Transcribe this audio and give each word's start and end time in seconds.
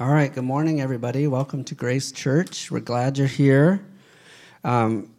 All 0.00 0.08
right, 0.08 0.32
good 0.32 0.44
morning, 0.44 0.80
everybody. 0.80 1.26
Welcome 1.26 1.62
to 1.64 1.74
Grace 1.74 2.10
Church. 2.10 2.70
We're 2.70 2.80
glad 2.80 3.18
you're 3.18 3.26
here. 3.26 3.84
Um, 4.64 5.10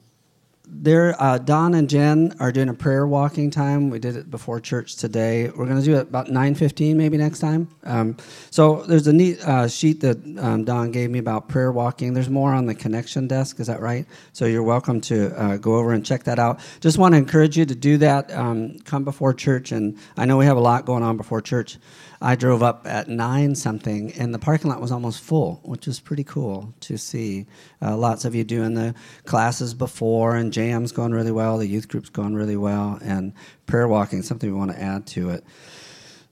there, 0.67 1.15
uh, 1.21 1.37
Don 1.37 1.75
and 1.75 1.87
Jen 1.87 2.33
are 2.39 2.51
doing 2.51 2.67
a 2.67 2.73
prayer 2.73 3.05
walking 3.05 3.51
time. 3.51 3.91
We 3.91 3.99
did 3.99 4.15
it 4.15 4.31
before 4.31 4.59
church 4.59 4.95
today. 4.95 5.49
We're 5.49 5.67
going 5.67 5.77
to 5.77 5.85
do 5.85 5.97
it 5.97 6.07
about 6.07 6.31
nine 6.31 6.55
fifteen, 6.55 6.97
maybe 6.97 7.15
next 7.17 7.37
time. 7.37 7.67
Um, 7.83 8.17
so 8.49 8.81
there's 8.81 9.05
a 9.05 9.13
neat 9.13 9.39
uh, 9.41 9.67
sheet 9.67 9.99
that 9.99 10.17
um, 10.39 10.63
Don 10.63 10.89
gave 10.91 11.11
me 11.11 11.19
about 11.19 11.47
prayer 11.47 11.71
walking. 11.71 12.15
There's 12.15 12.29
more 12.29 12.51
on 12.51 12.65
the 12.65 12.73
connection 12.73 13.27
desk. 13.27 13.59
Is 13.59 13.67
that 13.67 13.81
right? 13.81 14.07
So 14.33 14.45
you're 14.45 14.63
welcome 14.63 14.99
to 15.01 15.39
uh, 15.39 15.57
go 15.57 15.75
over 15.75 15.91
and 15.91 16.03
check 16.03 16.23
that 16.23 16.39
out. 16.39 16.59
Just 16.79 16.97
want 16.97 17.13
to 17.13 17.19
encourage 17.19 17.55
you 17.55 17.65
to 17.65 17.75
do 17.75 17.97
that. 17.99 18.33
Um, 18.33 18.79
come 18.79 19.03
before 19.03 19.35
church, 19.35 19.71
and 19.71 19.99
I 20.17 20.25
know 20.25 20.37
we 20.37 20.45
have 20.45 20.57
a 20.57 20.61
lot 20.61 20.87
going 20.87 21.03
on 21.03 21.17
before 21.17 21.41
church. 21.41 21.77
I 22.21 22.35
drove 22.35 22.61
up 22.61 22.85
at 22.85 23.07
nine 23.07 23.55
something, 23.55 24.13
and 24.13 24.33
the 24.33 24.39
parking 24.39 24.69
lot 24.69 24.79
was 24.79 24.91
almost 24.91 25.21
full, 25.21 25.59
which 25.63 25.87
was 25.87 25.99
pretty 25.99 26.23
cool 26.23 26.73
to 26.81 26.97
see. 26.97 27.47
Uh, 27.81 27.97
lots 27.97 28.25
of 28.25 28.35
you 28.35 28.43
doing 28.43 28.75
the 28.75 28.93
classes 29.25 29.73
before, 29.73 30.35
and 30.35 30.53
jams 30.53 30.91
going 30.91 31.13
really 31.13 31.31
well. 31.31 31.57
The 31.57 31.67
youth 31.67 31.87
group's 31.87 32.09
going 32.09 32.35
really 32.35 32.57
well, 32.57 32.99
and 33.01 33.33
prayer 33.65 33.87
walking 33.87 34.21
something 34.21 34.51
we 34.51 34.57
want 34.57 34.71
to 34.71 34.81
add 34.81 35.07
to 35.07 35.31
it. 35.31 35.43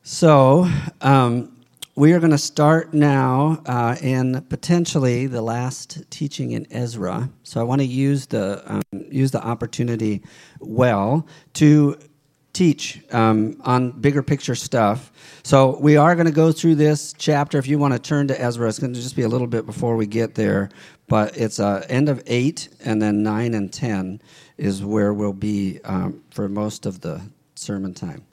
So. 0.03 0.69
Um, 1.01 1.55
we 1.95 2.13
are 2.13 2.19
going 2.19 2.31
to 2.31 2.37
start 2.37 2.93
now 2.93 3.61
uh, 3.65 3.93
in 4.01 4.41
potentially 4.47 5.27
the 5.27 5.41
last 5.41 6.01
teaching 6.09 6.51
in 6.51 6.65
Ezra. 6.71 7.29
So 7.43 7.59
I 7.59 7.63
want 7.63 7.81
to 7.81 7.85
use 7.85 8.27
the 8.27 8.63
um, 8.65 8.81
use 8.91 9.31
the 9.31 9.45
opportunity 9.45 10.23
well 10.61 11.27
to 11.55 11.97
teach 12.59 12.99
um, 13.13 13.55
on 13.61 13.89
bigger 13.91 14.21
picture 14.21 14.53
stuff. 14.53 15.13
So 15.43 15.77
we 15.79 15.95
are 15.95 16.13
going 16.13 16.25
to 16.25 16.33
go 16.33 16.51
through 16.51 16.75
this 16.75 17.13
chapter. 17.17 17.57
If 17.57 17.67
you 17.67 17.79
want 17.79 17.93
to 17.93 17.99
turn 17.99 18.27
to 18.27 18.41
Ezra, 18.41 18.67
it's 18.67 18.79
going 18.79 18.93
to 18.93 18.99
just 18.99 19.15
be 19.15 19.21
a 19.21 19.29
little 19.29 19.47
bit 19.47 19.65
before 19.65 19.95
we 19.95 20.05
get 20.05 20.35
there, 20.35 20.69
but 21.07 21.37
it's 21.37 21.61
uh, 21.61 21.85
end 21.87 22.09
of 22.09 22.21
eight, 22.27 22.67
and 22.83 23.01
then 23.01 23.23
nine 23.23 23.53
and 23.53 23.71
ten 23.71 24.21
is 24.57 24.83
where 24.83 25.13
we'll 25.13 25.31
be 25.31 25.79
um, 25.85 26.21
for 26.31 26.49
most 26.49 26.85
of 26.85 26.99
the 26.99 27.21
sermon 27.55 27.93
time. 27.93 28.25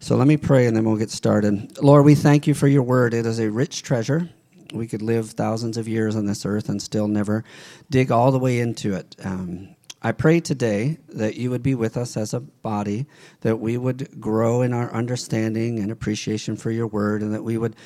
So 0.00 0.16
let 0.16 0.26
me 0.26 0.36
pray, 0.36 0.66
and 0.66 0.76
then 0.76 0.84
we'll 0.84 0.96
get 0.96 1.12
started. 1.12 1.78
Lord, 1.80 2.04
we 2.04 2.16
thank 2.16 2.48
you 2.48 2.54
for 2.54 2.66
your 2.66 2.82
word. 2.82 3.14
It 3.14 3.24
is 3.24 3.38
a 3.38 3.48
rich 3.48 3.84
treasure. 3.84 4.28
We 4.72 4.88
could 4.88 5.02
live 5.02 5.30
thousands 5.30 5.76
of 5.76 5.86
years 5.86 6.16
on 6.16 6.26
this 6.26 6.44
earth 6.44 6.68
and 6.68 6.82
still 6.82 7.06
never 7.06 7.44
dig 7.88 8.10
all 8.10 8.32
the 8.32 8.40
way 8.40 8.58
into 8.58 8.94
it. 8.94 9.14
Um, 9.22 9.76
I 10.04 10.10
pray 10.10 10.40
today 10.40 10.98
that 11.10 11.36
you 11.36 11.50
would 11.50 11.62
be 11.62 11.76
with 11.76 11.96
us 11.96 12.16
as 12.16 12.34
a 12.34 12.40
body, 12.40 13.06
that 13.42 13.60
we 13.60 13.78
would 13.78 14.20
grow 14.20 14.60
in 14.60 14.72
our 14.72 14.92
understanding 14.92 15.78
and 15.78 15.92
appreciation 15.92 16.56
for 16.56 16.72
your 16.72 16.88
word, 16.88 17.22
and 17.22 17.32
that 17.32 17.44
we 17.44 17.56
would 17.56 17.76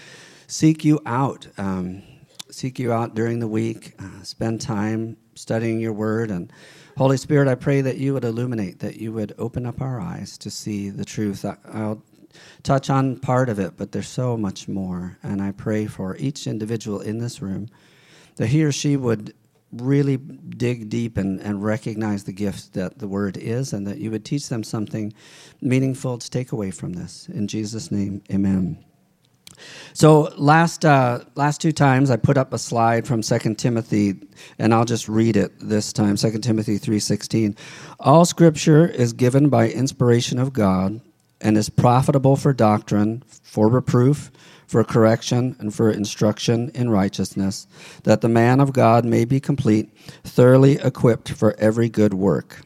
seek 0.47 0.83
you 0.83 0.99
out, 1.05 1.47
um, 1.59 2.03
seek 2.51 2.79
you 2.79 2.91
out 2.91 3.15
during 3.15 3.41
the 3.41 3.49
week, 3.49 3.95
uh, 3.99 4.23
spend 4.23 4.63
time 4.63 5.19
studying 5.35 5.79
your 5.79 5.93
word. 5.93 6.31
And 6.31 6.51
Holy 6.97 7.19
Spirit, 7.19 7.49
I 7.49 7.55
pray 7.55 7.83
that 7.83 7.99
you 7.99 8.15
would 8.15 8.25
illuminate, 8.25 8.79
that 8.79 8.97
you 8.97 9.13
would 9.13 9.35
open 9.37 9.67
up 9.67 9.83
our 9.83 10.01
eyes 10.01 10.39
to 10.39 10.51
see 10.51 10.89
the 10.89 11.05
truth. 11.05 11.45
I, 11.45 11.59
I'll 11.71 12.03
touch 12.63 12.89
on 12.89 13.19
part 13.19 13.51
of 13.51 13.59
it, 13.59 13.77
but 13.77 13.93
there's 13.93 14.09
so 14.09 14.39
much 14.39 14.69
more. 14.69 15.19
And 15.23 15.43
I 15.43 15.53
pray 15.53 15.85
for 15.85 16.17
each 16.17 16.47
individual 16.47 17.01
in 17.03 17.19
this 17.19 17.43
room 17.43 17.69
that 18.37 18.47
he 18.47 18.65
or 18.65 18.73
she 18.73 18.97
would 18.97 19.35
really 19.81 20.17
dig 20.17 20.89
deep 20.89 21.17
and, 21.17 21.41
and 21.41 21.63
recognize 21.63 22.25
the 22.25 22.33
gift 22.33 22.75
that 22.75 22.99
the 22.99 23.09
word 23.09 23.37
is 23.37 23.73
and 23.73 23.87
that 23.87 23.99
you 23.99 24.11
would 24.11 24.25
teach 24.25 24.49
them 24.49 24.63
something 24.63 25.13
meaningful 25.61 26.19
to 26.19 26.31
take 26.31 26.53
away 26.53 26.71
from 26.71 26.95
this. 26.95 27.29
In 27.29 27.49
Jesus' 27.49 27.91
name, 27.91 28.23
amen. 28.31 28.85
So 29.95 30.33
last 30.37 30.85
uh, 30.85 31.21
last 31.35 31.61
two 31.61 31.73
times 31.73 32.11
I 32.11 32.17
put 32.17 32.37
up 32.37 32.53
a 32.53 32.59
slide 32.59 33.07
from 33.07 33.23
2 33.23 33.55
Timothy 33.55 34.17
and 34.59 34.75
I'll 34.75 34.85
just 34.85 35.09
read 35.09 35.37
it 35.37 35.53
this 35.61 35.93
time 35.93 36.17
2 36.17 36.39
Timothy 36.41 36.79
3:16 36.79 37.57
All 37.99 38.25
scripture 38.25 38.87
is 38.87 39.13
given 39.13 39.49
by 39.49 39.71
inspiration 39.71 40.39
of 40.39 40.53
God 40.53 41.01
and 41.41 41.57
is 41.57 41.71
profitable 41.71 42.37
for 42.37 42.53
doctrine 42.53 43.23
for 43.43 43.69
reproof 43.69 44.31
for 44.67 44.83
correction 44.85 45.57
and 45.59 45.75
for 45.75 45.91
instruction 45.91 46.71
in 46.75 46.91
righteousness, 46.91 47.67
that 48.03 48.21
the 48.21 48.29
man 48.29 48.61
of 48.61 48.73
God 48.73 49.05
may 49.05 49.25
be 49.25 49.41
complete, 49.41 49.91
thoroughly 50.25 50.73
equipped 50.73 51.33
for 51.33 51.55
every 51.59 51.89
good 51.89 52.15
work. 52.15 52.61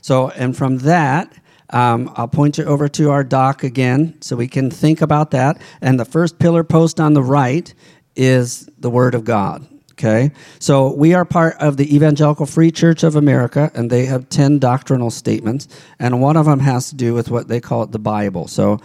So, 0.00 0.30
and 0.30 0.56
from 0.56 0.78
that, 0.78 1.32
um, 1.70 2.12
I'll 2.14 2.28
point 2.28 2.58
you 2.58 2.64
over 2.64 2.88
to 2.90 3.10
our 3.10 3.24
doc 3.24 3.64
again 3.64 4.20
so 4.20 4.36
we 4.36 4.48
can 4.48 4.70
think 4.70 5.00
about 5.00 5.32
that. 5.32 5.60
And 5.80 5.98
the 5.98 6.04
first 6.04 6.38
pillar 6.38 6.62
post 6.62 7.00
on 7.00 7.14
the 7.14 7.22
right 7.22 7.72
is 8.14 8.68
the 8.78 8.90
Word 8.90 9.14
of 9.14 9.24
God. 9.24 9.66
Okay, 9.92 10.30
so 10.58 10.92
we 10.92 11.14
are 11.14 11.24
part 11.24 11.56
of 11.58 11.78
the 11.78 11.94
Evangelical 11.94 12.44
Free 12.44 12.70
Church 12.70 13.02
of 13.02 13.16
America, 13.16 13.70
and 13.74 13.88
they 13.88 14.04
have 14.04 14.28
10 14.28 14.58
doctrinal 14.58 15.10
statements, 15.10 15.68
and 15.98 16.20
one 16.20 16.36
of 16.36 16.44
them 16.44 16.60
has 16.60 16.90
to 16.90 16.94
do 16.94 17.14
with 17.14 17.30
what 17.30 17.48
they 17.48 17.62
call 17.62 17.86
the 17.86 17.98
Bible. 17.98 18.46
So 18.46 18.78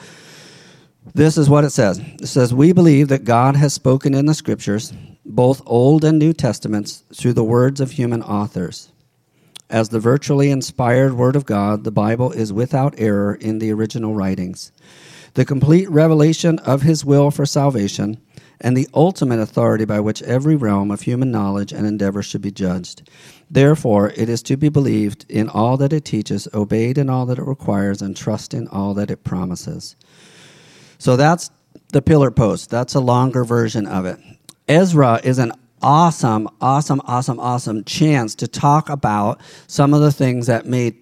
this 1.13 1.37
is 1.37 1.49
what 1.49 1.63
it 1.63 1.71
says 1.71 1.99
it 1.99 2.27
says, 2.27 2.53
We 2.53 2.73
believe 2.73 3.07
that 3.07 3.23
God 3.23 3.55
has 3.55 3.73
spoken 3.73 4.13
in 4.13 4.25
the 4.27 4.33
scriptures, 4.33 4.93
both 5.25 5.61
Old 5.65 6.03
and 6.03 6.19
New 6.19 6.33
Testaments, 6.33 7.03
through 7.13 7.33
the 7.33 7.43
words 7.43 7.81
of 7.81 7.91
human 7.91 8.21
authors. 8.21 8.91
As 9.69 9.89
the 9.89 9.99
verbally 9.99 10.51
inspired 10.51 11.13
Word 11.13 11.35
of 11.35 11.45
God, 11.45 11.83
the 11.85 11.91
Bible 11.91 12.31
is 12.31 12.51
without 12.51 12.93
error 12.97 13.33
in 13.33 13.59
the 13.59 13.71
original 13.71 14.13
writings. 14.13 14.71
The 15.33 15.45
complete 15.45 15.89
revelation 15.89 16.59
of 16.59 16.81
His 16.81 17.05
will 17.05 17.31
for 17.31 17.45
salvation, 17.45 18.21
and 18.59 18.75
the 18.75 18.89
ultimate 18.93 19.39
authority 19.39 19.85
by 19.85 20.01
which 20.01 20.21
every 20.23 20.55
realm 20.55 20.91
of 20.91 21.01
human 21.01 21.31
knowledge 21.31 21.71
and 21.71 21.87
endeavor 21.87 22.21
should 22.21 22.41
be 22.41 22.51
judged. 22.51 23.09
Therefore, 23.49 24.09
it 24.15 24.29
is 24.29 24.43
to 24.43 24.57
be 24.57 24.69
believed 24.69 25.25
in 25.29 25.49
all 25.49 25.77
that 25.77 25.93
it 25.93 26.05
teaches, 26.05 26.47
obeyed 26.53 26.97
in 26.97 27.09
all 27.09 27.25
that 27.25 27.39
it 27.39 27.47
requires, 27.47 28.01
and 28.01 28.15
trust 28.15 28.53
in 28.53 28.67
all 28.67 28.93
that 28.93 29.09
it 29.09 29.23
promises. 29.23 29.95
So 31.01 31.15
that's 31.15 31.49
the 31.93 32.01
pillar 32.03 32.29
post. 32.29 32.69
That's 32.69 32.93
a 32.93 32.99
longer 32.99 33.43
version 33.43 33.87
of 33.87 34.05
it. 34.05 34.19
Ezra 34.67 35.19
is 35.23 35.39
an 35.39 35.51
awesome, 35.81 36.47
awesome, 36.61 37.01
awesome, 37.05 37.39
awesome 37.39 37.83
chance 37.85 38.35
to 38.35 38.47
talk 38.47 38.87
about 38.87 39.41
some 39.65 39.95
of 39.95 40.01
the 40.01 40.11
things 40.11 40.45
that 40.45 40.67
made 40.67 40.97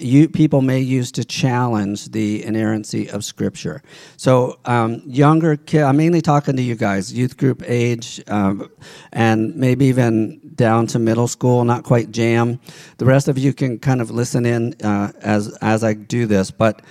you 0.00 0.28
people 0.28 0.60
may 0.60 0.80
use 0.80 1.10
to 1.12 1.24
challenge 1.24 2.10
the 2.10 2.44
inerrancy 2.44 3.08
of 3.08 3.24
Scripture. 3.24 3.80
So, 4.18 4.58
um, 4.66 5.00
younger 5.06 5.58
I'm 5.72 5.96
mainly 5.96 6.20
talking 6.20 6.56
to 6.56 6.62
you 6.62 6.74
guys, 6.74 7.10
youth 7.10 7.38
group 7.38 7.62
age, 7.64 8.20
um, 8.26 8.70
and 9.14 9.56
maybe 9.56 9.86
even 9.86 10.40
down 10.56 10.88
to 10.88 10.98
middle 10.98 11.28
school, 11.28 11.64
not 11.64 11.84
quite 11.84 12.10
jam. 12.10 12.60
The 12.98 13.06
rest 13.06 13.28
of 13.28 13.38
you 13.38 13.54
can 13.54 13.78
kind 13.78 14.02
of 14.02 14.10
listen 14.10 14.44
in 14.44 14.74
uh, 14.84 15.12
as 15.22 15.56
as 15.62 15.84
I 15.84 15.94
do 15.94 16.26
this, 16.26 16.50
but. 16.50 16.82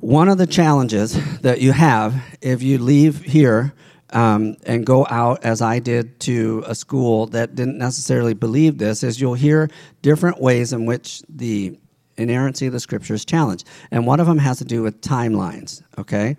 One 0.00 0.28
of 0.28 0.36
the 0.36 0.46
challenges 0.46 1.40
that 1.40 1.60
you 1.60 1.72
have 1.72 2.14
if 2.42 2.62
you 2.62 2.76
leave 2.78 3.22
here 3.22 3.72
um, 4.10 4.56
and 4.66 4.84
go 4.84 5.06
out, 5.08 5.42
as 5.42 5.62
I 5.62 5.78
did, 5.78 6.20
to 6.20 6.62
a 6.66 6.74
school 6.74 7.26
that 7.28 7.54
didn't 7.54 7.78
necessarily 7.78 8.34
believe 8.34 8.76
this, 8.76 9.02
is 9.02 9.20
you'll 9.20 9.34
hear 9.34 9.68
different 10.02 10.40
ways 10.40 10.74
in 10.74 10.84
which 10.84 11.22
the 11.28 11.78
inerrancy 12.18 12.66
of 12.66 12.74
the 12.74 12.80
scriptures 12.80 13.20
is 13.20 13.24
challenged. 13.24 13.66
And 13.90 14.06
one 14.06 14.20
of 14.20 14.26
them 14.26 14.38
has 14.38 14.58
to 14.58 14.64
do 14.64 14.82
with 14.82 15.00
timelines, 15.00 15.82
okay? 15.98 16.36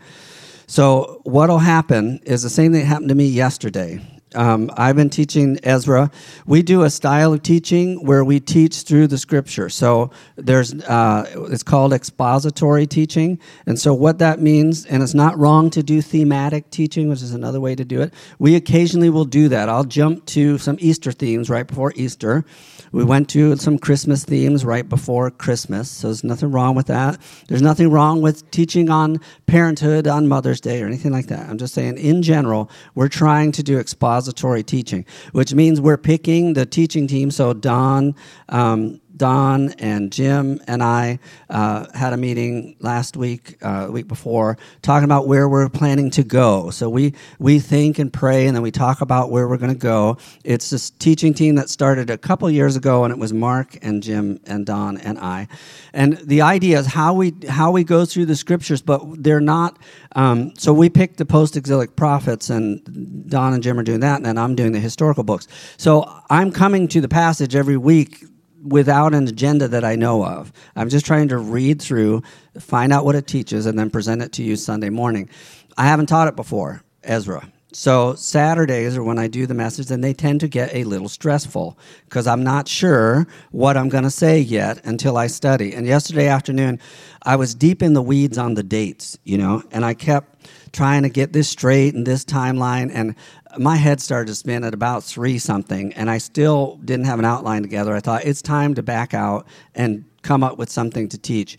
So, 0.67 1.21
what'll 1.23 1.59
happen 1.59 2.19
is 2.23 2.43
the 2.43 2.49
same 2.49 2.73
thing 2.73 2.85
happened 2.85 3.09
to 3.09 3.15
me 3.15 3.27
yesterday. 3.27 4.01
Um, 4.35 4.69
I've 4.75 4.95
been 4.95 5.09
teaching 5.09 5.57
Ezra. 5.63 6.11
We 6.45 6.61
do 6.61 6.83
a 6.83 6.89
style 6.89 7.31
of 7.31 7.43
teaching 7.43 8.05
where 8.05 8.23
we 8.25 8.39
teach 8.39 8.81
through 8.81 9.07
the 9.07 9.17
scripture. 9.17 9.69
So 9.69 10.11
there's, 10.35 10.73
uh, 10.73 11.47
it's 11.49 11.63
called 11.63 11.93
expository 11.93 12.85
teaching. 12.87 13.39
And 13.65 13.79
so 13.79 13.93
what 13.93 14.19
that 14.19 14.41
means, 14.41 14.85
and 14.85 15.01
it's 15.01 15.13
not 15.13 15.37
wrong 15.37 15.69
to 15.71 15.81
do 15.81 16.01
thematic 16.01 16.69
teaching, 16.71 17.07
which 17.07 17.21
is 17.21 17.33
another 17.33 17.61
way 17.61 17.73
to 17.75 17.85
do 17.85 18.01
it. 18.01 18.13
We 18.37 18.55
occasionally 18.55 19.09
will 19.09 19.25
do 19.25 19.47
that. 19.47 19.69
I'll 19.69 19.85
jump 19.85 20.25
to 20.27 20.57
some 20.57 20.77
Easter 20.79 21.13
themes 21.13 21.49
right 21.49 21.65
before 21.65 21.93
Easter. 21.95 22.43
We 22.91 23.03
went 23.03 23.29
to 23.29 23.55
some 23.57 23.77
Christmas 23.77 24.23
themes 24.23 24.63
right 24.63 24.87
before 24.87 25.29
Christmas, 25.31 25.89
so 25.89 26.07
there's 26.07 26.23
nothing 26.23 26.51
wrong 26.51 26.75
with 26.75 26.87
that. 26.87 27.17
There's 27.47 27.61
nothing 27.61 27.89
wrong 27.89 28.21
with 28.21 28.49
teaching 28.51 28.89
on 28.89 29.19
parenthood 29.45 30.07
on 30.07 30.27
Mother's 30.27 30.61
Day 30.61 30.81
or 30.81 30.87
anything 30.87 31.11
like 31.11 31.27
that. 31.27 31.49
I'm 31.49 31.57
just 31.57 31.73
saying, 31.73 31.97
in 31.97 32.21
general, 32.21 32.69
we're 32.95 33.09
trying 33.09 33.51
to 33.53 33.63
do 33.63 33.79
expository 33.79 34.63
teaching, 34.63 35.05
which 35.31 35.53
means 35.53 35.81
we're 35.81 35.97
picking 35.97 36.53
the 36.53 36.65
teaching 36.65 37.07
team. 37.07 37.31
So 37.31 37.53
Don, 37.53 38.15
um, 38.49 39.01
Don 39.17 39.71
and 39.73 40.11
Jim 40.11 40.61
and 40.67 40.83
I 40.83 41.19
uh, 41.49 41.85
had 41.93 42.13
a 42.13 42.17
meeting 42.17 42.75
last 42.79 43.17
week, 43.17 43.57
uh, 43.61 43.87
week 43.89 44.07
before, 44.07 44.57
talking 44.81 45.05
about 45.05 45.27
where 45.27 45.49
we're 45.49 45.69
planning 45.69 46.09
to 46.11 46.23
go. 46.23 46.69
So 46.69 46.89
we 46.89 47.13
we 47.39 47.59
think 47.59 47.99
and 47.99 48.13
pray, 48.13 48.47
and 48.47 48.55
then 48.55 48.63
we 48.63 48.71
talk 48.71 49.01
about 49.01 49.31
where 49.31 49.47
we're 49.47 49.57
going 49.57 49.73
to 49.73 49.77
go. 49.77 50.17
It's 50.43 50.69
this 50.69 50.89
teaching 50.91 51.33
team 51.33 51.55
that 51.55 51.69
started 51.69 52.09
a 52.09 52.17
couple 52.17 52.49
years 52.49 52.75
ago, 52.75 53.03
and 53.03 53.11
it 53.11 53.19
was 53.19 53.33
Mark 53.33 53.77
and 53.81 54.03
Jim 54.03 54.39
and 54.45 54.65
Don 54.65 54.97
and 54.97 55.17
I. 55.19 55.47
And 55.93 56.17
the 56.17 56.41
idea 56.41 56.79
is 56.79 56.85
how 56.87 57.13
we 57.13 57.33
how 57.49 57.71
we 57.71 57.83
go 57.83 58.05
through 58.05 58.27
the 58.27 58.35
scriptures, 58.35 58.81
but 58.81 59.01
they're 59.23 59.41
not. 59.41 59.77
Um, 60.15 60.53
so 60.57 60.73
we 60.73 60.89
picked 60.89 61.17
the 61.17 61.25
post-exilic 61.25 61.95
prophets, 61.95 62.49
and 62.49 63.27
Don 63.29 63.53
and 63.53 63.63
Jim 63.63 63.79
are 63.79 63.83
doing 63.83 64.01
that, 64.01 64.17
and 64.17 64.25
then 64.25 64.37
I'm 64.37 64.55
doing 64.55 64.71
the 64.71 64.79
historical 64.79 65.23
books. 65.23 65.47
So 65.77 66.09
I'm 66.29 66.51
coming 66.51 66.87
to 66.89 67.01
the 67.01 67.07
passage 67.07 67.55
every 67.55 67.77
week 67.77 68.23
without 68.63 69.13
an 69.13 69.27
agenda 69.27 69.67
that 69.67 69.83
I 69.83 69.95
know 69.95 70.25
of. 70.25 70.51
I'm 70.75 70.89
just 70.89 71.05
trying 71.05 71.27
to 71.29 71.37
read 71.37 71.81
through, 71.81 72.23
find 72.59 72.91
out 72.91 73.05
what 73.05 73.15
it 73.15 73.27
teaches, 73.27 73.65
and 73.65 73.77
then 73.77 73.89
present 73.89 74.21
it 74.21 74.31
to 74.33 74.43
you 74.43 74.55
Sunday 74.55 74.89
morning. 74.89 75.29
I 75.77 75.85
haven't 75.85 76.07
taught 76.07 76.27
it 76.27 76.35
before, 76.35 76.83
Ezra. 77.03 77.51
So 77.73 78.15
Saturdays 78.15 78.97
are 78.97 79.03
when 79.03 79.19
I 79.19 79.27
do 79.27 79.45
the 79.45 79.53
message, 79.53 79.91
and 79.91 80.03
they 80.03 80.13
tend 80.13 80.39
to 80.39 80.47
get 80.47 80.73
a 80.73 80.85
little 80.85 81.09
stressful 81.09 81.77
because 82.05 82.25
I'm 82.25 82.43
not 82.43 82.67
sure 82.67 83.27
what 83.51 83.77
I'm 83.77 83.89
going 83.89 84.05
to 84.05 84.09
say 84.09 84.39
yet 84.39 84.83
until 84.85 85.17
I 85.17 85.27
study. 85.27 85.73
And 85.73 85.85
yesterday 85.85 86.27
afternoon, 86.27 86.79
I 87.23 87.35
was 87.35 87.53
deep 87.53 87.83
in 87.83 87.93
the 87.93 88.01
weeds 88.01 88.37
on 88.37 88.55
the 88.55 88.63
dates, 88.63 89.19
you 89.25 89.37
know, 89.37 89.63
and 89.71 89.85
I 89.85 89.93
kept 89.93 90.49
trying 90.71 91.03
to 91.03 91.09
get 91.09 91.33
this 91.33 91.49
straight 91.49 91.93
and 91.93 92.05
this 92.05 92.23
timeline, 92.25 92.89
and 92.91 93.15
my 93.59 93.75
head 93.75 94.01
started 94.01 94.27
to 94.27 94.35
spin 94.35 94.63
at 94.63 94.73
about 94.73 95.03
three 95.03 95.37
something, 95.37 95.93
and 95.93 96.09
I 96.09 96.17
still 96.17 96.79
didn't 96.83 97.05
have 97.05 97.19
an 97.19 97.25
outline 97.25 97.61
together. 97.61 97.95
I 97.95 97.99
thought 97.99 98.25
it's 98.25 98.41
time 98.41 98.75
to 98.75 98.83
back 98.83 99.13
out 99.13 99.47
and 99.75 100.05
come 100.21 100.43
up 100.43 100.57
with 100.57 100.69
something 100.69 101.09
to 101.09 101.17
teach. 101.17 101.57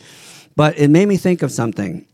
But 0.57 0.79
it 0.79 0.89
made 0.89 1.07
me 1.07 1.17
think 1.17 1.43
of 1.43 1.53
something. 1.53 2.07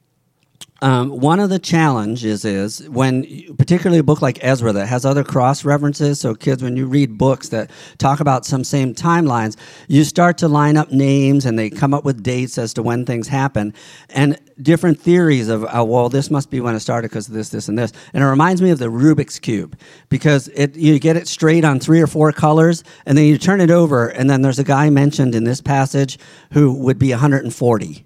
Um, 0.84 1.18
one 1.18 1.40
of 1.40 1.48
the 1.48 1.58
challenges 1.58 2.44
is 2.44 2.86
when, 2.90 3.24
particularly 3.56 4.00
a 4.00 4.02
book 4.02 4.20
like 4.20 4.38
Ezra 4.44 4.70
that 4.72 4.84
has 4.84 5.06
other 5.06 5.24
cross 5.24 5.64
references. 5.64 6.20
So, 6.20 6.34
kids, 6.34 6.62
when 6.62 6.76
you 6.76 6.84
read 6.84 7.16
books 7.16 7.48
that 7.48 7.70
talk 7.96 8.20
about 8.20 8.44
some 8.44 8.64
same 8.64 8.94
timelines, 8.94 9.56
you 9.88 10.04
start 10.04 10.36
to 10.38 10.46
line 10.46 10.76
up 10.76 10.92
names 10.92 11.46
and 11.46 11.58
they 11.58 11.70
come 11.70 11.94
up 11.94 12.04
with 12.04 12.22
dates 12.22 12.58
as 12.58 12.74
to 12.74 12.82
when 12.82 13.06
things 13.06 13.28
happen 13.28 13.72
and 14.10 14.38
different 14.60 15.00
theories 15.00 15.48
of, 15.48 15.64
oh, 15.72 15.84
well, 15.84 16.10
this 16.10 16.30
must 16.30 16.50
be 16.50 16.60
when 16.60 16.74
it 16.74 16.80
started 16.80 17.08
because 17.08 17.28
of 17.28 17.32
this, 17.32 17.48
this, 17.48 17.66
and 17.66 17.78
this. 17.78 17.90
And 18.12 18.22
it 18.22 18.26
reminds 18.26 18.60
me 18.60 18.68
of 18.68 18.78
the 18.78 18.90
Rubik's 18.90 19.38
Cube 19.38 19.78
because 20.10 20.48
it, 20.48 20.76
you 20.76 20.98
get 20.98 21.16
it 21.16 21.28
straight 21.28 21.64
on 21.64 21.80
three 21.80 22.02
or 22.02 22.06
four 22.06 22.30
colors 22.30 22.84
and 23.06 23.16
then 23.16 23.24
you 23.24 23.38
turn 23.38 23.62
it 23.62 23.70
over, 23.70 24.08
and 24.08 24.28
then 24.28 24.42
there's 24.42 24.58
a 24.58 24.64
guy 24.64 24.90
mentioned 24.90 25.34
in 25.34 25.44
this 25.44 25.62
passage 25.62 26.18
who 26.52 26.74
would 26.74 26.98
be 26.98 27.08
140 27.08 28.04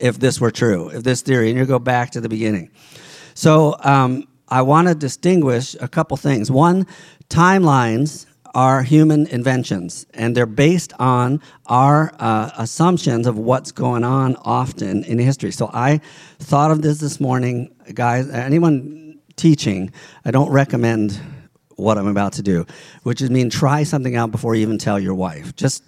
if 0.00 0.18
this 0.18 0.40
were 0.40 0.50
true, 0.50 0.88
if 0.88 1.02
this 1.04 1.22
theory, 1.22 1.50
and 1.50 1.58
you 1.58 1.66
go 1.66 1.78
back 1.78 2.10
to 2.12 2.20
the 2.20 2.28
beginning. 2.28 2.70
So 3.34 3.76
um, 3.80 4.26
I 4.48 4.62
want 4.62 4.88
to 4.88 4.94
distinguish 4.94 5.76
a 5.80 5.88
couple 5.88 6.16
things. 6.16 6.50
One, 6.50 6.86
timelines 7.28 8.26
are 8.54 8.82
human 8.82 9.26
inventions, 9.28 10.06
and 10.14 10.36
they're 10.36 10.46
based 10.46 10.92
on 10.98 11.40
our 11.66 12.12
uh, 12.18 12.50
assumptions 12.58 13.26
of 13.26 13.38
what's 13.38 13.70
going 13.70 14.02
on 14.02 14.36
often 14.44 15.04
in 15.04 15.18
history. 15.18 15.52
So 15.52 15.70
I 15.72 16.00
thought 16.40 16.70
of 16.70 16.82
this 16.82 16.98
this 16.98 17.20
morning, 17.20 17.72
guys. 17.94 18.28
Anyone 18.28 19.20
teaching, 19.36 19.92
I 20.24 20.32
don't 20.32 20.50
recommend 20.50 21.20
what 21.76 21.96
I'm 21.96 22.08
about 22.08 22.34
to 22.34 22.42
do, 22.42 22.66
which 23.04 23.22
is 23.22 23.30
mean 23.30 23.50
try 23.50 23.84
something 23.84 24.16
out 24.16 24.30
before 24.30 24.54
you 24.54 24.62
even 24.62 24.78
tell 24.78 24.98
your 24.98 25.14
wife. 25.14 25.54
Just 25.56 25.84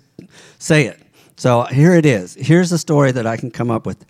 say 0.58 0.86
it. 0.86 1.00
So 1.36 1.62
here 1.62 1.94
it 1.94 2.06
is. 2.06 2.34
Here's 2.34 2.70
the 2.70 2.78
story 2.78 3.12
that 3.12 3.26
I 3.26 3.36
can 3.36 3.50
come 3.50 3.70
up 3.70 3.86
with. 3.86 4.04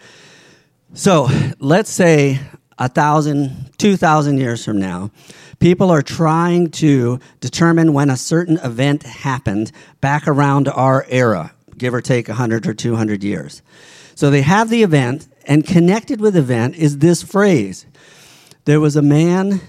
So 0.94 1.28
let's 1.58 1.90
say 1.90 2.40
a 2.78 2.88
thousand, 2.88 3.70
two 3.78 3.96
thousand 3.96 4.38
years 4.38 4.64
from 4.64 4.78
now, 4.78 5.10
people 5.58 5.90
are 5.90 6.02
trying 6.02 6.70
to 6.70 7.20
determine 7.40 7.92
when 7.92 8.10
a 8.10 8.16
certain 8.16 8.58
event 8.58 9.04
happened 9.04 9.72
back 10.00 10.26
around 10.26 10.68
our 10.68 11.06
era, 11.08 11.54
give 11.78 11.94
or 11.94 12.00
take 12.00 12.28
100 12.28 12.66
or 12.66 12.74
200 12.74 13.22
years. 13.22 13.62
So 14.14 14.30
they 14.30 14.42
have 14.42 14.68
the 14.68 14.82
event, 14.82 15.28
and 15.46 15.66
connected 15.66 16.20
with 16.20 16.34
the 16.34 16.40
event 16.40 16.76
is 16.76 16.98
this 16.98 17.22
phrase. 17.22 17.86
There 18.64 18.80
was 18.80 18.96
a 18.96 19.02
man 19.02 19.60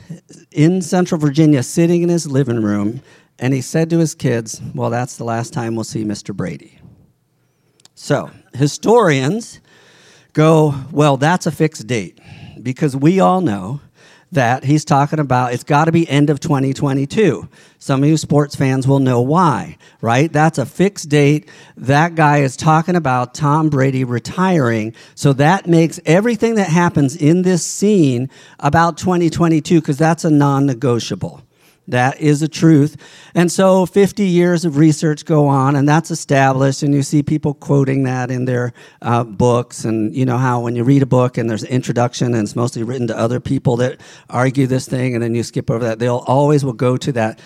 in 0.51 0.81
Central 0.81 1.19
Virginia 1.19 1.63
sitting 1.63 2.03
in 2.03 2.09
his 2.09 2.27
living 2.27 2.61
room, 2.61 3.01
and 3.39 3.53
he 3.53 3.61
said 3.61 3.89
to 3.89 3.99
his 3.99 4.13
kids, 4.13 4.61
Well, 4.75 4.89
that's 4.89 5.17
the 5.17 5.23
last 5.23 5.53
time 5.53 5.75
we'll 5.75 5.83
see 5.83 6.03
Mr. 6.03 6.35
Brady. 6.35 6.79
So, 7.95 8.31
historians 8.53 9.59
go, 10.33 10.73
well, 10.91 11.17
that's 11.17 11.45
a 11.45 11.51
fixed 11.51 11.85
date 11.87 12.19
because 12.61 12.95
we 12.95 13.19
all 13.19 13.41
know 13.41 13.81
that 14.33 14.63
he's 14.63 14.83
talking 14.83 15.19
about 15.19 15.53
it's 15.53 15.63
got 15.63 15.85
to 15.85 15.91
be 15.91 16.09
end 16.09 16.31
of 16.31 16.39
2022. 16.39 17.47
Some 17.77 18.03
of 18.03 18.09
you 18.09 18.17
sports 18.17 18.55
fans 18.55 18.87
will 18.87 18.99
know 18.99 19.21
why, 19.21 19.77
right? 20.01 20.31
That's 20.33 20.57
a 20.57 20.65
fixed 20.65 21.09
date. 21.09 21.47
That 21.77 22.15
guy 22.15 22.39
is 22.39 22.57
talking 22.57 22.95
about 22.95 23.35
Tom 23.35 23.69
Brady 23.69 24.03
retiring. 24.03 24.95
So 25.13 25.33
that 25.33 25.67
makes 25.67 25.99
everything 26.05 26.55
that 26.55 26.69
happens 26.69 27.15
in 27.15 27.43
this 27.43 27.63
scene 27.63 28.29
about 28.59 28.97
2022 28.97 29.81
because 29.81 29.97
that's 29.99 30.25
a 30.25 30.31
non 30.31 30.65
negotiable. 30.65 31.43
That 31.87 32.21
is 32.21 32.41
a 32.41 32.47
truth. 32.47 32.95
And 33.35 33.51
so 33.51 33.85
50 33.85 34.23
years 34.25 34.63
of 34.63 34.77
research 34.77 35.25
go 35.25 35.47
on, 35.47 35.75
and 35.75 35.87
that's 35.87 36.11
established, 36.11 36.81
and 36.81 36.93
you 36.93 37.03
see 37.03 37.23
people 37.23 37.53
quoting 37.53 38.03
that 38.03 38.31
in 38.31 38.45
their 38.45 38.71
uh, 39.01 39.25
books. 39.25 39.83
And 39.83 40.15
you 40.15 40.25
know 40.25 40.37
how 40.37 40.61
when 40.61 40.75
you 40.75 40.85
read 40.85 41.03
a 41.03 41.05
book 41.07 41.37
and 41.37 41.49
there's 41.49 41.63
an 41.63 41.69
introduction 41.69 42.33
and 42.33 42.43
it's 42.43 42.55
mostly 42.55 42.83
written 42.83 43.07
to 43.07 43.17
other 43.17 43.41
people 43.41 43.75
that 43.77 43.99
argue 44.29 44.65
this 44.65 44.87
thing, 44.87 45.13
and 45.13 45.21
then 45.21 45.35
you 45.35 45.43
skip 45.43 45.69
over 45.69 45.83
that, 45.83 45.99
they'll 45.99 46.23
always 46.25 46.63
will 46.63 46.73
go 46.73 46.95
to 46.95 47.11
that 47.11 47.39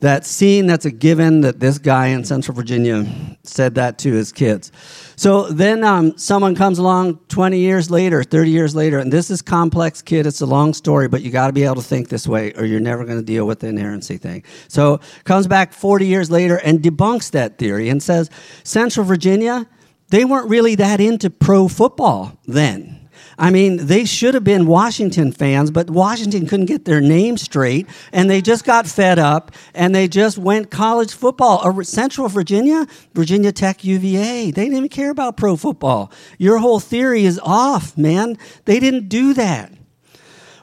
that 0.00 0.24
scene 0.24 0.66
that's 0.66 0.84
a 0.84 0.90
given 0.90 1.40
that 1.40 1.58
this 1.58 1.78
guy 1.78 2.08
in 2.08 2.24
Central 2.24 2.54
Virginia 2.54 3.04
said 3.42 3.74
that 3.74 3.98
to 3.98 4.12
his 4.12 4.30
kids. 4.30 4.70
So 5.16 5.48
then 5.48 5.82
um, 5.82 6.16
someone 6.16 6.54
comes 6.54 6.78
along 6.78 7.16
20 7.28 7.58
years 7.58 7.90
later, 7.90 8.22
30 8.22 8.50
years 8.50 8.76
later, 8.76 8.98
and 8.98 9.12
this 9.12 9.30
is 9.30 9.42
complex, 9.42 10.00
kid. 10.00 10.26
It's 10.26 10.40
a 10.40 10.46
long 10.46 10.72
story, 10.72 11.08
but 11.08 11.22
you 11.22 11.30
got 11.30 11.48
to 11.48 11.52
be 11.52 11.64
able 11.64 11.76
to 11.76 11.82
think 11.82 12.08
this 12.08 12.28
way, 12.28 12.52
or 12.52 12.64
you're 12.64 12.78
never 12.78 13.04
going 13.04 13.18
to 13.18 13.24
deal 13.24 13.46
with 13.46 13.60
the 13.60 13.68
inerrancy 13.68 14.18
thing. 14.18 14.44
So 14.68 15.00
comes 15.24 15.48
back 15.48 15.72
40 15.72 16.06
years 16.06 16.30
later 16.30 16.56
and 16.56 16.80
debunks 16.80 17.32
that 17.32 17.58
theory 17.58 17.88
and 17.88 18.00
says 18.00 18.30
Central 18.62 19.04
Virginia, 19.04 19.66
they 20.10 20.24
weren't 20.24 20.48
really 20.48 20.76
that 20.76 21.00
into 21.00 21.30
pro 21.30 21.66
football 21.66 22.38
then. 22.46 22.97
I 23.38 23.50
mean, 23.50 23.86
they 23.86 24.04
should 24.04 24.34
have 24.34 24.42
been 24.42 24.66
Washington 24.66 25.30
fans, 25.30 25.70
but 25.70 25.88
Washington 25.88 26.46
couldn't 26.48 26.66
get 26.66 26.84
their 26.84 27.00
name 27.00 27.36
straight, 27.36 27.86
and 28.12 28.28
they 28.28 28.42
just 28.42 28.64
got 28.64 28.88
fed 28.88 29.18
up, 29.20 29.52
and 29.74 29.94
they 29.94 30.08
just 30.08 30.38
went 30.38 30.72
college 30.72 31.14
football. 31.14 31.82
Central 31.84 32.28
Virginia, 32.28 32.86
Virginia 33.14 33.52
Tech, 33.52 33.84
UVA, 33.84 34.50
they 34.50 34.62
didn't 34.64 34.76
even 34.76 34.88
care 34.88 35.10
about 35.10 35.36
pro 35.36 35.56
football. 35.56 36.10
Your 36.36 36.58
whole 36.58 36.80
theory 36.80 37.24
is 37.24 37.38
off, 37.44 37.96
man. 37.96 38.36
They 38.64 38.80
didn't 38.80 39.08
do 39.08 39.32
that. 39.34 39.72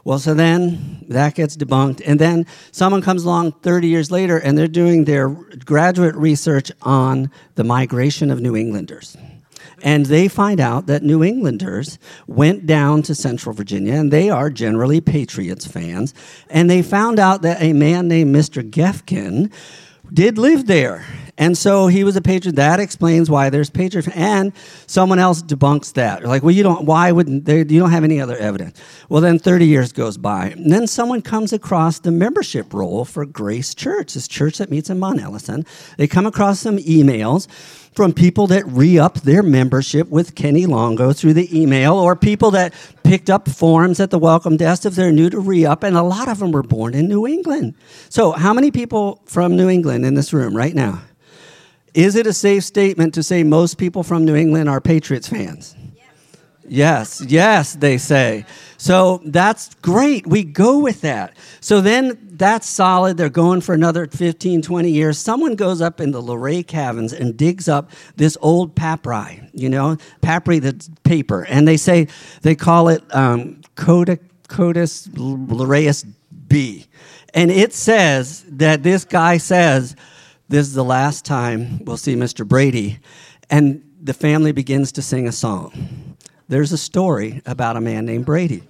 Well, 0.04 0.20
so 0.20 0.34
then 0.34 1.06
that 1.10 1.34
gets 1.34 1.56
debunked. 1.58 2.02
And 2.06 2.20
then 2.20 2.46
someone 2.72 3.02
comes 3.02 3.24
along 3.24 3.54
30 3.64 3.88
years 3.88 4.12
later 4.12 4.38
and 4.38 4.56
they're 4.56 4.68
doing 4.68 5.06
their 5.06 5.30
graduate 5.30 6.14
research 6.16 6.72
on 6.84 7.32
the 7.56 7.64
migration 7.64 8.30
of 8.30 8.40
New 8.40 8.56
Englanders 8.56 9.18
and 9.82 10.06
they 10.06 10.28
find 10.28 10.60
out 10.60 10.88
that 10.88 11.04
New 11.04 11.24
Englanders 11.24 12.00
went 12.28 12.66
down 12.66 13.02
to 13.04 13.16
Central 13.16 13.54
Virginia, 13.54 13.94
and 13.94 14.12
they 14.12 14.30
are 14.30 14.50
generally 14.50 15.02
Patriots 15.02 15.66
fans, 15.66 16.14
and 16.50 16.70
they 16.70 16.82
found 16.82 17.20
out 17.20 17.42
that 17.42 17.62
a 17.62 17.74
man 17.74 18.08
named 18.08 18.36
Mr. 18.36 18.68
Gefkin 18.68 19.52
did 20.14 20.38
live 20.38 20.68
there. 20.68 21.06
And 21.38 21.58
so 21.58 21.88
he 21.88 22.06
was 22.06 22.16
a 22.16 22.22
patriot. 22.22 22.56
That 22.56 22.80
explains 22.80 23.30
why 23.30 23.50
there's 23.50 23.70
patriot. 23.70 24.08
And 24.16 24.54
someone 24.88 25.20
else 25.20 25.42
debunks 25.42 25.94
that. 25.94 26.24
Like, 26.24 26.44
well, 26.44 26.52
you 26.52 26.64
don't, 26.64 26.86
why 26.86 27.12
wouldn't, 27.12 27.44
they, 27.44 27.58
you 27.58 27.80
don't 27.80 27.92
have 27.92 28.06
any 28.06 28.22
other 28.22 28.38
evidence. 28.38 28.82
Well, 29.10 29.22
then 29.22 29.38
30 29.38 29.66
years 29.66 29.92
goes 29.92 30.18
by. 30.18 30.52
And 30.52 30.72
then 30.72 30.88
someone 30.88 31.22
comes 31.22 31.52
across 31.52 32.00
the 32.00 32.12
membership 32.12 32.74
roll 32.74 33.04
for 33.04 33.26
Grace 33.26 33.76
Church, 33.76 34.14
this 34.14 34.30
church 34.30 34.60
that 34.60 34.70
meets 34.70 34.90
in 34.90 34.98
Mount 34.98 35.22
Ellison. 35.22 35.66
They 35.98 36.08
come 36.08 36.26
across 36.26 36.62
some 36.62 36.78
emails 36.78 37.50
from 37.96 38.14
people 38.14 38.48
that 38.48 38.66
re 38.68 38.98
upped 38.98 39.24
their 39.24 39.42
membership 39.42 40.10
with 40.10 40.36
Kenny 40.36 40.66
Longo 40.66 41.14
through 41.14 41.34
the 41.34 41.58
email, 41.58 41.96
or 41.96 42.16
people 42.16 42.52
that 42.52 42.74
picked 43.04 43.30
up 43.30 43.48
forms 43.48 44.02
at 44.02 44.10
the 44.10 44.20
welcome 44.20 44.58
desk 44.58 44.86
if 44.86 44.96
they're 44.96 45.14
new 45.14 45.30
to 45.30 45.40
re 45.40 45.66
up, 45.66 45.82
and 45.84 45.96
a 45.96 46.04
lot 46.04 46.28
of 46.28 46.40
them 46.40 46.52
were 46.52 46.64
born 46.64 46.94
in 46.94 47.08
New 47.08 47.26
England. 47.26 47.74
So, 48.10 48.34
how 48.34 48.54
many 48.54 48.70
people 48.70 49.22
from 49.26 49.56
New 49.56 49.70
England 49.70 50.06
in 50.06 50.16
this 50.16 50.34
room 50.34 50.56
right 50.56 50.76
now? 50.76 51.02
Is 51.96 52.18
it 52.18 52.28
a 52.28 52.34
safe 52.34 52.66
statement 52.66 53.14
to 53.14 53.24
say 53.24 53.44
most 53.44 53.78
people 53.78 54.04
from 54.04 54.26
New 54.26 54.36
England 54.36 54.70
are 54.70 54.82
Patriots 54.82 55.30
fans? 55.30 55.76
Yes, 56.68 57.24
yes, 57.26 57.76
they 57.76 57.98
say. 57.98 58.46
So 58.78 59.22
that's 59.24 59.74
great. 59.76 60.28
We 60.28 60.44
go 60.44 60.80
with 60.80 61.02
that. 61.02 61.38
So 61.62 61.80
then 61.80 62.18
that's 62.34 62.68
solid. 62.68 63.16
They're 63.16 63.30
going 63.30 63.62
for 63.62 63.74
another 63.74 64.08
15, 64.08 64.62
20 64.62 64.90
years. 64.90 65.18
Someone 65.18 65.56
goes 65.56 65.80
up 65.80 66.02
in 66.02 66.12
the 66.12 66.22
Luray 66.22 66.64
caverns 66.64 67.14
and 67.14 67.38
digs 67.38 67.70
up 67.70 67.92
this 68.18 68.38
old 68.42 68.76
papyri, 68.76 69.48
you 69.54 69.70
know, 69.70 69.96
papyri, 70.22 70.60
the 70.60 70.90
paper. 71.04 71.46
And 71.46 71.66
they 71.66 71.78
say, 71.78 72.08
they 72.42 72.56
call 72.56 72.90
it 72.90 73.04
um, 73.16 73.62
Codicus 73.76 75.08
Lureus 75.08 76.06
B. 76.48 76.88
And 77.34 77.52
it 77.52 77.74
says 77.74 78.44
that 78.50 78.84
this 78.84 79.06
guy 79.06 79.38
says, 79.38 79.96
this 80.48 80.68
is 80.68 80.74
the 80.74 80.84
last 80.84 81.26
time 81.26 81.84
we'll 81.84 81.98
see 81.98 82.16
Mr. 82.16 82.48
Brady. 82.48 83.00
And 83.50 83.84
the 84.02 84.14
family 84.14 84.52
begins 84.52 84.92
to 84.94 85.02
sing 85.02 85.28
a 85.28 85.32
song. 85.32 86.18
There's 86.48 86.72
a 86.72 86.78
story 86.78 87.42
about 87.46 87.78
a 87.78 87.82
man 87.82 88.06
named 88.06 88.26
Brady. 88.26 88.64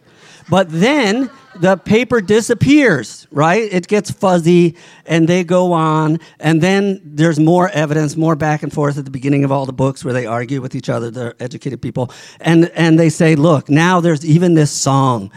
But 0.47 0.67
then 0.69 1.29
the 1.59 1.75
paper 1.75 2.21
disappears, 2.21 3.27
right? 3.31 3.63
It 3.71 3.87
gets 3.87 4.11
fuzzy 4.11 4.75
and 5.05 5.27
they 5.27 5.43
go 5.43 5.73
on. 5.73 6.19
And 6.39 6.61
then 6.61 7.01
there's 7.03 7.39
more 7.39 7.69
evidence, 7.69 8.15
more 8.15 8.35
back 8.35 8.61
and 8.61 8.71
forth 8.71 8.97
at 8.97 9.05
the 9.05 9.11
beginning 9.11 9.43
of 9.43 9.51
all 9.51 9.65
the 9.65 9.73
books 9.73 10.05
where 10.05 10.13
they 10.13 10.25
argue 10.25 10.61
with 10.61 10.75
each 10.75 10.87
other, 10.87 11.09
the 11.09 11.35
educated 11.39 11.81
people. 11.81 12.11
And, 12.39 12.69
and 12.75 12.99
they 12.99 13.09
say, 13.09 13.35
look, 13.35 13.69
now 13.69 13.99
there's 13.99 14.25
even 14.25 14.53
this 14.53 14.71
song 14.71 15.31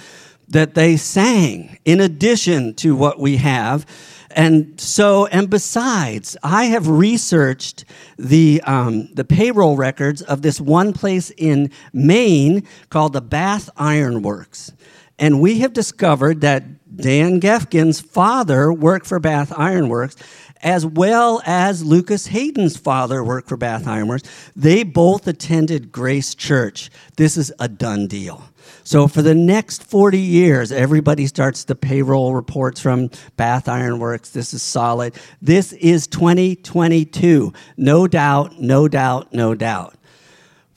that 0.48 0.74
they 0.74 0.96
sang 0.96 1.78
in 1.84 2.00
addition 2.00 2.74
to 2.74 2.94
what 2.94 3.18
we 3.18 3.36
have. 3.38 3.86
And 4.30 4.78
so, 4.80 5.26
and 5.26 5.48
besides, 5.48 6.36
I 6.42 6.64
have 6.66 6.86
researched 6.88 7.84
the, 8.18 8.60
um, 8.64 9.08
the 9.14 9.24
payroll 9.24 9.76
records 9.76 10.22
of 10.22 10.42
this 10.42 10.60
one 10.60 10.92
place 10.92 11.30
in 11.36 11.70
Maine 11.92 12.66
called 12.90 13.14
the 13.14 13.22
Bath 13.22 13.70
Iron 13.76 14.22
Works. 14.22 14.72
And 15.18 15.40
we 15.40 15.60
have 15.60 15.72
discovered 15.72 16.42
that 16.42 16.64
Dan 16.96 17.40
Gefkin's 17.40 18.00
father 18.00 18.72
worked 18.72 19.06
for 19.06 19.18
Bath 19.18 19.52
Iron 19.56 19.88
Works, 19.88 20.16
as 20.62 20.84
well 20.84 21.40
as 21.44 21.84
Lucas 21.84 22.26
Hayden's 22.28 22.76
father 22.76 23.22
worked 23.24 23.48
for 23.48 23.56
Bath 23.56 23.86
Iron 23.86 24.08
Works. 24.08 24.28
They 24.54 24.82
both 24.82 25.26
attended 25.26 25.92
Grace 25.92 26.34
Church. 26.34 26.90
This 27.16 27.36
is 27.36 27.52
a 27.58 27.68
done 27.68 28.06
deal. 28.06 28.44
So 28.84 29.08
for 29.08 29.22
the 29.22 29.34
next 29.34 29.84
40 29.84 30.18
years, 30.18 30.72
everybody 30.72 31.26
starts 31.26 31.64
the 31.64 31.74
payroll 31.74 32.34
reports 32.34 32.80
from 32.80 33.10
Bath 33.36 33.68
Iron 33.68 33.98
Works. 33.98 34.30
This 34.30 34.54
is 34.54 34.62
solid. 34.62 35.14
This 35.42 35.72
is 35.74 36.06
2022. 36.06 37.52
No 37.76 38.06
doubt, 38.06 38.60
no 38.60 38.88
doubt, 38.88 39.32
no 39.32 39.54
doubt. 39.54 39.94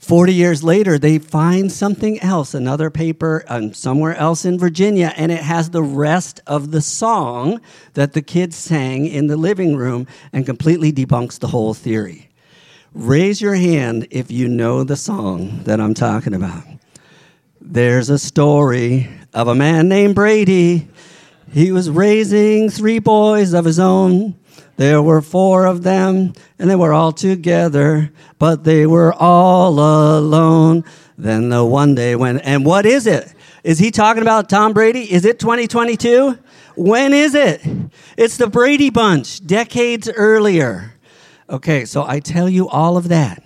40 0.02 0.34
years 0.34 0.64
later, 0.64 0.98
they 0.98 1.20
find 1.20 1.70
something 1.70 2.18
else, 2.20 2.54
another 2.54 2.90
paper 2.90 3.44
um, 3.46 3.72
somewhere 3.72 4.16
else 4.16 4.44
in 4.44 4.58
Virginia, 4.58 5.14
and 5.16 5.30
it 5.30 5.42
has 5.42 5.70
the 5.70 5.82
rest 5.82 6.40
of 6.44 6.72
the 6.72 6.80
song 6.80 7.60
that 7.94 8.12
the 8.12 8.20
kids 8.20 8.56
sang 8.56 9.06
in 9.06 9.28
the 9.28 9.36
living 9.36 9.76
room 9.76 10.08
and 10.32 10.44
completely 10.44 10.92
debunks 10.92 11.38
the 11.38 11.46
whole 11.46 11.72
theory. 11.72 12.28
Raise 12.92 13.40
your 13.40 13.54
hand 13.54 14.08
if 14.10 14.32
you 14.32 14.48
know 14.48 14.82
the 14.82 14.96
song 14.96 15.62
that 15.64 15.80
I'm 15.80 15.94
talking 15.94 16.34
about. 16.34 16.64
There's 17.64 18.10
a 18.10 18.18
story 18.18 19.08
of 19.32 19.46
a 19.46 19.54
man 19.54 19.88
named 19.88 20.16
Brady. 20.16 20.88
He 21.52 21.70
was 21.70 21.88
raising 21.88 22.68
three 22.68 22.98
boys 22.98 23.54
of 23.54 23.64
his 23.64 23.78
own. 23.78 24.34
There 24.76 25.00
were 25.00 25.22
four 25.22 25.66
of 25.66 25.84
them, 25.84 26.32
and 26.58 26.68
they 26.68 26.74
were 26.74 26.92
all 26.92 27.12
together, 27.12 28.10
but 28.40 28.64
they 28.64 28.84
were 28.84 29.14
all 29.14 29.78
alone. 30.18 30.84
Then 31.16 31.50
the 31.50 31.64
one 31.64 31.94
day 31.94 32.16
when, 32.16 32.40
and 32.40 32.66
what 32.66 32.84
is 32.84 33.06
it? 33.06 33.32
Is 33.62 33.78
he 33.78 33.92
talking 33.92 34.22
about 34.22 34.50
Tom 34.50 34.72
Brady? 34.72 35.10
Is 35.10 35.24
it 35.24 35.38
2022? 35.38 36.36
When 36.74 37.12
is 37.12 37.34
it? 37.36 37.62
It's 38.16 38.38
the 38.38 38.48
Brady 38.48 38.90
Bunch, 38.90 39.46
decades 39.46 40.10
earlier. 40.10 40.94
Okay, 41.48 41.84
so 41.84 42.04
I 42.04 42.18
tell 42.18 42.48
you 42.48 42.68
all 42.68 42.96
of 42.96 43.08
that 43.08 43.42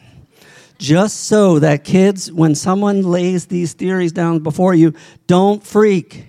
just 0.79 1.25
so 1.25 1.59
that 1.59 1.85
kids, 1.85 2.31
when 2.31 2.55
someone 2.55 3.03
lays 3.03 3.47
these 3.47 3.73
theories 3.73 4.13
down 4.13 4.41
before 4.41 4.75
you, 4.75 4.95
don't 5.27 5.65
freak. 5.65 6.27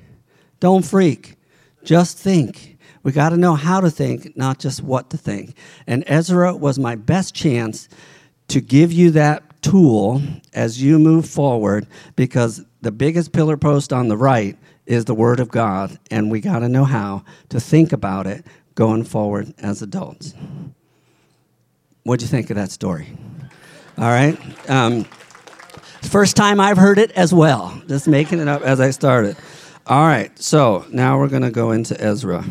Don't 0.60 0.86
freak. 0.86 1.36
Just 1.84 2.18
think. 2.18 2.78
We 3.04 3.12
got 3.12 3.30
to 3.30 3.38
know 3.38 3.56
how 3.56 3.80
to 3.80 3.90
think, 3.90 4.36
not 4.36 4.60
just 4.60 4.84
what 4.84 5.10
to 5.12 5.18
think. 5.18 5.56
And 5.86 6.04
Ezra 6.08 6.56
was 6.56 6.78
my 6.78 6.96
best 6.96 7.34
chance 7.34 7.88
to 8.50 8.62
give 8.62 8.92
you 8.92 9.12
that 9.12 9.62
tool 9.62 10.22
as 10.54 10.82
you 10.82 11.00
move 11.00 11.28
forward 11.28 11.88
because 12.16 12.64
the 12.82 12.92
biggest 12.92 13.32
pillar 13.32 13.58
post 13.58 13.92
on 13.92 14.08
the 14.08 14.18
right 14.18 14.58
is 14.86 15.06
the 15.06 15.14
Word 15.14 15.40
of 15.40 15.50
God, 15.50 16.00
and 16.10 16.32
we 16.32 16.40
got 16.40 16.60
to 16.60 16.70
know 16.70 16.86
how 16.86 17.24
to 17.50 17.60
think 17.60 17.92
about 17.92 18.28
it 18.28 18.46
going 18.76 19.04
forward 19.04 19.54
as 19.58 19.82
adults. 19.82 20.34
What'd 22.04 22.22
you 22.22 22.28
think 22.28 22.50
of 22.50 22.56
that 22.56 22.72
story? 22.72 23.18
All 24.00 24.10
right. 24.10 24.38
Um, 24.70 25.06
first 26.04 26.36
time 26.36 26.60
I've 26.60 26.78
heard 26.78 27.00
it 27.00 27.12
as 27.14 27.34
well, 27.34 27.82
just 27.88 28.08
making 28.08 28.40
it 28.40 28.48
up 28.48 28.62
as 28.62 28.80
I 28.80 28.92
started. 28.92 29.36
All 29.88 30.06
right, 30.06 30.38
so 30.38 30.86
now 30.92 31.18
we're 31.18 31.30
going 31.30 31.42
to 31.44 31.50
go 31.52 31.72
into 31.72 32.00
Ezra. 32.00 32.44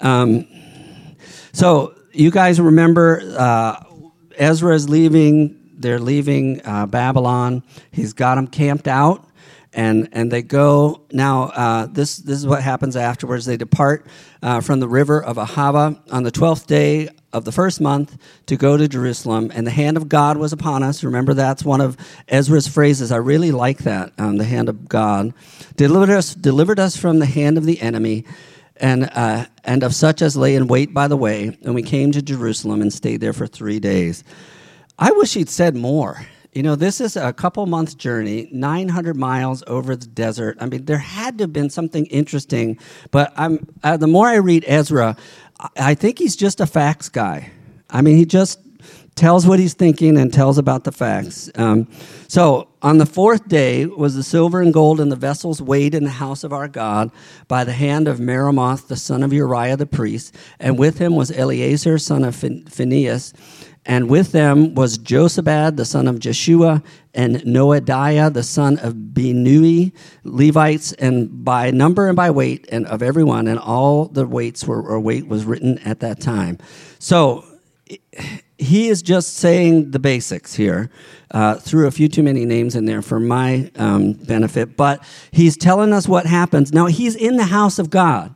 Um, 0.00 0.46
so 1.52 1.94
you 2.12 2.30
guys 2.30 2.60
remember 2.60 3.22
uh, 3.38 3.82
Ezra 4.36 4.74
is 4.74 4.88
leaving. 4.88 5.70
They're 5.78 5.98
leaving 5.98 6.60
uh, 6.66 6.86
Babylon. 6.86 7.62
He's 7.92 8.12
got 8.12 8.34
them 8.34 8.46
camped 8.46 8.88
out, 8.88 9.26
and 9.72 10.08
and 10.12 10.30
they 10.30 10.42
go 10.42 11.02
now. 11.12 11.44
Uh, 11.44 11.86
this 11.86 12.18
this 12.18 12.38
is 12.38 12.46
what 12.46 12.62
happens 12.62 12.96
afterwards. 12.96 13.46
They 13.46 13.56
depart 13.56 14.06
uh, 14.42 14.60
from 14.60 14.80
the 14.80 14.88
river 14.88 15.22
of 15.22 15.36
Ahava 15.36 16.00
on 16.10 16.22
the 16.22 16.30
twelfth 16.30 16.66
day 16.66 17.08
of 17.32 17.44
the 17.44 17.52
first 17.52 17.80
month 17.80 18.16
to 18.46 18.56
go 18.56 18.76
to 18.76 18.88
Jerusalem, 18.88 19.50
and 19.54 19.66
the 19.66 19.70
hand 19.70 19.96
of 19.96 20.08
God 20.08 20.38
was 20.38 20.52
upon 20.52 20.82
us. 20.82 21.04
Remember, 21.04 21.34
that's 21.34 21.64
one 21.64 21.80
of 21.80 21.96
Ezra's 22.26 22.66
phrases. 22.66 23.12
I 23.12 23.16
really 23.16 23.52
like 23.52 23.78
that. 23.78 24.12
Um, 24.18 24.38
the 24.38 24.44
hand 24.44 24.68
of 24.68 24.88
God 24.88 25.34
delivered 25.76 26.10
us 26.10 26.34
delivered 26.34 26.78
us 26.78 26.96
from 26.96 27.18
the 27.18 27.26
hand 27.26 27.58
of 27.58 27.64
the 27.64 27.80
enemy 27.80 28.24
and, 28.80 29.10
uh, 29.12 29.46
and 29.64 29.82
of 29.82 29.94
such 29.94 30.22
as 30.22 30.36
lay 30.36 30.54
in 30.54 30.66
wait 30.68 30.94
by 30.94 31.08
the 31.08 31.16
way. 31.16 31.58
And 31.62 31.74
we 31.74 31.82
came 31.82 32.12
to 32.12 32.22
Jerusalem 32.22 32.80
and 32.80 32.92
stayed 32.92 33.20
there 33.20 33.32
for 33.32 33.46
three 33.46 33.80
days. 33.80 34.24
I 34.98 35.12
wish 35.12 35.34
he'd 35.34 35.48
said 35.48 35.76
more. 35.76 36.26
You 36.52 36.62
know, 36.62 36.76
this 36.76 37.00
is 37.00 37.16
a 37.16 37.32
couple 37.32 37.66
month 37.66 37.98
journey, 37.98 38.48
900 38.50 39.16
miles 39.16 39.62
over 39.66 39.94
the 39.94 40.06
desert. 40.06 40.56
I 40.60 40.66
mean, 40.66 40.86
there 40.86 40.98
had 40.98 41.38
to 41.38 41.44
have 41.44 41.52
been 41.52 41.70
something 41.70 42.06
interesting, 42.06 42.78
but 43.10 43.32
I'm, 43.36 43.66
uh, 43.84 43.96
the 43.96 44.06
more 44.06 44.26
I 44.26 44.36
read 44.36 44.64
Ezra, 44.66 45.16
I 45.76 45.94
think 45.94 46.18
he's 46.18 46.36
just 46.36 46.60
a 46.60 46.66
facts 46.66 47.08
guy. 47.08 47.50
I 47.90 48.00
mean, 48.00 48.16
he 48.16 48.24
just 48.24 48.60
tells 49.18 49.46
what 49.46 49.58
he's 49.58 49.74
thinking 49.74 50.16
and 50.16 50.32
tells 50.32 50.58
about 50.58 50.84
the 50.84 50.92
facts. 50.92 51.50
Um, 51.56 51.88
so 52.28 52.68
on 52.82 52.98
the 52.98 53.06
fourth 53.06 53.48
day 53.48 53.84
was 53.84 54.14
the 54.14 54.22
silver 54.22 54.62
and 54.62 54.72
gold 54.72 55.00
and 55.00 55.10
the 55.10 55.16
vessels 55.16 55.60
weighed 55.60 55.94
in 55.94 56.04
the 56.04 56.10
house 56.10 56.44
of 56.44 56.52
our 56.52 56.68
God 56.68 57.10
by 57.48 57.64
the 57.64 57.72
hand 57.72 58.06
of 58.06 58.20
Meremoth, 58.20 58.86
the 58.86 58.96
son 58.96 59.24
of 59.24 59.32
Uriah 59.32 59.76
the 59.76 59.86
priest, 59.86 60.36
and 60.60 60.78
with 60.78 60.98
him 60.98 61.16
was 61.16 61.32
Eleazar, 61.32 61.98
son 61.98 62.22
of 62.22 62.36
Phinehas, 62.36 63.32
and 63.88 64.10
with 64.10 64.32
them 64.32 64.74
was 64.74 64.98
Jozabad, 64.98 65.76
the 65.76 65.86
son 65.86 66.06
of 66.06 66.18
Jeshua, 66.18 66.82
and 67.14 67.36
Noadiah, 67.36 68.32
the 68.32 68.42
son 68.42 68.78
of 68.80 68.92
Binnui, 68.92 69.92
Levites, 70.24 70.92
and 70.92 71.42
by 71.42 71.70
number 71.70 72.06
and 72.06 72.14
by 72.14 72.30
weight, 72.30 72.68
and 72.70 72.86
of 72.86 73.02
everyone, 73.02 73.48
and 73.48 73.58
all 73.58 74.04
the 74.04 74.26
weights 74.26 74.64
were, 74.66 74.82
or 74.82 75.00
weight 75.00 75.26
was 75.26 75.46
written 75.46 75.78
at 75.78 76.00
that 76.00 76.20
time. 76.20 76.58
So 76.98 77.44
he 78.58 78.88
is 78.88 79.00
just 79.00 79.34
saying 79.34 79.92
the 79.92 79.98
basics 79.98 80.54
here. 80.54 80.90
Uh, 81.30 81.54
threw 81.54 81.86
a 81.86 81.90
few 81.90 82.08
too 82.08 82.22
many 82.22 82.44
names 82.44 82.74
in 82.74 82.84
there 82.84 83.02
for 83.02 83.18
my 83.18 83.70
um, 83.76 84.12
benefit, 84.12 84.76
but 84.76 85.02
he's 85.30 85.56
telling 85.56 85.92
us 85.92 86.06
what 86.06 86.26
happens. 86.26 86.72
Now, 86.72 86.86
he's 86.86 87.14
in 87.14 87.36
the 87.36 87.44
house 87.44 87.78
of 87.78 87.88
God. 87.88 88.34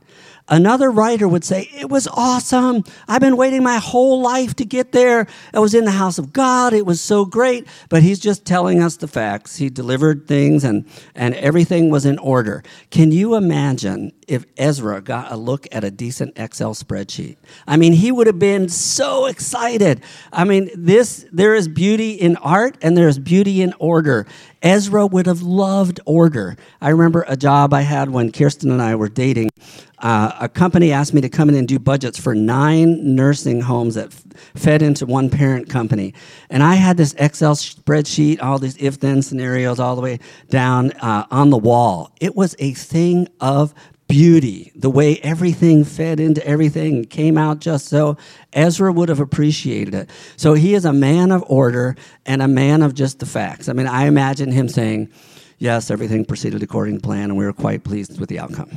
Another 0.52 0.90
writer 0.90 1.26
would 1.26 1.44
say, 1.44 1.70
It 1.72 1.88
was 1.88 2.06
awesome. 2.08 2.84
I've 3.08 3.22
been 3.22 3.38
waiting 3.38 3.62
my 3.62 3.78
whole 3.78 4.20
life 4.20 4.54
to 4.56 4.66
get 4.66 4.92
there. 4.92 5.26
I 5.54 5.60
was 5.60 5.72
in 5.72 5.86
the 5.86 5.92
house 5.92 6.18
of 6.18 6.30
God. 6.30 6.74
It 6.74 6.84
was 6.84 7.00
so 7.00 7.24
great. 7.24 7.66
But 7.88 8.02
he's 8.02 8.18
just 8.18 8.44
telling 8.44 8.82
us 8.82 8.98
the 8.98 9.08
facts. 9.08 9.56
He 9.56 9.70
delivered 9.70 10.28
things 10.28 10.62
and, 10.62 10.84
and 11.14 11.34
everything 11.36 11.88
was 11.88 12.04
in 12.04 12.18
order. 12.18 12.62
Can 12.90 13.12
you 13.12 13.34
imagine 13.34 14.12
if 14.28 14.44
Ezra 14.56 15.00
got 15.00 15.32
a 15.32 15.36
look 15.36 15.66
at 15.72 15.84
a 15.84 15.90
decent 15.90 16.38
Excel 16.38 16.74
spreadsheet? 16.74 17.36
I 17.66 17.76
mean, 17.76 17.92
he 17.92 18.12
would 18.12 18.26
have 18.26 18.38
been 18.38 18.68
so 18.68 19.26
excited. 19.26 20.02
I 20.32 20.44
mean, 20.44 20.70
this 20.74 21.26
there 21.32 21.54
is 21.54 21.68
beauty 21.68 22.12
in 22.12 22.36
art 22.36 22.76
and 22.82 22.96
there 22.96 23.08
is 23.08 23.18
beauty 23.18 23.62
in 23.62 23.74
order. 23.78 24.26
Ezra 24.62 25.06
would 25.06 25.26
have 25.26 25.42
loved 25.42 26.00
order. 26.06 26.56
I 26.80 26.90
remember 26.90 27.24
a 27.26 27.36
job 27.36 27.74
I 27.74 27.82
had 27.82 28.10
when 28.10 28.30
Kirsten 28.30 28.70
and 28.70 28.80
I 28.80 28.94
were 28.94 29.08
dating. 29.08 29.50
Uh, 29.98 30.32
a 30.40 30.48
company 30.48 30.90
asked 30.90 31.14
me 31.14 31.20
to 31.20 31.28
come 31.28 31.48
in 31.48 31.54
and 31.54 31.66
do 31.66 31.78
budgets 31.78 32.18
for 32.18 32.34
nine 32.34 33.14
nursing 33.14 33.60
homes 33.60 33.94
that 33.94 34.08
f- 34.08 34.24
fed 34.54 34.82
into 34.82 35.06
one 35.06 35.30
parent 35.30 35.68
company. 35.68 36.12
And 36.50 36.62
I 36.62 36.74
had 36.74 36.96
this 36.96 37.14
Excel 37.18 37.54
spreadsheet, 37.54 38.42
all 38.42 38.58
these 38.58 38.76
if 38.78 38.98
then 38.98 39.22
scenarios, 39.22 39.78
all 39.78 39.94
the 39.94 40.02
way 40.02 40.18
down 40.48 40.90
uh, 40.92 41.26
on 41.30 41.50
the 41.50 41.58
wall. 41.58 42.10
It 42.20 42.34
was 42.34 42.56
a 42.58 42.74
thing 42.74 43.28
of 43.40 43.74
beauty, 44.12 44.70
the 44.74 44.90
way 44.90 45.16
everything 45.22 45.84
fed 45.84 46.20
into 46.20 46.46
everything 46.46 47.02
came 47.02 47.38
out 47.38 47.60
just 47.60 47.88
so. 47.88 48.18
Ezra 48.52 48.92
would 48.92 49.08
have 49.08 49.20
appreciated 49.20 49.94
it. 49.94 50.10
So 50.36 50.52
he 50.52 50.74
is 50.74 50.84
a 50.84 50.92
man 50.92 51.32
of 51.32 51.42
order 51.46 51.96
and 52.26 52.42
a 52.42 52.46
man 52.46 52.82
of 52.82 52.94
just 52.94 53.20
the 53.20 53.24
facts. 53.24 53.70
I 53.70 53.72
mean, 53.72 53.86
I 53.86 54.04
imagine 54.04 54.52
him 54.52 54.68
saying, 54.68 55.10
Yes, 55.56 55.90
everything 55.90 56.26
proceeded 56.26 56.62
according 56.62 56.96
to 56.96 57.00
plan, 57.00 57.30
and 57.30 57.38
we 57.38 57.46
were 57.46 57.54
quite 57.54 57.84
pleased 57.84 58.20
with 58.20 58.28
the 58.28 58.38
outcome. 58.38 58.68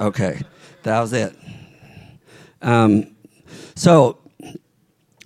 Okay, 0.00 0.40
that 0.82 1.00
was 1.00 1.12
it. 1.12 1.36
Um, 2.60 3.14
so 3.76 4.18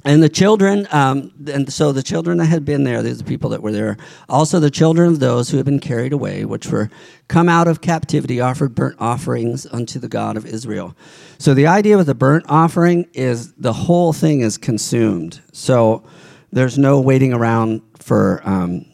and 0.05 0.23
the 0.23 0.29
children, 0.29 0.87
um, 0.93 1.33
and 1.47 1.73
so 1.73 1.91
the 1.91 2.03
children 2.03 2.39
that 2.39 2.47
had 2.47 2.65
been 2.65 2.85
there, 2.85 3.03
these 3.03 3.19
the 3.19 3.25
people 3.25 3.51
that 3.51 3.63
were 3.63 3.73
there, 3.73 3.97
also 4.29 4.61
the 4.61 4.71
children 4.71 5.09
of 5.09 5.19
those 5.19 5.49
who 5.49 5.57
had 5.57 5.65
been 5.65 5.81
carried 5.81 6.13
away, 6.13 6.45
which 6.45 6.67
were 6.67 6.91
come 7.29 7.49
out 7.49 7.69
of 7.69 7.81
captivity, 7.81 8.39
offered 8.41 8.75
burnt 8.75 8.97
offerings 8.99 9.67
unto 9.67 9.99
the 9.99 10.09
God 10.09 10.37
of 10.37 10.45
Israel. 10.45 10.95
So 11.39 11.55
the 11.55 11.67
idea 11.67 11.97
with 11.97 12.07
the 12.07 12.15
burnt 12.15 12.45
offering 12.49 13.09
is 13.15 13.55
the 13.55 13.73
whole 13.73 14.13
thing 14.13 14.41
is 14.41 14.59
consumed. 14.59 15.41
So 15.53 16.05
there's 16.53 16.77
no 16.77 17.01
waiting 17.01 17.33
around 17.33 17.81
for 17.99 18.43
um, 18.45 18.85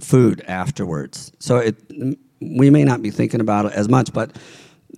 food 0.00 0.42
afterwards. 0.48 1.32
So 1.38 1.58
it, 1.58 1.76
we 2.40 2.70
may 2.70 2.82
not 2.84 3.02
be 3.02 3.10
thinking 3.10 3.40
about 3.40 3.66
it 3.66 3.72
as 3.72 3.88
much, 3.88 4.12
but 4.12 4.36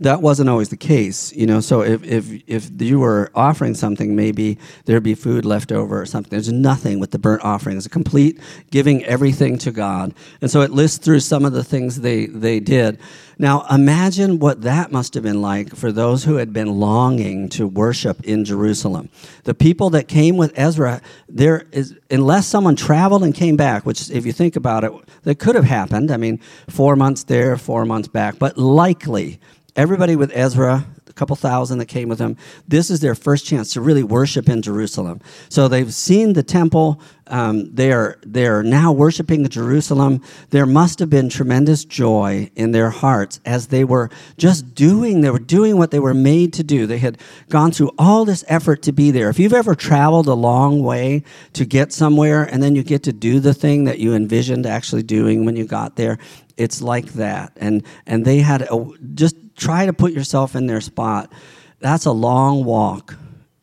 that 0.00 0.22
wasn't 0.22 0.48
always 0.48 0.70
the 0.70 0.76
case, 0.76 1.32
you 1.32 1.46
know. 1.46 1.60
So 1.60 1.82
if, 1.82 2.02
if 2.02 2.42
if 2.46 2.70
you 2.80 2.98
were 2.98 3.30
offering 3.34 3.74
something, 3.74 4.16
maybe 4.16 4.58
there'd 4.84 5.02
be 5.02 5.14
food 5.14 5.44
left 5.44 5.70
over 5.70 6.00
or 6.00 6.06
something. 6.06 6.30
There's 6.30 6.52
nothing 6.52 6.98
with 6.98 7.10
the 7.10 7.18
burnt 7.18 7.44
offering. 7.44 7.76
It's 7.76 7.86
a 7.86 7.90
complete 7.90 8.40
giving 8.70 9.04
everything 9.04 9.58
to 9.58 9.70
God. 9.70 10.14
And 10.40 10.50
so 10.50 10.62
it 10.62 10.70
lists 10.70 10.98
through 10.98 11.20
some 11.20 11.44
of 11.44 11.52
the 11.52 11.64
things 11.64 12.00
they 12.00 12.26
they 12.26 12.58
did. 12.58 12.98
Now 13.38 13.66
imagine 13.70 14.38
what 14.38 14.62
that 14.62 14.92
must 14.92 15.14
have 15.14 15.22
been 15.22 15.42
like 15.42 15.74
for 15.74 15.92
those 15.92 16.24
who 16.24 16.36
had 16.36 16.52
been 16.52 16.80
longing 16.80 17.48
to 17.50 17.66
worship 17.66 18.22
in 18.24 18.44
Jerusalem. 18.44 19.10
The 19.44 19.54
people 19.54 19.90
that 19.90 20.08
came 20.08 20.36
with 20.36 20.52
Ezra, 20.56 21.02
there 21.28 21.66
is 21.70 21.96
unless 22.10 22.46
someone 22.46 22.76
traveled 22.76 23.24
and 23.24 23.34
came 23.34 23.56
back, 23.56 23.84
which 23.84 24.10
if 24.10 24.24
you 24.24 24.32
think 24.32 24.56
about 24.56 24.84
it, 24.84 24.92
that 25.24 25.38
could 25.38 25.54
have 25.54 25.64
happened. 25.64 26.10
I 26.10 26.16
mean, 26.16 26.38
four 26.68 26.96
months 26.96 27.24
there, 27.24 27.56
four 27.56 27.84
months 27.84 28.08
back, 28.08 28.38
but 28.38 28.56
likely 28.56 29.38
everybody 29.76 30.16
with 30.16 30.30
Ezra, 30.34 30.84
a 31.08 31.12
couple 31.14 31.36
thousand 31.36 31.78
that 31.78 31.86
came 31.86 32.08
with 32.08 32.18
him, 32.18 32.36
this 32.66 32.90
is 32.90 33.00
their 33.00 33.14
first 33.14 33.44
chance 33.46 33.72
to 33.72 33.80
really 33.80 34.02
worship 34.02 34.48
in 34.48 34.62
Jerusalem. 34.62 35.20
So 35.48 35.68
they've 35.68 35.92
seen 35.92 36.32
the 36.32 36.42
temple. 36.42 37.00
Um, 37.26 37.74
they 37.74 37.92
are 37.92 38.18
they 38.24 38.46
are 38.46 38.62
now 38.62 38.92
worshiping 38.92 39.44
in 39.44 39.50
Jerusalem. 39.50 40.22
There 40.50 40.66
must 40.66 40.98
have 40.98 41.08
been 41.10 41.28
tremendous 41.28 41.84
joy 41.84 42.50
in 42.56 42.72
their 42.72 42.90
hearts 42.90 43.40
as 43.44 43.68
they 43.68 43.84
were 43.84 44.10
just 44.36 44.74
doing. 44.74 45.20
They 45.20 45.30
were 45.30 45.38
doing 45.38 45.76
what 45.76 45.90
they 45.90 46.00
were 46.00 46.14
made 46.14 46.52
to 46.54 46.62
do. 46.62 46.86
They 46.86 46.98
had 46.98 47.18
gone 47.48 47.72
through 47.72 47.92
all 47.98 48.24
this 48.24 48.44
effort 48.48 48.82
to 48.82 48.92
be 48.92 49.10
there. 49.10 49.28
If 49.28 49.38
you've 49.38 49.52
ever 49.52 49.74
traveled 49.74 50.26
a 50.26 50.34
long 50.34 50.82
way 50.82 51.24
to 51.52 51.64
get 51.64 51.92
somewhere, 51.92 52.42
and 52.42 52.62
then 52.62 52.74
you 52.74 52.82
get 52.82 53.02
to 53.04 53.12
do 53.12 53.40
the 53.40 53.54
thing 53.54 53.84
that 53.84 53.98
you 53.98 54.14
envisioned 54.14 54.66
actually 54.66 55.02
doing 55.02 55.44
when 55.44 55.56
you 55.56 55.64
got 55.64 55.96
there, 55.96 56.18
it's 56.56 56.82
like 56.82 57.06
that. 57.14 57.52
And 57.56 57.84
and 58.06 58.24
they 58.24 58.38
had 58.38 58.62
a, 58.62 58.86
just 59.14 59.36
try 59.56 59.86
to 59.86 59.92
put 59.92 60.12
yourself 60.12 60.56
in 60.56 60.66
their 60.66 60.80
spot. 60.80 61.32
That's 61.80 62.06
a 62.06 62.12
long 62.12 62.64
walk. 62.64 63.16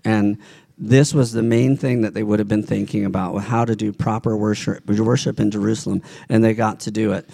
And 0.05 0.37
this 0.77 1.13
was 1.13 1.33
the 1.33 1.43
main 1.43 1.75
thing 1.75 2.01
that 2.01 2.13
they 2.13 2.23
would 2.23 2.39
have 2.39 2.47
been 2.47 2.63
thinking 2.63 3.05
about 3.05 3.37
how 3.39 3.65
to 3.65 3.75
do 3.75 3.91
proper 3.91 4.35
worship, 4.37 4.85
worship 4.87 5.39
in 5.39 5.51
Jerusalem, 5.51 6.01
and 6.29 6.43
they 6.43 6.53
got 6.53 6.79
to 6.81 6.91
do 6.91 7.11
it. 7.11 7.29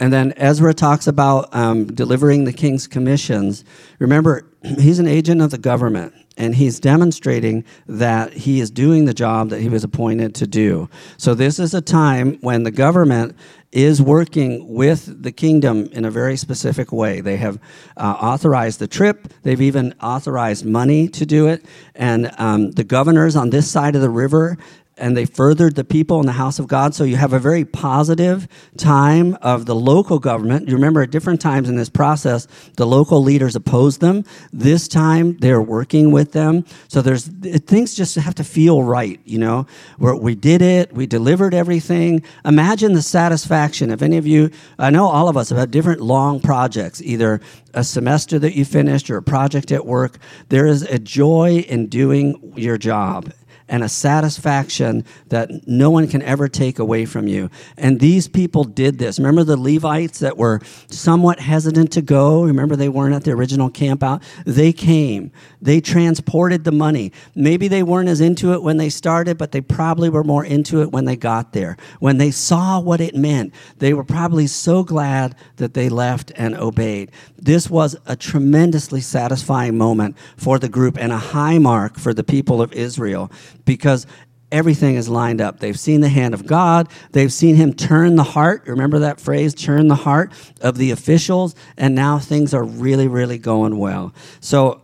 And 0.00 0.12
then 0.12 0.32
Ezra 0.36 0.74
talks 0.74 1.06
about 1.06 1.54
um, 1.54 1.86
delivering 1.86 2.44
the 2.44 2.52
king's 2.52 2.86
commissions. 2.86 3.64
Remember, 3.98 4.48
he's 4.62 4.98
an 4.98 5.08
agent 5.08 5.40
of 5.42 5.50
the 5.50 5.58
government, 5.58 6.14
and 6.36 6.54
he's 6.54 6.78
demonstrating 6.78 7.64
that 7.86 8.32
he 8.32 8.60
is 8.60 8.70
doing 8.70 9.06
the 9.06 9.14
job 9.14 9.50
that 9.50 9.60
he 9.60 9.68
was 9.68 9.82
appointed 9.82 10.36
to 10.36 10.46
do. 10.46 10.88
So, 11.16 11.34
this 11.34 11.58
is 11.58 11.74
a 11.74 11.80
time 11.80 12.38
when 12.40 12.62
the 12.62 12.70
government 12.70 13.36
is 13.70 14.00
working 14.00 14.74
with 14.74 15.22
the 15.22 15.32
kingdom 15.32 15.86
in 15.92 16.04
a 16.04 16.10
very 16.10 16.36
specific 16.36 16.90
way. 16.90 17.20
They 17.20 17.36
have 17.36 17.60
uh, 17.96 18.16
authorized 18.20 18.78
the 18.78 18.88
trip, 18.88 19.32
they've 19.42 19.60
even 19.60 19.94
authorized 20.02 20.64
money 20.64 21.08
to 21.08 21.26
do 21.26 21.48
it. 21.48 21.64
And 21.94 22.30
um, 22.38 22.70
the 22.72 22.84
governors 22.84 23.36
on 23.36 23.50
this 23.50 23.70
side 23.70 23.94
of 23.94 24.00
the 24.00 24.10
river 24.10 24.56
and 24.98 25.16
they 25.16 25.24
furthered 25.24 25.74
the 25.74 25.84
people 25.84 26.20
in 26.20 26.26
the 26.26 26.32
house 26.32 26.58
of 26.58 26.68
God. 26.68 26.94
So 26.94 27.04
you 27.04 27.16
have 27.16 27.32
a 27.32 27.38
very 27.38 27.64
positive 27.64 28.48
time 28.76 29.36
of 29.42 29.66
the 29.66 29.74
local 29.74 30.18
government. 30.18 30.68
You 30.68 30.74
remember 30.74 31.02
at 31.02 31.10
different 31.10 31.40
times 31.40 31.68
in 31.68 31.76
this 31.76 31.88
process, 31.88 32.46
the 32.76 32.86
local 32.86 33.22
leaders 33.22 33.56
opposed 33.56 34.00
them. 34.00 34.24
This 34.52 34.88
time 34.88 35.36
they're 35.38 35.62
working 35.62 36.10
with 36.10 36.32
them. 36.32 36.64
So 36.88 37.02
there's 37.02 37.26
things 37.26 37.94
just 37.94 38.14
have 38.16 38.34
to 38.36 38.44
feel 38.44 38.82
right, 38.82 39.20
you 39.24 39.38
know. 39.38 39.66
Where 39.98 40.14
we 40.14 40.34
did 40.34 40.62
it, 40.62 40.92
we 40.92 41.06
delivered 41.06 41.54
everything. 41.54 42.22
Imagine 42.44 42.92
the 42.92 43.02
satisfaction. 43.02 43.90
If 43.90 44.02
any 44.02 44.16
of 44.16 44.26
you, 44.26 44.50
I 44.78 44.90
know 44.90 45.08
all 45.08 45.28
of 45.28 45.36
us 45.36 45.48
have 45.50 45.58
had 45.58 45.70
different 45.70 46.00
long 46.00 46.40
projects, 46.40 47.00
either 47.02 47.40
a 47.74 47.84
semester 47.84 48.38
that 48.38 48.54
you 48.54 48.64
finished 48.64 49.10
or 49.10 49.16
a 49.16 49.22
project 49.22 49.72
at 49.72 49.86
work. 49.86 50.18
There 50.48 50.66
is 50.66 50.82
a 50.82 50.98
joy 50.98 51.64
in 51.68 51.86
doing 51.86 52.52
your 52.56 52.78
job 52.78 53.32
and 53.68 53.84
a 53.84 53.88
satisfaction 53.88 55.04
that 55.28 55.66
no 55.66 55.90
one 55.90 56.08
can 56.08 56.22
ever 56.22 56.48
take 56.48 56.78
away 56.78 57.04
from 57.04 57.28
you. 57.28 57.50
And 57.76 58.00
these 58.00 58.28
people 58.28 58.64
did 58.64 58.98
this. 58.98 59.18
Remember 59.18 59.44
the 59.44 59.56
Levites 59.56 60.20
that 60.20 60.36
were 60.36 60.60
somewhat 60.88 61.40
hesitant 61.40 61.92
to 61.92 62.02
go? 62.02 62.44
Remember 62.44 62.76
they 62.76 62.88
weren't 62.88 63.14
at 63.14 63.24
the 63.24 63.32
original 63.32 63.70
camp 63.70 64.02
out? 64.02 64.22
They 64.46 64.72
came. 64.72 65.30
They 65.60 65.80
transported 65.80 66.64
the 66.64 66.72
money. 66.72 67.12
Maybe 67.34 67.68
they 67.68 67.82
weren't 67.82 68.08
as 68.08 68.20
into 68.20 68.52
it 68.52 68.62
when 68.62 68.76
they 68.76 68.88
started, 68.88 69.38
but 69.38 69.52
they 69.52 69.60
probably 69.60 70.08
were 70.08 70.24
more 70.24 70.44
into 70.44 70.82
it 70.82 70.92
when 70.92 71.04
they 71.04 71.16
got 71.16 71.52
there. 71.52 71.76
When 72.00 72.18
they 72.18 72.30
saw 72.30 72.80
what 72.80 73.00
it 73.00 73.14
meant, 73.14 73.52
they 73.78 73.94
were 73.94 74.04
probably 74.04 74.46
so 74.46 74.82
glad 74.82 75.34
that 75.56 75.74
they 75.74 75.88
left 75.88 76.32
and 76.36 76.56
obeyed. 76.56 77.10
This 77.36 77.68
was 77.68 77.96
a 78.06 78.16
tremendously 78.16 79.00
satisfying 79.00 79.76
moment 79.76 80.16
for 80.36 80.58
the 80.58 80.68
group 80.68 80.96
and 80.98 81.12
a 81.12 81.18
high 81.18 81.58
mark 81.58 81.98
for 81.98 82.14
the 82.14 82.24
people 82.24 82.62
of 82.62 82.72
Israel 82.72 83.30
because 83.68 84.06
everything 84.50 84.94
is 84.94 85.10
lined 85.10 85.42
up. 85.42 85.60
They've 85.60 85.78
seen 85.78 86.00
the 86.00 86.08
hand 86.08 86.32
of 86.32 86.46
God. 86.46 86.88
They've 87.12 87.32
seen 87.32 87.54
him 87.54 87.74
turn 87.74 88.16
the 88.16 88.22
heart. 88.22 88.62
Remember 88.66 89.00
that 89.00 89.20
phrase, 89.20 89.54
turn 89.54 89.88
the 89.88 89.94
heart 89.94 90.32
of 90.62 90.78
the 90.78 90.90
officials. 90.90 91.54
And 91.76 91.94
now 91.94 92.18
things 92.18 92.54
are 92.54 92.64
really, 92.64 93.08
really 93.08 93.36
going 93.36 93.78
well. 93.78 94.14
So, 94.40 94.80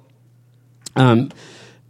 um, 0.96 1.30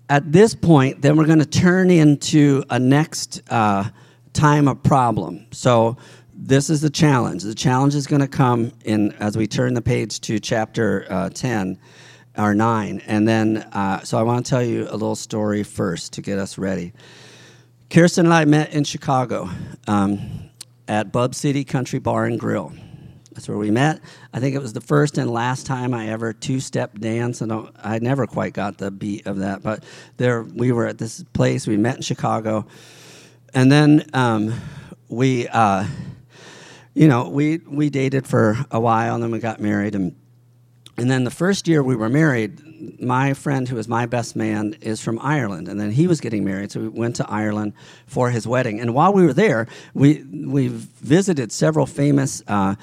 at 0.09 0.31
this 0.31 0.55
point, 0.55 1.03
then 1.03 1.17
we're 1.17 1.27
going 1.27 1.41
to 1.41 1.47
turn 1.47 1.91
into 1.91 2.63
a 2.71 2.79
next 2.79 3.43
uh, 3.51 3.91
time 4.33 4.69
of 4.69 4.83
problem. 4.85 5.47
So, 5.51 5.97
this 6.33 6.71
is 6.71 6.81
the 6.81 6.91
challenge. 6.91 7.43
The 7.43 7.55
challenge 7.55 7.97
is 7.97 8.07
going 8.07 8.21
to 8.21 8.29
come 8.29 8.73
in 8.85 9.13
as 9.13 9.37
we 9.37 9.49
turn 9.49 9.75
the 9.75 9.83
page 9.83 10.21
to 10.23 10.39
chapter 10.39 11.07
uh, 11.09 11.31
10 11.31 11.79
or 12.37 12.55
9. 12.55 13.03
And 13.07 13.27
then, 13.27 13.59
uh, 13.73 14.01
so 14.01 14.19
I 14.19 14.23
want 14.23 14.45
to 14.45 14.51
tell 14.51 14.63
you 14.63 14.89
a 14.89 14.93
little 14.93 15.17
story 15.17 15.63
first 15.63 16.15
to 16.15 16.23
get 16.23 16.39
us 16.39 16.59
ready. 16.59 16.93
Kirsten 17.91 18.27
and 18.27 18.35
I 18.35 18.45
met 18.45 18.73
in 18.73 18.85
Chicago 18.85 19.49
um, 19.87 20.51
at 20.89 21.13
Bub 21.13 21.35
City 21.35 21.65
Country 21.65 21.99
Bar 21.99 22.27
and 22.27 22.41
Grill. 22.41 22.73
That's 23.33 23.49
where 23.49 23.59
we 23.59 23.71
met. 23.71 24.01
I 24.33 24.39
think 24.39 24.55
it 24.55 24.61
was 24.63 24.73
the 24.73 24.81
first 24.81 25.19
and 25.19 25.29
last 25.31 25.67
time 25.67 25.93
I 25.93 26.09
ever 26.09 26.33
two-step 26.33 26.99
dance, 26.99 27.41
and 27.41 27.69
I 27.83 27.99
never 27.99 28.27
quite 28.27 28.53
got 28.53 28.79
the 28.79 28.93
beat 28.93 29.27
of 29.27 29.39
that. 29.39 29.63
But 29.63 29.83
there, 30.17 30.43
we 30.43 30.71
were 30.71 30.87
at 30.87 30.99
this 30.99 31.25
place. 31.33 31.67
We 31.67 31.77
met 31.77 31.97
in 31.97 32.03
Chicago, 32.03 32.67
and 33.53 33.73
then 33.73 34.07
um, 34.13 34.55
we, 35.09 35.49
uh, 35.49 35.85
you 36.95 37.09
know, 37.09 37.29
we 37.29 37.59
we 37.59 37.91
dated 37.91 38.25
for 38.25 38.57
a 38.71 38.79
while, 38.79 39.15
and 39.15 39.23
then 39.23 39.33
we 39.33 39.41
got 39.41 39.61
married, 39.61 39.97
and 39.97 40.15
and 40.97 41.11
then 41.11 41.25
the 41.25 41.31
first 41.31 41.67
year 41.67 41.83
we 41.83 41.97
were 41.97 42.09
married, 42.09 43.01
my 43.01 43.35
friend 43.35 43.69
who 43.69 43.77
was 43.77 43.89
my 43.89 44.07
best 44.07 44.37
man 44.37 44.77
is 44.81 45.01
from 45.01 45.19
Ireland, 45.21 45.69
and 45.69 45.81
then 45.81 45.91
he 45.91 46.07
was 46.07 46.21
getting 46.21 46.45
married, 46.45 46.71
so 46.71 46.81
we 46.81 46.89
went 46.89 47.17
to 47.17 47.29
Ireland 47.29 47.73
for 48.07 48.31
his 48.31 48.47
wedding. 48.47 48.81
And 48.81 48.95
while 48.95 49.13
we 49.13 49.25
were 49.25 49.33
there, 49.33 49.67
we 49.95 50.23
we 50.23 50.69
visited 50.69 51.51
several 51.51 51.87
famous 51.87 52.43
uh, 52.47 52.77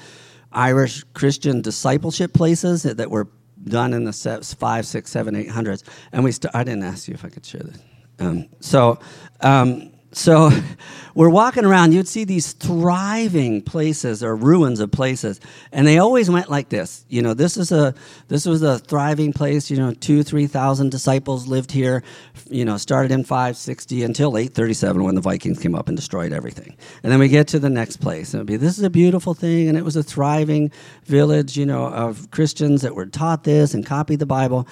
Irish 0.52 1.04
Christian 1.14 1.62
discipleship 1.62 2.34
places 2.34 2.82
that, 2.82 2.98
that, 2.98 3.10
were 3.10 3.28
done 3.64 3.94
in 3.94 4.04
the 4.04 4.54
five, 4.58 4.86
six, 4.86 5.10
seven, 5.10 5.34
eight 5.34 5.48
hundreds. 5.48 5.84
And 6.12 6.24
we 6.24 6.32
st- 6.32 6.54
I 6.54 6.64
didn't 6.64 6.82
ask 6.82 7.08
you 7.08 7.14
if 7.14 7.24
I 7.24 7.28
could 7.28 7.46
share 7.46 7.62
this. 7.62 7.78
Um, 8.18 8.48
so. 8.60 8.98
Um, 9.40 9.91
so 10.12 10.50
we're 11.14 11.30
walking 11.30 11.64
around, 11.64 11.92
you'd 11.92 12.08
see 12.08 12.24
these 12.24 12.52
thriving 12.52 13.62
places 13.62 14.22
or 14.22 14.34
ruins 14.36 14.80
of 14.80 14.90
places, 14.90 15.40
and 15.72 15.86
they 15.86 15.98
always 15.98 16.30
went 16.30 16.50
like 16.50 16.68
this. 16.68 17.04
You 17.08 17.22
know, 17.22 17.34
this 17.34 17.56
is 17.56 17.72
a 17.72 17.94
this 18.28 18.46
was 18.46 18.62
a 18.62 18.78
thriving 18.78 19.32
place. 19.32 19.70
You 19.70 19.76
know, 19.76 19.92
two 19.92 20.22
three 20.22 20.46
thousand 20.46 20.90
disciples 20.90 21.46
lived 21.46 21.72
here. 21.72 22.02
You 22.48 22.64
know, 22.64 22.76
started 22.76 23.12
in 23.12 23.24
five 23.24 23.56
sixty 23.56 24.02
until 24.02 24.36
eight 24.36 24.54
thirty 24.54 24.74
seven 24.74 25.04
when 25.04 25.14
the 25.14 25.20
Vikings 25.20 25.58
came 25.58 25.74
up 25.74 25.88
and 25.88 25.96
destroyed 25.96 26.32
everything. 26.32 26.76
And 27.02 27.12
then 27.12 27.18
we 27.18 27.28
get 27.28 27.48
to 27.48 27.58
the 27.58 27.70
next 27.70 27.98
place, 27.98 28.34
and 28.34 28.46
be 28.46 28.56
this 28.56 28.78
is 28.78 28.84
a 28.84 28.90
beautiful 28.90 29.34
thing, 29.34 29.68
and 29.68 29.76
it 29.76 29.84
was 29.84 29.96
a 29.96 30.02
thriving 30.02 30.70
village. 31.04 31.56
You 31.56 31.66
know, 31.66 31.86
of 31.86 32.30
Christians 32.30 32.82
that 32.82 32.94
were 32.94 33.06
taught 33.06 33.44
this 33.44 33.74
and 33.74 33.84
copied 33.84 34.18
the 34.18 34.26
Bible 34.26 34.66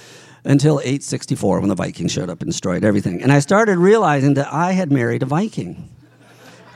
until 0.45 0.81
864 0.81 1.61
when 1.61 1.69
the 1.69 1.75
Vikings 1.75 2.13
showed 2.13 2.31
up 2.31 2.41
and 2.41 2.51
destroyed 2.51 2.85
everything. 2.85 3.23
And 3.23 3.33
I 3.33 3.41
started 3.41 3.79
realizing 3.79 4.35
that 4.35 4.53
I 4.53 4.73
had 4.73 4.91
married 4.91 5.23
a 5.23 5.27
Viking 5.27 5.89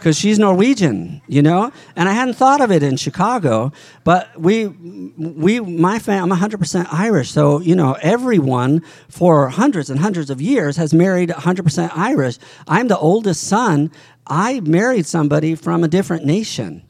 because 0.05 0.19
she's 0.19 0.39
Norwegian, 0.39 1.23
you 1.27 1.41
know? 1.41 1.73
And 1.97 2.11
I 2.11 2.13
hadn't 2.13 2.35
thought 2.35 2.61
of 2.61 2.71
it 2.71 2.83
in 2.83 2.99
Chicago, 2.99 3.73
but 4.05 4.39
we, 4.39 4.67
we, 4.67 5.61
my 5.61 5.99
family, 5.99 6.31
I'm 6.31 6.51
100% 6.51 6.93
Irish. 6.93 7.31
So, 7.31 7.61
you 7.61 7.75
know, 7.75 7.97
everyone 8.03 8.83
for 9.09 9.49
hundreds 9.49 9.89
and 9.89 9.99
hundreds 9.99 10.29
of 10.29 10.43
years 10.43 10.77
has 10.77 10.93
married 10.93 11.31
100% 11.31 11.97
Irish. 11.97 12.37
I'm 12.69 12.89
the 12.89 12.99
oldest 12.99 13.45
son. 13.45 13.91
I 14.27 14.61
married 14.61 15.07
somebody 15.07 15.55
from 15.55 15.83
a 15.83 15.89
different 15.89 16.27
nation. 16.27 16.83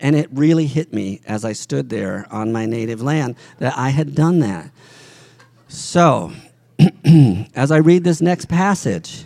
And 0.00 0.16
it 0.16 0.30
really 0.32 0.66
hit 0.66 0.90
me 0.90 1.20
as 1.26 1.44
I 1.44 1.52
stood 1.52 1.90
there 1.90 2.26
on 2.30 2.50
my 2.50 2.64
native 2.64 3.02
land 3.02 3.36
that 3.58 3.76
I 3.76 3.90
had 3.90 4.14
done 4.14 4.38
that. 4.38 4.70
So, 5.68 6.32
as 7.54 7.70
I 7.70 7.78
read 7.78 8.04
this 8.04 8.20
next 8.20 8.46
passage, 8.48 9.24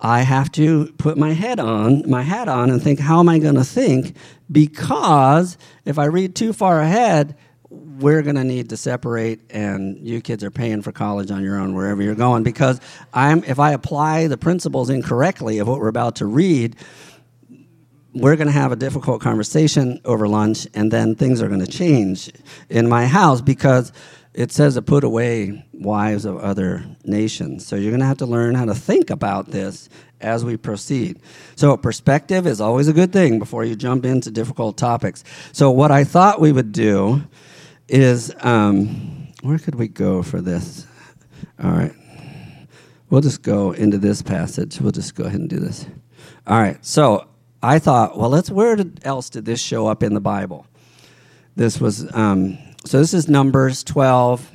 I 0.00 0.22
have 0.22 0.50
to 0.52 0.92
put 0.96 1.18
my 1.18 1.32
head 1.32 1.60
on, 1.60 2.08
my 2.08 2.22
hat 2.22 2.48
on, 2.48 2.70
and 2.70 2.82
think, 2.82 3.00
how 3.00 3.20
am 3.20 3.28
I 3.28 3.38
going 3.38 3.56
to 3.56 3.64
think? 3.64 4.16
Because 4.50 5.58
if 5.84 5.98
I 5.98 6.06
read 6.06 6.34
too 6.34 6.52
far 6.52 6.80
ahead, 6.80 7.36
we're 7.68 8.22
going 8.22 8.36
to 8.36 8.44
need 8.44 8.70
to 8.70 8.76
separate, 8.76 9.40
and 9.50 9.98
you 9.98 10.20
kids 10.20 10.42
are 10.42 10.50
paying 10.50 10.80
for 10.82 10.90
college 10.90 11.30
on 11.30 11.42
your 11.42 11.58
own 11.58 11.74
wherever 11.74 12.02
you're 12.02 12.14
going. 12.14 12.42
Because 12.42 12.80
I'm, 13.12 13.44
if 13.44 13.58
I 13.58 13.72
apply 13.72 14.26
the 14.26 14.38
principles 14.38 14.88
incorrectly 14.88 15.58
of 15.58 15.68
what 15.68 15.80
we're 15.80 15.88
about 15.88 16.16
to 16.16 16.26
read, 16.26 16.76
we're 18.14 18.36
going 18.36 18.48
to 18.48 18.52
have 18.52 18.72
a 18.72 18.76
difficult 18.76 19.20
conversation 19.20 20.00
over 20.04 20.26
lunch, 20.26 20.66
and 20.74 20.90
then 20.90 21.14
things 21.14 21.42
are 21.42 21.48
going 21.48 21.64
to 21.64 21.70
change 21.70 22.32
in 22.68 22.88
my 22.88 23.06
house 23.06 23.40
because 23.40 23.92
it 24.32 24.52
says 24.52 24.74
to 24.74 24.82
put 24.82 25.02
away 25.02 25.64
wives 25.72 26.24
of 26.24 26.38
other 26.38 26.84
nations. 27.04 27.66
So 27.66 27.76
you're 27.76 27.90
going 27.90 28.00
to 28.00 28.06
have 28.06 28.18
to 28.18 28.26
learn 28.26 28.54
how 28.54 28.64
to 28.64 28.74
think 28.74 29.10
about 29.10 29.50
this 29.50 29.88
as 30.20 30.44
we 30.44 30.56
proceed. 30.56 31.20
So 31.56 31.76
perspective 31.76 32.46
is 32.46 32.60
always 32.60 32.86
a 32.88 32.92
good 32.92 33.12
thing 33.12 33.38
before 33.38 33.64
you 33.64 33.74
jump 33.74 34.04
into 34.04 34.30
difficult 34.30 34.76
topics. 34.76 35.24
So 35.52 35.70
what 35.70 35.90
I 35.90 36.04
thought 36.04 36.40
we 36.40 36.52
would 36.52 36.72
do 36.72 37.22
is, 37.88 38.32
um, 38.40 39.28
where 39.42 39.58
could 39.58 39.74
we 39.74 39.88
go 39.88 40.22
for 40.22 40.40
this? 40.40 40.86
All 41.62 41.70
right. 41.70 41.94
We'll 43.08 43.22
just 43.22 43.42
go 43.42 43.72
into 43.72 43.98
this 43.98 44.22
passage. 44.22 44.80
We'll 44.80 44.92
just 44.92 45.16
go 45.16 45.24
ahead 45.24 45.40
and 45.40 45.50
do 45.50 45.58
this. 45.58 45.86
All 46.46 46.60
right. 46.60 46.84
So 46.84 47.26
I 47.62 47.80
thought, 47.80 48.16
well, 48.16 48.30
let's. 48.30 48.50
Where 48.50 48.78
else 49.02 49.28
did 49.30 49.44
this 49.44 49.60
show 49.60 49.88
up 49.88 50.04
in 50.04 50.14
the 50.14 50.20
Bible? 50.20 50.66
This 51.56 51.80
was 51.80 52.12
um, 52.14 52.56
so 52.84 52.98
this 52.98 53.12
is 53.12 53.28
Numbers 53.28 53.84
12, 53.84 54.50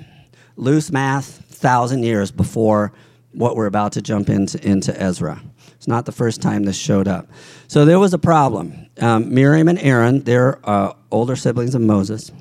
loose 0.55 0.91
math, 0.91 1.45
thousand 1.49 2.03
years 2.03 2.31
before 2.31 2.91
what 3.31 3.55
we're 3.55 3.65
about 3.65 3.91
to 3.93 4.01
jump 4.01 4.29
into, 4.29 4.63
into 4.67 4.99
Ezra. 4.99 5.41
It's 5.75 5.87
not 5.87 6.05
the 6.05 6.11
first 6.11 6.41
time 6.41 6.63
this 6.63 6.77
showed 6.77 7.07
up. 7.07 7.27
So 7.67 7.85
there 7.85 7.99
was 7.99 8.13
a 8.13 8.17
problem. 8.17 8.87
Um, 8.99 9.33
Miriam 9.33 9.67
and 9.67 9.77
Aaron, 9.79 10.23
they're 10.23 10.59
uh, 10.67 10.93
older 11.11 11.35
siblings 11.35 11.75
of 11.75 11.81
Moses. 11.81 12.31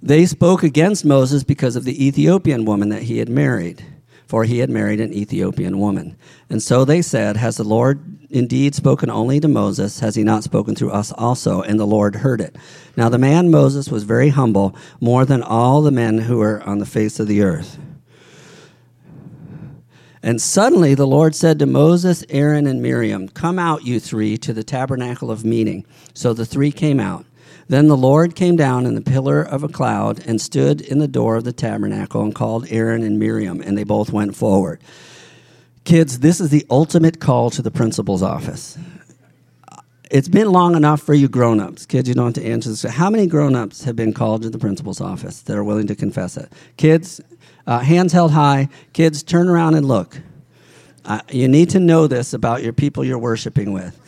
They 0.00 0.26
spoke 0.26 0.62
against 0.62 1.04
Moses 1.04 1.44
because 1.44 1.76
of 1.76 1.84
the 1.84 2.06
Ethiopian 2.06 2.64
woman 2.64 2.90
that 2.90 3.02
he 3.02 3.18
had 3.18 3.28
married 3.28 3.84
for 4.32 4.44
he 4.44 4.60
had 4.60 4.70
married 4.70 4.98
an 4.98 5.12
Ethiopian 5.12 5.78
woman. 5.78 6.16
And 6.48 6.62
so 6.62 6.86
they 6.86 7.02
said, 7.02 7.36
Has 7.36 7.58
the 7.58 7.64
Lord 7.64 8.00
indeed 8.30 8.74
spoken 8.74 9.10
only 9.10 9.38
to 9.40 9.46
Moses? 9.46 10.00
Has 10.00 10.14
he 10.14 10.24
not 10.24 10.42
spoken 10.42 10.74
through 10.74 10.92
us 10.92 11.12
also? 11.12 11.60
And 11.60 11.78
the 11.78 11.86
Lord 11.86 12.16
heard 12.16 12.40
it. 12.40 12.56
Now 12.96 13.10
the 13.10 13.18
man 13.18 13.50
Moses 13.50 13.90
was 13.90 14.04
very 14.04 14.30
humble, 14.30 14.74
more 15.02 15.26
than 15.26 15.42
all 15.42 15.82
the 15.82 15.90
men 15.90 16.16
who 16.16 16.38
were 16.38 16.62
on 16.62 16.78
the 16.78 16.86
face 16.86 17.20
of 17.20 17.28
the 17.28 17.42
earth. 17.42 17.78
And 20.22 20.40
suddenly 20.40 20.94
the 20.94 21.06
Lord 21.06 21.34
said 21.34 21.58
to 21.58 21.66
Moses, 21.66 22.24
Aaron, 22.30 22.66
and 22.66 22.80
Miriam, 22.80 23.28
Come 23.28 23.58
out, 23.58 23.84
you 23.84 24.00
three, 24.00 24.38
to 24.38 24.54
the 24.54 24.64
tabernacle 24.64 25.30
of 25.30 25.44
meeting. 25.44 25.84
So 26.14 26.32
the 26.32 26.46
three 26.46 26.72
came 26.72 27.00
out. 27.00 27.26
Then 27.72 27.88
the 27.88 27.96
Lord 27.96 28.36
came 28.36 28.56
down 28.56 28.84
in 28.84 28.96
the 28.96 29.00
pillar 29.00 29.40
of 29.42 29.64
a 29.64 29.68
cloud 29.68 30.26
and 30.26 30.38
stood 30.38 30.82
in 30.82 30.98
the 30.98 31.08
door 31.08 31.36
of 31.36 31.44
the 31.44 31.54
tabernacle 31.54 32.20
and 32.22 32.34
called 32.34 32.66
Aaron 32.68 33.02
and 33.02 33.18
Miriam, 33.18 33.62
and 33.62 33.78
they 33.78 33.82
both 33.82 34.12
went 34.12 34.36
forward. 34.36 34.82
Kids, 35.84 36.18
this 36.18 36.38
is 36.38 36.50
the 36.50 36.66
ultimate 36.68 37.18
call 37.18 37.48
to 37.48 37.62
the 37.62 37.70
principal's 37.70 38.22
office. 38.22 38.76
It's 40.10 40.28
been 40.28 40.52
long 40.52 40.76
enough 40.76 41.00
for 41.00 41.14
you 41.14 41.30
grown 41.30 41.60
ups. 41.60 41.86
Kids, 41.86 42.10
you 42.10 42.14
don't 42.14 42.36
have 42.36 42.44
to 42.44 42.46
answer 42.46 42.68
this. 42.68 42.82
How 42.82 43.08
many 43.08 43.26
grown 43.26 43.56
ups 43.56 43.84
have 43.84 43.96
been 43.96 44.12
called 44.12 44.42
to 44.42 44.50
the 44.50 44.58
principal's 44.58 45.00
office 45.00 45.40
that 45.40 45.56
are 45.56 45.64
willing 45.64 45.86
to 45.86 45.94
confess 45.94 46.36
it? 46.36 46.52
Kids, 46.76 47.22
uh, 47.66 47.78
hands 47.78 48.12
held 48.12 48.32
high. 48.32 48.68
Kids, 48.92 49.22
turn 49.22 49.48
around 49.48 49.76
and 49.76 49.88
look. 49.88 50.20
Uh, 51.06 51.22
you 51.30 51.48
need 51.48 51.70
to 51.70 51.80
know 51.80 52.06
this 52.06 52.34
about 52.34 52.62
your 52.62 52.74
people 52.74 53.02
you're 53.02 53.16
worshiping 53.16 53.72
with. 53.72 53.98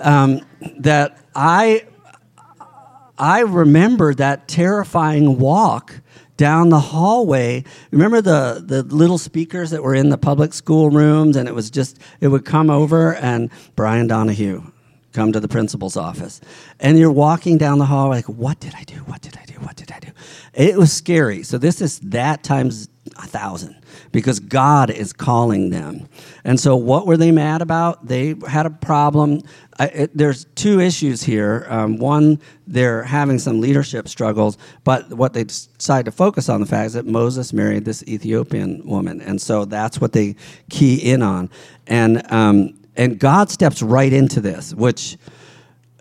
Um, 0.00 0.42
that 0.80 1.18
I 1.34 1.86
I 3.18 3.40
remember 3.40 4.14
that 4.14 4.48
terrifying 4.48 5.38
walk 5.38 6.00
down 6.36 6.68
the 6.68 6.80
hallway. 6.80 7.64
Remember 7.90 8.20
the, 8.20 8.62
the 8.64 8.82
little 8.82 9.18
speakers 9.18 9.70
that 9.70 9.82
were 9.82 9.94
in 9.94 10.10
the 10.10 10.18
public 10.18 10.52
school 10.52 10.90
rooms, 10.90 11.36
and 11.36 11.48
it 11.48 11.54
was 11.54 11.70
just, 11.70 11.98
it 12.20 12.28
would 12.28 12.44
come 12.44 12.68
over 12.70 13.14
and 13.14 13.50
Brian 13.74 14.06
Donahue 14.06 14.62
come 15.12 15.32
to 15.32 15.40
the 15.40 15.48
principal's 15.48 15.96
office. 15.96 16.42
And 16.78 16.98
you're 16.98 17.10
walking 17.10 17.56
down 17.56 17.78
the 17.78 17.86
hall 17.86 18.08
like, 18.08 18.26
what 18.26 18.60
did 18.60 18.74
I 18.74 18.84
do? 18.84 18.96
What 18.96 19.22
did 19.22 19.38
I 19.38 19.46
do? 19.46 19.54
What 19.54 19.76
did 19.76 19.90
I 19.90 19.98
do? 19.98 20.08
It 20.52 20.76
was 20.76 20.92
scary. 20.92 21.42
So 21.42 21.56
this 21.56 21.80
is 21.80 22.00
that 22.00 22.42
times 22.42 22.88
a 23.18 23.26
thousand 23.26 23.76
because 24.12 24.40
God 24.40 24.90
is 24.90 25.12
calling 25.12 25.70
them. 25.70 26.08
And 26.44 26.58
so, 26.58 26.76
what 26.76 27.06
were 27.06 27.16
they 27.16 27.30
mad 27.30 27.62
about? 27.62 28.06
They 28.06 28.34
had 28.48 28.66
a 28.66 28.70
problem. 28.70 29.42
I, 29.78 29.86
it, 29.86 30.10
there's 30.16 30.46
two 30.54 30.80
issues 30.80 31.22
here. 31.22 31.66
Um, 31.68 31.98
one, 31.98 32.40
they're 32.66 33.02
having 33.02 33.38
some 33.38 33.60
leadership 33.60 34.08
struggles, 34.08 34.58
but 34.84 35.08
what 35.12 35.32
they 35.32 35.44
decide 35.44 36.04
to 36.06 36.12
focus 36.12 36.48
on 36.48 36.60
the 36.60 36.66
fact 36.66 36.88
is 36.88 36.92
that 36.94 37.06
Moses 37.06 37.52
married 37.52 37.84
this 37.84 38.02
Ethiopian 38.04 38.86
woman, 38.86 39.20
and 39.20 39.40
so 39.40 39.64
that's 39.64 40.00
what 40.00 40.12
they 40.12 40.36
key 40.70 40.96
in 40.96 41.22
on. 41.22 41.50
And 41.86 42.30
um, 42.32 42.78
and 42.96 43.18
God 43.18 43.50
steps 43.50 43.82
right 43.82 44.12
into 44.12 44.40
this, 44.40 44.74
which. 44.74 45.16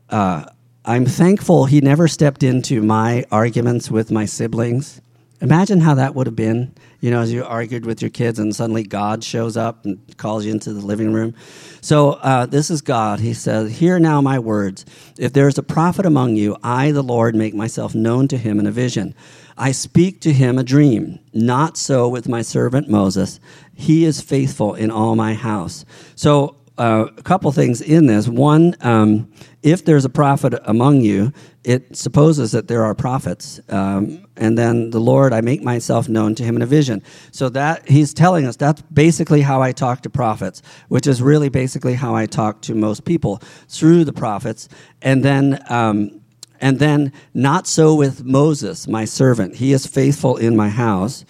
Uh, 0.09 0.45
I'm 0.87 1.07
thankful 1.07 1.65
he 1.65 1.81
never 1.81 2.07
stepped 2.07 2.43
into 2.43 2.79
my 2.83 3.25
arguments 3.31 3.89
with 3.89 4.11
my 4.11 4.25
siblings. 4.25 5.01
Imagine 5.41 5.81
how 5.81 5.95
that 5.95 6.13
would 6.13 6.27
have 6.27 6.35
been 6.35 6.73
you 7.05 7.11
know, 7.11 7.21
as 7.21 7.31
you 7.31 7.45
argued 7.45 7.85
with 7.85 8.01
your 8.01 8.09
kids 8.09 8.39
and 8.39 8.55
suddenly 8.55 8.81
God 8.81 9.23
shows 9.23 9.55
up 9.55 9.85
and 9.85 9.99
calls 10.17 10.43
you 10.43 10.51
into 10.51 10.73
the 10.73 10.83
living 10.83 11.13
room. 11.13 11.35
So 11.79 12.13
uh, 12.13 12.47
this 12.47 12.71
is 12.71 12.81
God. 12.81 13.19
He 13.19 13.35
says, 13.35 13.77
Hear 13.77 13.99
now 13.99 14.21
my 14.21 14.39
words. 14.39 14.87
If 15.15 15.31
there 15.31 15.47
is 15.47 15.59
a 15.59 15.61
prophet 15.61 16.07
among 16.07 16.35
you, 16.35 16.57
I, 16.63 16.89
the 16.89 17.03
Lord, 17.03 17.35
make 17.35 17.53
myself 17.53 17.93
known 17.93 18.27
to 18.29 18.39
him 18.39 18.59
in 18.59 18.65
a 18.65 18.71
vision. 18.71 19.13
I 19.55 19.71
speak 19.71 20.19
to 20.21 20.33
him 20.33 20.57
a 20.57 20.63
dream. 20.63 21.19
Not 21.31 21.77
so 21.77 22.09
with 22.09 22.27
my 22.27 22.41
servant 22.41 22.89
Moses. 22.89 23.39
He 23.75 24.03
is 24.03 24.19
faithful 24.19 24.73
in 24.73 24.89
all 24.89 25.15
my 25.15 25.35
house. 25.35 25.85
So 26.15 26.57
uh, 26.79 27.05
a 27.15 27.21
couple 27.21 27.51
things 27.51 27.81
in 27.81 28.07
this. 28.07 28.27
One, 28.27 28.75
um, 28.81 29.31
if 29.61 29.85
there's 29.85 30.05
a 30.05 30.09
prophet 30.09 30.55
among 30.63 31.01
you, 31.01 31.33
it 31.63 31.95
supposes 31.95 32.51
that 32.53 32.67
there 32.67 32.83
are 32.83 32.95
prophets. 32.95 33.59
Um, 33.69 34.24
and 34.37 34.57
then 34.57 34.89
the 34.89 34.99
Lord, 34.99 35.33
I 35.33 35.41
make 35.41 35.61
myself 35.61 36.09
known 36.09 36.35
to 36.35 36.43
him 36.43 36.55
in 36.55 36.61
a 36.61 36.65
vision. 36.65 37.01
So 37.31 37.49
that 37.49 37.87
he's 37.87 38.13
telling 38.13 38.45
us 38.45 38.55
that's 38.55 38.81
basically 38.81 39.41
how 39.41 39.61
I 39.61 39.71
talk 39.71 40.01
to 40.01 40.09
prophets, 40.09 40.61
which 40.89 41.07
is 41.07 41.21
really 41.21 41.49
basically 41.49 41.93
how 41.93 42.15
I 42.15 42.25
talk 42.25 42.61
to 42.63 42.75
most 42.75 43.05
people 43.05 43.41
through 43.67 44.03
the 44.03 44.13
prophets. 44.13 44.67
And 45.01 45.23
then, 45.23 45.63
um, 45.69 46.21
and 46.59 46.79
then 46.79 47.13
not 47.33 47.67
so 47.67 47.95
with 47.95 48.23
Moses, 48.23 48.87
my 48.87 49.05
servant. 49.05 49.55
He 49.55 49.71
is 49.71 49.85
faithful 49.85 50.37
in 50.37 50.55
my 50.55 50.69
house. 50.69 51.25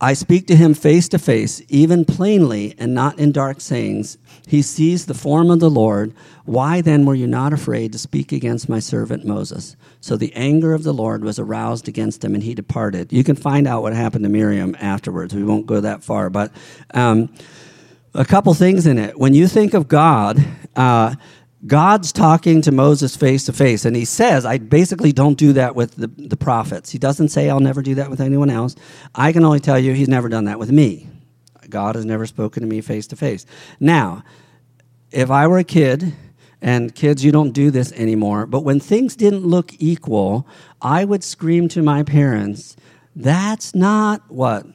I 0.00 0.12
speak 0.12 0.46
to 0.48 0.56
him 0.56 0.74
face 0.74 1.08
to 1.08 1.18
face, 1.18 1.62
even 1.68 2.04
plainly, 2.04 2.74
and 2.78 2.94
not 2.94 3.18
in 3.18 3.32
dark 3.32 3.62
sayings. 3.62 4.18
He 4.46 4.60
sees 4.60 5.06
the 5.06 5.14
form 5.14 5.50
of 5.50 5.58
the 5.60 5.70
Lord. 5.70 6.12
Why 6.44 6.82
then 6.82 7.06
were 7.06 7.14
you 7.14 7.26
not 7.26 7.54
afraid 7.54 7.92
to 7.92 7.98
speak 7.98 8.30
against 8.30 8.68
my 8.68 8.78
servant 8.78 9.24
Moses? 9.24 9.74
So 10.02 10.16
the 10.16 10.34
anger 10.34 10.74
of 10.74 10.82
the 10.82 10.92
Lord 10.92 11.24
was 11.24 11.38
aroused 11.38 11.88
against 11.88 12.22
him, 12.22 12.34
and 12.34 12.42
he 12.42 12.54
departed. 12.54 13.10
You 13.10 13.24
can 13.24 13.36
find 13.36 13.66
out 13.66 13.82
what 13.82 13.94
happened 13.94 14.24
to 14.24 14.30
Miriam 14.30 14.76
afterwards. 14.78 15.34
We 15.34 15.44
won't 15.44 15.66
go 15.66 15.80
that 15.80 16.04
far, 16.04 16.30
but. 16.30 16.52
Um, 16.92 17.34
a 18.14 18.24
couple 18.24 18.54
things 18.54 18.86
in 18.86 18.96
it. 18.96 19.18
When 19.18 19.34
you 19.34 19.46
think 19.46 19.74
of 19.74 19.88
God, 19.88 20.42
uh, 20.74 21.14
God's 21.64 22.12
talking 22.12 22.60
to 22.62 22.72
Moses 22.72 23.16
face 23.16 23.44
to 23.46 23.52
face, 23.52 23.84
and 23.84 23.96
he 23.96 24.04
says, 24.04 24.44
I 24.44 24.58
basically 24.58 25.12
don't 25.12 25.38
do 25.38 25.54
that 25.54 25.74
with 25.74 25.94
the, 25.94 26.08
the 26.08 26.36
prophets. 26.36 26.90
He 26.90 26.98
doesn't 26.98 27.28
say, 27.28 27.48
I'll 27.48 27.60
never 27.60 27.80
do 27.82 27.94
that 27.94 28.10
with 28.10 28.20
anyone 28.20 28.50
else. 28.50 28.76
I 29.14 29.32
can 29.32 29.44
only 29.44 29.60
tell 29.60 29.78
you, 29.78 29.94
he's 29.94 30.08
never 30.08 30.28
done 30.28 30.44
that 30.44 30.58
with 30.58 30.70
me. 30.70 31.08
God 31.70 31.94
has 31.94 32.04
never 32.04 32.26
spoken 32.26 32.62
to 32.62 32.68
me 32.68 32.80
face 32.80 33.06
to 33.08 33.16
face. 33.16 33.46
Now, 33.80 34.22
if 35.10 35.30
I 35.30 35.46
were 35.46 35.58
a 35.58 35.64
kid, 35.64 36.14
and 36.62 36.94
kids, 36.94 37.24
you 37.24 37.32
don't 37.32 37.52
do 37.52 37.70
this 37.70 37.92
anymore, 37.92 38.46
but 38.46 38.60
when 38.60 38.80
things 38.80 39.14
didn't 39.14 39.46
look 39.46 39.72
equal, 39.78 40.46
I 40.80 41.04
would 41.04 41.22
scream 41.22 41.68
to 41.68 41.82
my 41.82 42.02
parents, 42.02 42.76
That's 43.14 43.74
not 43.74 44.22
what? 44.28 44.66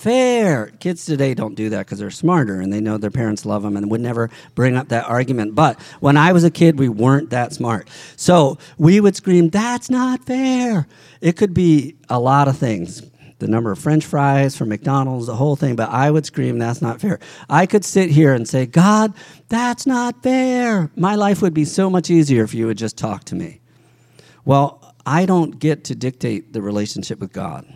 Fair. 0.00 0.68
Kids 0.80 1.04
today 1.04 1.34
don't 1.34 1.54
do 1.54 1.68
that 1.68 1.84
because 1.84 1.98
they're 1.98 2.10
smarter 2.10 2.60
and 2.60 2.72
they 2.72 2.80
know 2.80 2.96
their 2.96 3.10
parents 3.10 3.44
love 3.44 3.62
them 3.62 3.76
and 3.76 3.90
would 3.90 4.00
never 4.00 4.30
bring 4.54 4.74
up 4.74 4.88
that 4.88 5.06
argument. 5.06 5.54
But 5.54 5.78
when 6.00 6.16
I 6.16 6.32
was 6.32 6.42
a 6.42 6.50
kid, 6.50 6.78
we 6.78 6.88
weren't 6.88 7.30
that 7.30 7.52
smart. 7.52 7.86
So 8.16 8.56
we 8.78 8.98
would 9.00 9.14
scream, 9.14 9.50
That's 9.50 9.90
not 9.90 10.24
fair. 10.24 10.88
It 11.20 11.36
could 11.36 11.52
be 11.52 11.96
a 12.08 12.18
lot 12.18 12.48
of 12.48 12.56
things. 12.56 13.02
The 13.40 13.48
number 13.48 13.72
of 13.72 13.78
french 13.78 14.04
fries 14.04 14.56
from 14.56 14.70
McDonald's, 14.70 15.26
the 15.26 15.36
whole 15.36 15.56
thing, 15.56 15.76
but 15.76 15.90
I 15.90 16.10
would 16.10 16.24
scream, 16.24 16.58
That's 16.58 16.80
not 16.80 17.00
fair. 17.00 17.18
I 17.50 17.66
could 17.66 17.84
sit 17.84 18.10
here 18.10 18.32
and 18.32 18.48
say, 18.48 18.64
God, 18.64 19.12
that's 19.48 19.86
not 19.86 20.22
fair. 20.22 20.90
My 20.96 21.14
life 21.14 21.42
would 21.42 21.54
be 21.54 21.66
so 21.66 21.90
much 21.90 22.08
easier 22.08 22.42
if 22.42 22.54
you 22.54 22.66
would 22.66 22.78
just 22.78 22.96
talk 22.96 23.24
to 23.24 23.34
me. 23.34 23.60
Well, 24.46 24.94
I 25.04 25.26
don't 25.26 25.58
get 25.58 25.84
to 25.84 25.94
dictate 25.94 26.54
the 26.54 26.62
relationship 26.62 27.18
with 27.20 27.32
God. 27.32 27.66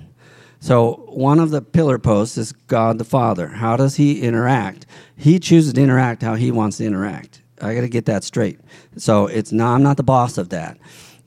So, 0.65 1.05
one 1.09 1.41
of 1.41 1.51
the 1.51 1.61
pillar 1.61 1.99
posts 1.99 2.39
is 2.39 2.53
God 2.53 2.97
the 2.97 3.05
Father. 3.05 3.49
How 3.49 3.77
does 3.77 3.97
he 3.97 4.23
interact? 4.23 4.87
He 5.15 5.39
chooses 5.39 5.75
to 5.75 5.83
interact 5.83 6.23
how 6.23 6.37
he 6.37 6.51
wants 6.51 6.79
to 6.79 6.87
interact. 6.87 7.43
I 7.61 7.75
got 7.75 7.83
to 7.83 7.89
get 7.91 8.07
that 8.07 8.25
straight. 8.25 8.61
So, 8.97 9.27
it's 9.27 9.53
not, 9.53 9.75
I'm 9.75 9.83
not 9.83 9.99
the 9.99 10.03
boss 10.03 10.39
of 10.39 10.49
that. 10.49 10.79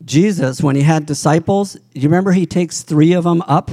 Jesus, 0.04 0.64
when 0.64 0.76
he 0.76 0.82
had 0.82 1.06
disciples, 1.06 1.78
you 1.94 2.02
remember 2.10 2.32
he 2.32 2.48
takes 2.48 2.82
three 2.82 3.14
of 3.14 3.26
them 3.26 3.44
up 3.44 3.70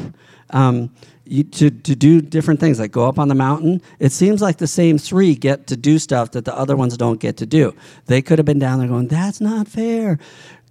um, 0.51 0.95
you, 1.25 1.45
to, 1.45 1.71
to 1.71 1.97
do 1.97 2.21
different 2.21 2.61
things, 2.61 2.79
like 2.79 2.93
go 2.93 3.09
up 3.09 3.19
on 3.19 3.29
the 3.29 3.35
mountain. 3.35 3.81
It 3.99 4.13
seems 4.13 4.43
like 4.43 4.59
the 4.59 4.67
same 4.67 4.99
three 4.99 5.35
get 5.35 5.67
to 5.69 5.79
do 5.79 5.99
stuff 5.99 6.33
that 6.33 6.45
the 6.45 6.55
other 6.55 6.77
ones 6.77 6.95
don't 6.99 7.21
get 7.21 7.39
to 7.39 7.47
do. 7.47 7.75
They 8.05 8.21
could 8.21 8.39
have 8.39 8.45
been 8.45 8.59
down 8.59 8.81
there 8.81 8.89
going, 8.89 9.09
That's 9.09 9.41
not 9.41 9.69
fair. 9.69 10.19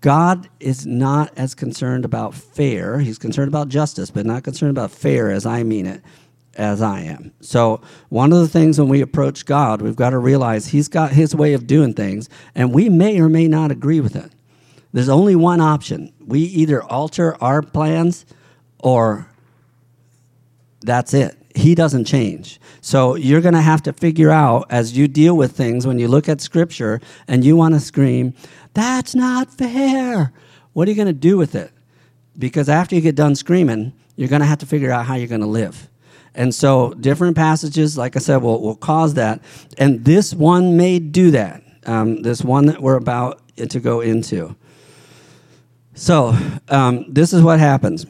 God 0.03 0.49
is 0.59 0.85
not 0.85 1.31
as 1.37 1.55
concerned 1.55 2.03
about 2.03 2.35
fair. 2.35 2.99
He's 2.99 3.17
concerned 3.17 3.47
about 3.47 3.69
justice, 3.69 4.11
but 4.11 4.25
not 4.25 4.43
concerned 4.43 4.71
about 4.71 4.91
fair 4.91 5.31
as 5.31 5.45
I 5.45 5.63
mean 5.63 5.85
it, 5.85 6.01
as 6.55 6.81
I 6.81 6.99
am. 6.99 7.31
So, 7.39 7.79
one 8.09 8.33
of 8.33 8.39
the 8.39 8.49
things 8.49 8.77
when 8.77 8.89
we 8.89 8.99
approach 8.99 9.45
God, 9.45 9.81
we've 9.81 9.95
got 9.95 10.09
to 10.09 10.17
realize 10.17 10.67
He's 10.67 10.89
got 10.89 11.13
His 11.13 11.33
way 11.33 11.53
of 11.53 11.67
doing 11.67 11.93
things, 11.93 12.27
and 12.53 12.73
we 12.73 12.89
may 12.89 13.17
or 13.21 13.29
may 13.29 13.47
not 13.47 13.71
agree 13.71 14.01
with 14.01 14.17
it. 14.17 14.29
There's 14.91 15.07
only 15.07 15.37
one 15.37 15.61
option. 15.61 16.11
We 16.19 16.41
either 16.41 16.83
alter 16.83 17.41
our 17.41 17.61
plans 17.61 18.25
or 18.79 19.29
that's 20.81 21.13
it. 21.13 21.37
He 21.55 21.75
doesn't 21.75 22.05
change. 22.05 22.59
So 22.81 23.15
you're 23.15 23.41
going 23.41 23.53
to 23.53 23.61
have 23.61 23.83
to 23.83 23.93
figure 23.93 24.31
out 24.31 24.65
as 24.69 24.97
you 24.97 25.07
deal 25.07 25.37
with 25.37 25.55
things 25.55 25.87
when 25.87 25.97
you 25.97 26.09
look 26.09 26.27
at 26.27 26.41
scripture 26.41 26.99
and 27.27 27.45
you 27.45 27.55
want 27.55 27.75
to 27.75 27.79
scream, 27.79 28.33
that's 28.73 29.15
not 29.15 29.53
fair. 29.53 30.31
What 30.73 30.87
are 30.87 30.91
you 30.91 30.95
going 30.95 31.07
to 31.07 31.13
do 31.13 31.37
with 31.37 31.55
it? 31.55 31.71
Because 32.37 32.69
after 32.69 32.95
you 32.95 33.01
get 33.01 33.15
done 33.15 33.35
screaming, 33.35 33.93
you're 34.15 34.29
going 34.29 34.41
to 34.41 34.47
have 34.47 34.59
to 34.59 34.65
figure 34.65 34.91
out 34.91 35.05
how 35.05 35.15
you're 35.15 35.27
going 35.27 35.41
to 35.41 35.47
live. 35.47 35.89
And 36.35 36.53
so, 36.53 36.93
different 36.95 37.35
passages, 37.35 37.95
like 37.95 38.15
I 38.15 38.19
said, 38.19 38.37
will, 38.37 38.59
will 38.59 38.75
cause 38.75 39.13
that. 39.15 39.39
And 39.77 40.03
this 40.03 40.33
one 40.33 40.77
may 40.77 40.97
do 40.97 41.29
that. 41.31 41.61
Um, 41.85 42.23
this 42.23 42.43
one 42.43 42.65
that 42.67 42.81
we're 42.81 42.95
about 42.95 43.39
to 43.57 43.79
go 43.79 44.01
into. 44.01 44.55
So, 45.93 46.35
um, 46.69 47.05
this 47.07 47.33
is 47.33 47.43
what 47.43 47.59
happens. 47.59 48.07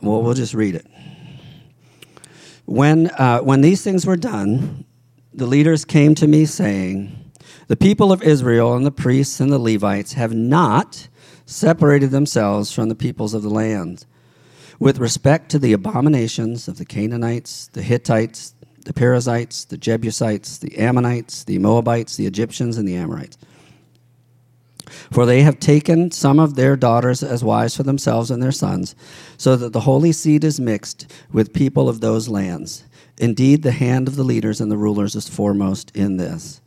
Well, 0.00 0.22
we'll 0.22 0.34
just 0.34 0.54
read 0.54 0.74
it. 0.74 0.86
When, 2.64 3.08
uh, 3.10 3.40
when 3.40 3.60
these 3.60 3.82
things 3.82 4.06
were 4.06 4.16
done, 4.16 4.86
the 5.34 5.46
leaders 5.46 5.84
came 5.84 6.14
to 6.14 6.26
me 6.26 6.46
saying, 6.46 7.27
the 7.68 7.76
people 7.76 8.10
of 8.10 8.22
Israel 8.22 8.74
and 8.74 8.84
the 8.84 8.90
priests 8.90 9.40
and 9.40 9.52
the 9.52 9.58
Levites 9.58 10.14
have 10.14 10.34
not 10.34 11.08
separated 11.46 12.10
themselves 12.10 12.72
from 12.72 12.88
the 12.88 12.94
peoples 12.94 13.34
of 13.34 13.42
the 13.42 13.48
land 13.50 14.04
with 14.78 14.98
respect 14.98 15.50
to 15.50 15.58
the 15.58 15.72
abominations 15.72 16.68
of 16.68 16.78
the 16.78 16.84
Canaanites, 16.84 17.68
the 17.72 17.82
Hittites, 17.82 18.54
the 18.84 18.92
Perizzites, 18.92 19.64
the 19.64 19.76
Jebusites, 19.76 20.58
the 20.58 20.78
Ammonites, 20.78 21.44
the 21.44 21.58
Moabites, 21.58 22.16
the 22.16 22.26
Egyptians, 22.26 22.78
and 22.78 22.88
the 22.88 22.96
Amorites. 22.96 23.36
For 25.10 25.26
they 25.26 25.42
have 25.42 25.60
taken 25.60 26.10
some 26.10 26.38
of 26.38 26.54
their 26.54 26.76
daughters 26.76 27.22
as 27.22 27.44
wives 27.44 27.76
for 27.76 27.82
themselves 27.82 28.30
and 28.30 28.42
their 28.42 28.52
sons, 28.52 28.94
so 29.36 29.56
that 29.56 29.74
the 29.74 29.80
holy 29.80 30.12
seed 30.12 30.44
is 30.44 30.58
mixed 30.58 31.12
with 31.30 31.52
people 31.52 31.88
of 31.88 32.00
those 32.00 32.28
lands. 32.28 32.84
Indeed, 33.18 33.62
the 33.62 33.72
hand 33.72 34.08
of 34.08 34.16
the 34.16 34.22
leaders 34.22 34.60
and 34.60 34.70
the 34.70 34.78
rulers 34.78 35.14
is 35.14 35.28
foremost 35.28 35.94
in 35.94 36.16
this. 36.16 36.62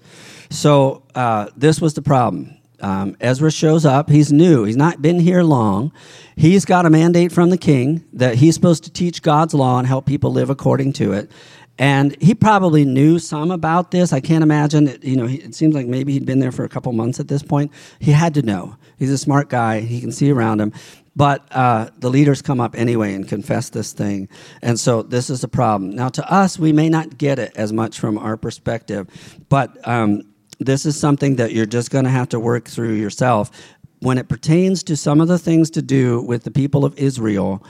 So 0.52 1.04
uh, 1.16 1.48
this 1.56 1.80
was 1.80 1.94
the 1.94 2.02
problem. 2.02 2.58
Um, 2.82 3.16
Ezra 3.22 3.52
shows 3.52 3.86
up. 3.86 4.10
He's 4.10 4.34
new. 4.34 4.66
He's 4.66 4.76
not 4.76 5.02
been 5.02 5.20
here 5.20 5.44
long. 5.44 5.94
He's 6.36 6.66
got 6.66 6.86
a 6.86 6.90
mandate 6.90 7.32
from 7.32 7.52
the 7.52 7.58
king 7.58 8.04
that 8.14 8.36
he's 8.36 8.56
supposed 8.56 8.84
to 8.84 8.92
teach 8.92 9.22
God's 9.22 9.54
law 9.54 9.80
and 9.80 9.88
help 9.88 10.06
people 10.06 10.32
live 10.32 10.50
according 10.50 10.94
to 10.94 11.14
it. 11.14 11.32
And 11.78 12.22
he 12.22 12.36
probably 12.36 12.84
knew 12.84 13.18
some 13.18 13.50
about 13.50 13.92
this. 13.92 14.12
I 14.12 14.20
can't 14.20 14.44
imagine. 14.44 14.88
It, 14.88 15.04
you 15.04 15.16
know, 15.16 15.26
it 15.26 15.56
seems 15.56 15.74
like 15.74 15.88
maybe 15.88 16.14
he'd 16.14 16.26
been 16.26 16.40
there 16.40 16.52
for 16.52 16.66
a 16.66 16.70
couple 16.70 16.92
months 16.92 17.20
at 17.20 17.28
this 17.28 17.44
point. 17.44 17.72
He 18.00 18.12
had 18.12 18.34
to 18.34 18.42
know. 18.42 18.76
He's 19.00 19.10
a 19.10 19.18
smart 19.18 19.50
guy. 19.50 19.80
He 19.80 20.02
can 20.02 20.12
see 20.12 20.32
around 20.32 20.60
him. 20.60 20.74
But 21.16 21.46
uh, 21.52 21.90
the 21.98 22.10
leaders 22.10 22.42
come 22.42 22.60
up 22.60 22.76
anyway 22.78 23.14
and 23.14 23.28
confess 23.28 23.70
this 23.70 23.94
thing. 23.94 24.30
And 24.62 24.80
so 24.80 25.02
this 25.02 25.30
is 25.30 25.44
a 25.44 25.48
problem. 25.48 25.92
Now, 25.92 26.10
to 26.10 26.32
us, 26.32 26.60
we 26.60 26.72
may 26.72 26.90
not 26.90 27.18
get 27.18 27.40
it 27.40 27.54
as 27.56 27.74
much 27.74 28.00
from 28.00 28.18
our 28.18 28.38
perspective, 28.38 29.08
but 29.50 29.76
um, 29.88 30.31
this 30.66 30.86
is 30.86 31.00
something 31.00 31.38
that 31.38 31.54
you're 31.54 31.66
just 31.66 31.90
going 31.90 32.06
to 32.06 32.12
have 32.12 32.30
to 32.30 32.40
work 32.40 32.68
through 32.68 32.94
yourself. 32.94 33.52
When 34.00 34.18
it 34.18 34.30
pertains 34.30 34.84
to 34.84 34.96
some 34.96 35.20
of 35.20 35.28
the 35.28 35.40
things 35.40 35.70
to 35.72 35.82
do 35.82 36.22
with 36.22 36.44
the 36.44 36.52
people 36.52 36.86
of 36.86 36.98
Israel, 36.98 37.64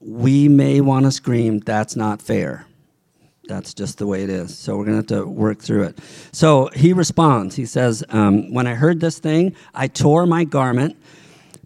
we 0.00 0.48
may 0.48 0.80
want 0.80 1.04
to 1.04 1.12
scream, 1.12 1.58
that's 1.58 1.96
not 1.96 2.22
fair. 2.22 2.66
That's 3.46 3.74
just 3.74 3.98
the 3.98 4.06
way 4.06 4.22
it 4.22 4.30
is. 4.30 4.56
So 4.56 4.76
we're 4.76 4.84
going 4.84 5.02
to 5.02 5.14
have 5.14 5.24
to 5.24 5.28
work 5.28 5.60
through 5.60 5.84
it. 5.84 5.98
So 6.32 6.70
he 6.74 6.92
responds. 6.92 7.56
He 7.56 7.66
says, 7.66 8.04
um, 8.10 8.52
When 8.54 8.66
I 8.66 8.74
heard 8.74 9.00
this 9.00 9.18
thing, 9.18 9.54
I 9.74 9.88
tore 9.88 10.24
my 10.24 10.44
garment 10.44 10.96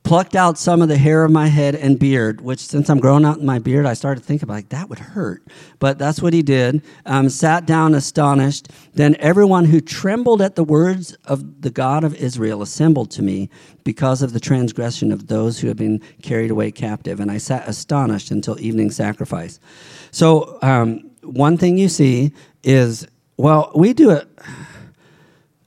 plucked 0.05 0.37
out 0.37 0.59
some 0.59 0.83
of 0.83 0.89
the 0.89 0.99
hair 0.99 1.25
of 1.25 1.33
my 1.33 1.49
head 1.49 1.75
and 1.75 1.99
beard, 1.99 2.43
which 2.43 2.61
since 2.61 2.91
I'm 2.91 3.01
growing 3.01 3.25
out 3.25 3.43
my 3.43 3.59
beard, 3.59 3.87
I 3.87 3.95
started 3.95 4.23
thinking 4.23 4.45
about 4.45 4.55
like 4.55 4.69
that 4.69 4.91
would 4.91 4.99
hurt. 4.99 5.43
But 5.79 5.99
that's 5.99 6.21
what 6.21 6.35
he 6.35 6.43
did. 6.43 6.83
Um, 7.07 7.31
sat 7.31 7.67
down 7.67 7.95
astonished. 7.95 8.69
Then 8.93 9.17
everyone 9.19 9.65
who 9.65 9.81
trembled 9.81 10.43
at 10.43 10.57
the 10.57 10.63
words 10.63 11.15
of 11.25 11.63
the 11.63 11.71
God 11.71 12.05
of 12.05 12.15
Israel 12.15 12.61
assembled 12.61 13.11
to 13.13 13.23
me 13.23 13.49
because 13.83 14.21
of 14.21 14.35
the 14.35 14.41
transgression 14.41 15.11
of 15.11 15.29
those 15.29 15.59
who 15.59 15.69
had 15.69 15.79
been 15.79 16.03
carried 16.23 16.51
away 16.51 16.71
captive. 16.71 17.19
And 17.19 17.31
I 17.31 17.39
sat 17.39 17.67
astonished 17.67 18.31
until 18.31 18.61
evening 18.61 18.91
sacrifice. 18.91 19.59
So 20.11 20.59
um, 20.61 21.11
one 21.23 21.57
thing 21.57 21.79
you 21.79 21.89
see 21.89 22.33
is, 22.63 23.07
well, 23.39 23.73
we 23.75 23.95
do 23.95 24.11
it. 24.11 24.29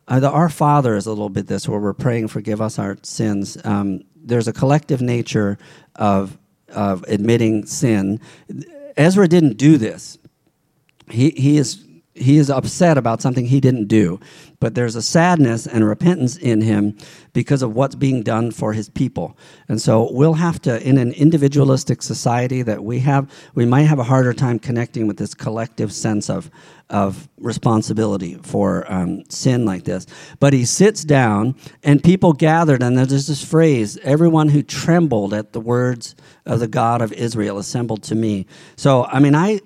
Uh, 0.08 0.20
the 0.22 0.30
Our 0.30 0.48
Father 0.48 0.96
is 0.96 1.06
a 1.06 1.10
little 1.10 1.28
bit 1.28 1.48
this, 1.48 1.68
where 1.68 1.80
we're 1.80 1.94
praying, 1.94 2.30
forgive 2.30 2.62
us 2.62 2.80
our 2.80 2.98
sins. 3.02 3.58
Um, 3.66 4.04
there's 4.28 4.48
a 4.48 4.54
collective 4.54 5.02
nature 5.02 5.58
of 5.96 6.38
of 6.70 7.04
admitting 7.08 7.66
sin. 7.66 8.20
Ezra 8.98 9.28
didn't 9.28 9.58
do 9.58 9.78
this. 9.78 10.18
He 11.10 11.32
he 11.32 11.58
is 11.58 11.84
he 12.14 12.38
is 12.38 12.50
upset 12.50 12.98
about 12.98 13.22
something 13.22 13.46
he 13.46 13.60
didn't 13.60 13.88
do, 13.88 14.20
but 14.60 14.76
there's 14.76 14.96
a 14.96 15.02
sadness 15.02 15.68
and 15.68 15.88
repentance 15.88 16.38
in 16.38 16.62
him 16.62 16.98
because 17.34 17.62
of 17.62 17.76
what's 17.76 17.96
being 17.96 18.24
done 18.24 18.52
for 18.52 18.74
his 18.74 18.90
people. 18.90 19.38
And 19.70 19.82
so 19.82 20.12
we'll 20.12 20.34
have 20.34 20.60
to, 20.64 20.82
in 20.88 20.98
an 20.98 21.12
individualistic 21.12 22.02
society 22.02 22.64
that 22.64 22.84
we 22.84 23.00
have, 23.00 23.32
we 23.54 23.66
might 23.66 23.84
have 23.84 24.00
a 24.00 24.04
harder 24.04 24.34
time 24.34 24.58
connecting 24.58 25.08
with 25.08 25.18
this 25.18 25.34
collective 25.34 25.92
sense 25.92 26.30
of 26.30 26.50
of 26.90 27.28
responsibility 27.38 28.36
for 28.44 28.90
um, 28.92 29.24
sin 29.30 29.66
like 29.66 29.84
this. 29.84 30.06
But 30.40 30.54
he 30.54 30.64
sits 30.64 31.04
down, 31.04 31.56
and 31.84 32.02
people 32.02 32.34
gathered, 32.34 32.82
and 32.82 32.98
there's 32.98 33.28
this 33.28 33.44
phrase 33.44 33.98
everyone 34.04 34.50
who 34.50 34.64
trembled 34.64 35.34
at 35.34 35.52
the 35.52 35.60
words 35.60 36.16
of 36.46 36.60
the 36.60 36.68
God 36.68 37.02
of 37.02 37.12
Israel 37.14 37.58
assembled 37.58 38.04
to 38.04 38.16
me. 38.16 38.48
So, 38.78 39.04
I 39.04 39.20
mean, 39.20 39.36
I, 39.36 39.60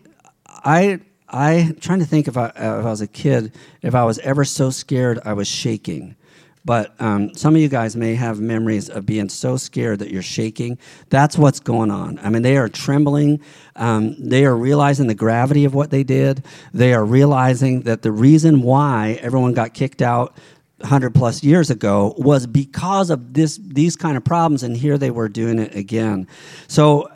I, 0.47 0.99
I 1.31 1.73
trying 1.79 1.99
to 1.99 2.05
think 2.05 2.27
if 2.27 2.37
I, 2.37 2.47
if 2.47 2.57
I 2.57 2.81
was 2.83 3.01
a 3.01 3.07
kid, 3.07 3.53
if 3.81 3.95
I 3.95 4.03
was 4.03 4.19
ever 4.19 4.43
so 4.45 4.69
scared 4.69 5.19
I 5.25 5.33
was 5.33 5.47
shaking. 5.47 6.15
but 6.63 6.93
um, 7.01 7.33
some 7.35 7.55
of 7.55 7.61
you 7.61 7.69
guys 7.69 7.95
may 7.95 8.15
have 8.15 8.39
memories 8.39 8.89
of 8.89 9.05
being 9.05 9.29
so 9.29 9.57
scared 9.57 9.99
that 9.99 10.11
you're 10.11 10.21
shaking. 10.21 10.77
That's 11.09 11.37
what's 11.37 11.59
going 11.59 11.89
on. 11.89 12.19
I 12.19 12.29
mean, 12.29 12.43
they 12.43 12.57
are 12.57 12.69
trembling. 12.69 13.41
Um, 13.75 14.15
they 14.19 14.45
are 14.45 14.55
realizing 14.55 15.07
the 15.07 15.15
gravity 15.15 15.65
of 15.65 15.73
what 15.73 15.89
they 15.89 16.03
did. 16.03 16.43
They 16.73 16.93
are 16.93 17.03
realizing 17.05 17.81
that 17.81 18.03
the 18.03 18.11
reason 18.11 18.61
why 18.61 19.17
everyone 19.21 19.53
got 19.53 19.73
kicked 19.73 20.01
out 20.01 20.37
100 20.79 21.15
plus 21.15 21.43
years 21.43 21.69
ago 21.69 22.13
was 22.17 22.45
because 22.47 23.09
of 23.09 23.33
this 23.33 23.57
these 23.57 23.95
kind 23.95 24.17
of 24.17 24.23
problems 24.23 24.63
and 24.63 24.75
here 24.75 24.97
they 24.97 25.11
were 25.11 25.29
doing 25.29 25.59
it 25.59 25.75
again 25.75 26.27
so 26.67 27.07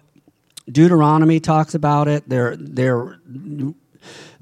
deuteronomy 0.71 1.39
talks 1.39 1.73
about 1.73 2.07
it 2.07 2.29
they're 2.29 2.55
they're 2.57 3.19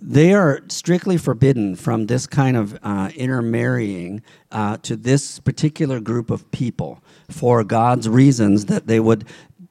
they 0.06 0.34
are 0.34 0.60
strictly 0.68 1.18
forbidden 1.18 1.78
from 1.78 2.08
this 2.08 2.28
kind 2.28 2.58
of 2.58 2.78
uh, 2.84 3.10
intermarrying 3.16 4.22
uh, 4.52 4.76
to 4.78 4.98
this 4.98 5.40
particular 5.40 6.02
group 6.02 6.30
of 6.30 6.50
people 6.52 7.02
for 7.30 7.64
God's 7.64 8.10
reasons 8.10 8.66
that 8.66 8.86
they 8.88 9.00
would 9.00 9.26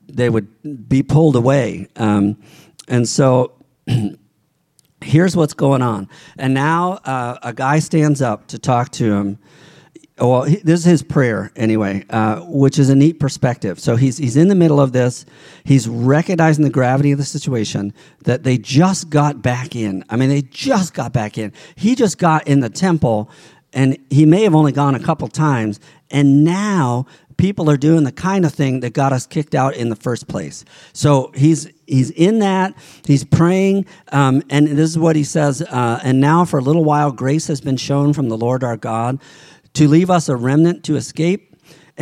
they 0.06 0.30
would 0.30 0.88
be 0.88 1.02
pulled 1.02 1.36
away. 1.36 1.86
Um, 1.96 2.36
and 2.88 3.08
so 3.08 3.52
here's 5.02 5.36
what's 5.36 5.54
going 5.54 5.82
on. 5.82 6.08
And 6.38 6.54
now 6.54 6.92
uh, 7.04 7.38
a 7.42 7.52
guy 7.52 7.78
stands 7.78 8.22
up 8.22 8.46
to 8.48 8.58
talk 8.58 8.90
to 8.92 9.12
him 9.12 9.38
well, 10.18 10.42
he, 10.42 10.56
this 10.56 10.80
is 10.80 10.84
his 10.84 11.02
prayer 11.02 11.50
anyway, 11.56 12.04
uh, 12.10 12.40
which 12.40 12.78
is 12.78 12.90
a 12.90 12.94
neat 12.94 13.18
perspective. 13.18 13.80
So 13.80 13.96
he's 13.96 14.18
he's 14.18 14.36
in 14.36 14.48
the 14.48 14.54
middle 14.54 14.80
of 14.80 14.92
this. 14.92 15.24
He's 15.64 15.88
recognizing 15.88 16.64
the 16.64 16.70
gravity 16.70 17.12
of 17.12 17.18
the 17.18 17.24
situation 17.24 17.94
that 18.24 18.42
they 18.42 18.58
just 18.58 19.08
got 19.08 19.40
back 19.42 19.74
in. 19.74 20.04
I 20.10 20.16
mean, 20.16 20.28
they 20.28 20.42
just 20.42 20.94
got 20.94 21.12
back 21.12 21.38
in. 21.38 21.52
He 21.76 21.94
just 21.94 22.18
got 22.18 22.46
in 22.46 22.60
the 22.60 22.68
temple, 22.68 23.30
and 23.72 23.96
he 24.10 24.26
may 24.26 24.42
have 24.42 24.54
only 24.54 24.72
gone 24.72 24.94
a 24.94 25.00
couple 25.00 25.28
times, 25.28 25.80
and 26.10 26.44
now 26.44 27.06
people 27.38 27.70
are 27.70 27.78
doing 27.78 28.04
the 28.04 28.12
kind 28.12 28.44
of 28.44 28.52
thing 28.52 28.80
that 28.80 28.92
got 28.92 29.12
us 29.12 29.26
kicked 29.26 29.54
out 29.54 29.74
in 29.74 29.88
the 29.88 29.96
first 29.96 30.28
place. 30.28 30.64
So 30.92 31.32
he's 31.34 31.70
he's 31.86 32.10
in 32.10 32.40
that. 32.40 32.74
He's 33.06 33.24
praying, 33.24 33.86
um, 34.12 34.42
and 34.50 34.68
this 34.68 34.90
is 34.90 34.98
what 34.98 35.16
he 35.16 35.24
says. 35.24 35.62
Uh, 35.62 36.00
and 36.04 36.20
now, 36.20 36.44
for 36.44 36.58
a 36.58 36.62
little 36.62 36.84
while, 36.84 37.10
grace 37.12 37.46
has 37.46 37.62
been 37.62 37.78
shown 37.78 38.12
from 38.12 38.28
the 38.28 38.36
Lord 38.36 38.62
our 38.62 38.76
God 38.76 39.18
to 39.74 39.88
leave 39.88 40.10
us 40.10 40.28
a 40.28 40.36
remnant 40.36 40.84
to 40.84 40.96
escape, 40.96 41.51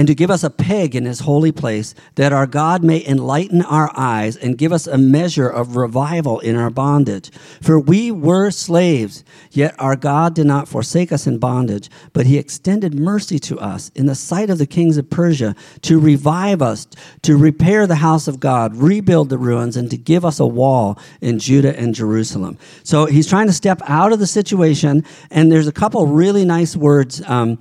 and 0.00 0.08
to 0.08 0.14
give 0.14 0.30
us 0.30 0.42
a 0.42 0.48
peg 0.48 0.96
in 0.96 1.04
his 1.04 1.20
holy 1.20 1.52
place, 1.52 1.94
that 2.14 2.32
our 2.32 2.46
God 2.46 2.82
may 2.82 3.04
enlighten 3.06 3.60
our 3.60 3.92
eyes 3.94 4.34
and 4.34 4.56
give 4.56 4.72
us 4.72 4.86
a 4.86 4.96
measure 4.96 5.46
of 5.46 5.76
revival 5.76 6.40
in 6.40 6.56
our 6.56 6.70
bondage. 6.70 7.30
For 7.60 7.78
we 7.78 8.10
were 8.10 8.50
slaves, 8.50 9.24
yet 9.50 9.74
our 9.78 9.96
God 9.96 10.34
did 10.34 10.46
not 10.46 10.68
forsake 10.68 11.12
us 11.12 11.26
in 11.26 11.36
bondage, 11.36 11.90
but 12.14 12.24
he 12.24 12.38
extended 12.38 12.94
mercy 12.94 13.38
to 13.40 13.58
us 13.58 13.90
in 13.94 14.06
the 14.06 14.14
sight 14.14 14.48
of 14.48 14.56
the 14.56 14.66
kings 14.66 14.96
of 14.96 15.10
Persia 15.10 15.54
to 15.82 16.00
revive 16.00 16.62
us, 16.62 16.86
to 17.20 17.36
repair 17.36 17.86
the 17.86 17.96
house 17.96 18.26
of 18.26 18.40
God, 18.40 18.74
rebuild 18.74 19.28
the 19.28 19.36
ruins, 19.36 19.76
and 19.76 19.90
to 19.90 19.98
give 19.98 20.24
us 20.24 20.40
a 20.40 20.46
wall 20.46 20.98
in 21.20 21.38
Judah 21.38 21.78
and 21.78 21.94
Jerusalem. 21.94 22.56
So 22.84 23.04
he's 23.04 23.26
trying 23.26 23.48
to 23.48 23.52
step 23.52 23.82
out 23.84 24.14
of 24.14 24.18
the 24.18 24.26
situation, 24.26 25.04
and 25.30 25.52
there's 25.52 25.68
a 25.68 25.72
couple 25.72 26.06
really 26.06 26.46
nice 26.46 26.74
words. 26.74 27.20
Um, 27.28 27.58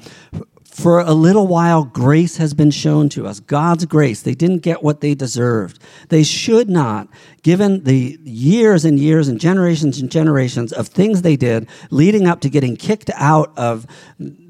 for 0.80 1.00
a 1.00 1.13
little 1.13 1.46
while, 1.46 1.84
grace 1.84 2.38
has 2.38 2.54
been 2.54 2.72
shown 2.72 3.10
to 3.10 3.28
us. 3.28 3.42
God's 3.42 3.86
grace. 3.86 4.22
They 4.22 4.34
didn't 4.34 4.60
get 4.60 4.82
what 4.82 5.02
they 5.02 5.13
deserved. 5.13 5.78
They 6.08 6.24
should 6.24 6.70
not, 6.70 7.10
given 7.44 7.84
the 7.84 8.18
years 8.24 8.86
and 8.86 8.98
years 8.98 9.28
and 9.28 9.42
generations 9.42 10.00
and 10.00 10.10
generations 10.10 10.72
of 10.72 10.88
things 10.88 11.22
they 11.22 11.36
did 11.36 11.68
leading 11.92 12.28
up 12.28 12.39
to 12.42 12.50
getting 12.50 12.78
kicked 12.78 13.10
out 13.15 13.52
of 13.58 13.86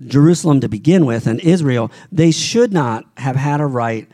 Jerusalem 0.05 0.59
to 0.61 0.69
begin 0.69 1.07
with 1.07 1.25
and 1.25 1.39
Israel, 1.39 1.91
they 2.11 2.29
should 2.29 2.71
not 2.71 3.05
have 3.17 3.35
had 3.35 3.59
a 3.59 3.65
right 3.65 4.07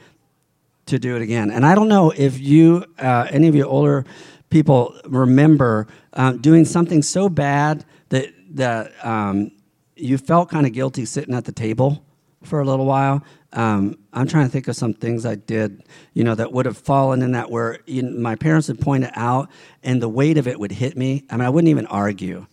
to 0.85 0.97
do 0.97 1.17
it 1.17 1.21
again. 1.21 1.51
And 1.51 1.65
I 1.65 1.75
don't 1.75 1.89
know 1.89 2.11
if 2.15 2.39
you, 2.39 2.85
uh, 2.97 3.27
any 3.29 3.49
of 3.49 3.55
you 3.55 3.65
older 3.65 4.05
people, 4.49 4.97
remember 5.05 5.87
uh, 6.13 6.31
doing 6.31 6.63
something 6.63 7.01
so 7.01 7.27
bad 7.27 7.83
that, 8.09 8.29
that, 8.51 8.93
um, 9.05 9.51
you 9.95 10.17
felt 10.17 10.49
kind 10.49 10.65
of 10.65 10.73
guilty 10.73 11.05
sitting 11.05 11.33
at 11.33 11.45
the 11.45 11.51
table 11.51 12.05
for 12.43 12.59
a 12.59 12.65
little 12.65 12.85
while. 12.85 13.23
Um, 13.53 13.97
I'm 14.13 14.27
trying 14.27 14.45
to 14.45 14.51
think 14.51 14.67
of 14.67 14.75
some 14.75 14.93
things 14.93 15.25
I 15.25 15.35
did, 15.35 15.83
you 16.13 16.23
know, 16.23 16.35
that 16.35 16.51
would 16.51 16.65
have 16.65 16.77
fallen 16.77 17.21
in 17.21 17.31
that 17.31 17.49
where 17.49 17.79
you 17.85 18.03
know, 18.03 18.19
my 18.19 18.35
parents 18.35 18.67
would 18.67 18.81
point 18.81 19.05
it 19.05 19.11
out, 19.15 19.49
and 19.83 20.01
the 20.01 20.09
weight 20.09 20.37
of 20.37 20.47
it 20.47 20.59
would 20.59 20.71
hit 20.71 20.97
me. 20.97 21.23
I 21.29 21.37
mean, 21.37 21.45
I 21.45 21.49
wouldn't 21.49 21.69
even 21.69 21.87
argue. 21.87 22.45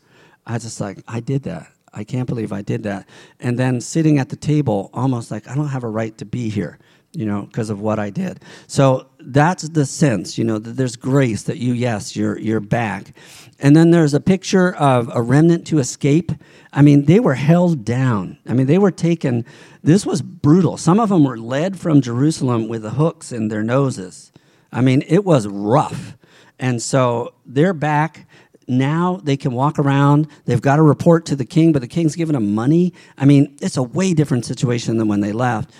I 0.46 0.54
was 0.54 0.62
just 0.62 0.80
like, 0.80 0.98
I 1.08 1.20
did 1.20 1.42
that. 1.44 1.68
I 1.92 2.04
can't 2.04 2.26
believe 2.26 2.52
I 2.52 2.62
did 2.62 2.84
that. 2.84 3.08
And 3.38 3.58
then 3.58 3.80
sitting 3.80 4.18
at 4.18 4.30
the 4.30 4.36
table, 4.36 4.90
almost 4.94 5.30
like 5.30 5.46
I 5.48 5.54
don't 5.54 5.68
have 5.68 5.84
a 5.84 5.88
right 5.88 6.16
to 6.18 6.24
be 6.24 6.48
here 6.48 6.78
you 7.12 7.26
know, 7.26 7.42
because 7.42 7.70
of 7.70 7.80
what 7.80 7.98
I 7.98 8.10
did. 8.10 8.40
So 8.66 9.06
that's 9.20 9.68
the 9.68 9.84
sense, 9.84 10.38
you 10.38 10.44
know, 10.44 10.58
that 10.58 10.76
there's 10.76 10.96
grace 10.96 11.42
that 11.44 11.58
you, 11.58 11.74
yes, 11.74 12.16
you're 12.16 12.38
you're 12.38 12.60
back. 12.60 13.14
And 13.58 13.76
then 13.76 13.90
there's 13.90 14.14
a 14.14 14.20
picture 14.20 14.74
of 14.74 15.10
a 15.14 15.22
remnant 15.22 15.66
to 15.68 15.78
escape. 15.78 16.32
I 16.72 16.82
mean, 16.82 17.04
they 17.04 17.20
were 17.20 17.34
held 17.34 17.84
down. 17.84 18.38
I 18.48 18.54
mean, 18.54 18.66
they 18.66 18.78
were 18.78 18.90
taken. 18.90 19.44
This 19.82 20.06
was 20.06 20.22
brutal. 20.22 20.76
Some 20.76 20.98
of 20.98 21.10
them 21.10 21.24
were 21.24 21.38
led 21.38 21.78
from 21.78 22.00
Jerusalem 22.00 22.66
with 22.68 22.82
the 22.82 22.90
hooks 22.90 23.30
in 23.30 23.48
their 23.48 23.62
noses. 23.62 24.32
I 24.72 24.80
mean, 24.80 25.04
it 25.06 25.24
was 25.24 25.46
rough. 25.46 26.16
And 26.58 26.80
so 26.80 27.34
they're 27.44 27.74
back 27.74 28.26
now 28.68 29.20
they 29.22 29.36
can 29.36 29.52
walk 29.52 29.78
around. 29.78 30.28
They've 30.44 30.62
got 30.62 30.76
to 30.76 30.82
report 30.82 31.26
to 31.26 31.36
the 31.36 31.44
king, 31.44 31.72
but 31.72 31.82
the 31.82 31.88
king's 31.88 32.14
giving 32.14 32.34
them 32.34 32.54
money. 32.54 32.94
I 33.18 33.24
mean, 33.24 33.56
it's 33.60 33.76
a 33.76 33.82
way 33.82 34.14
different 34.14 34.46
situation 34.46 34.98
than 34.98 35.08
when 35.08 35.20
they 35.20 35.32
left 35.32 35.72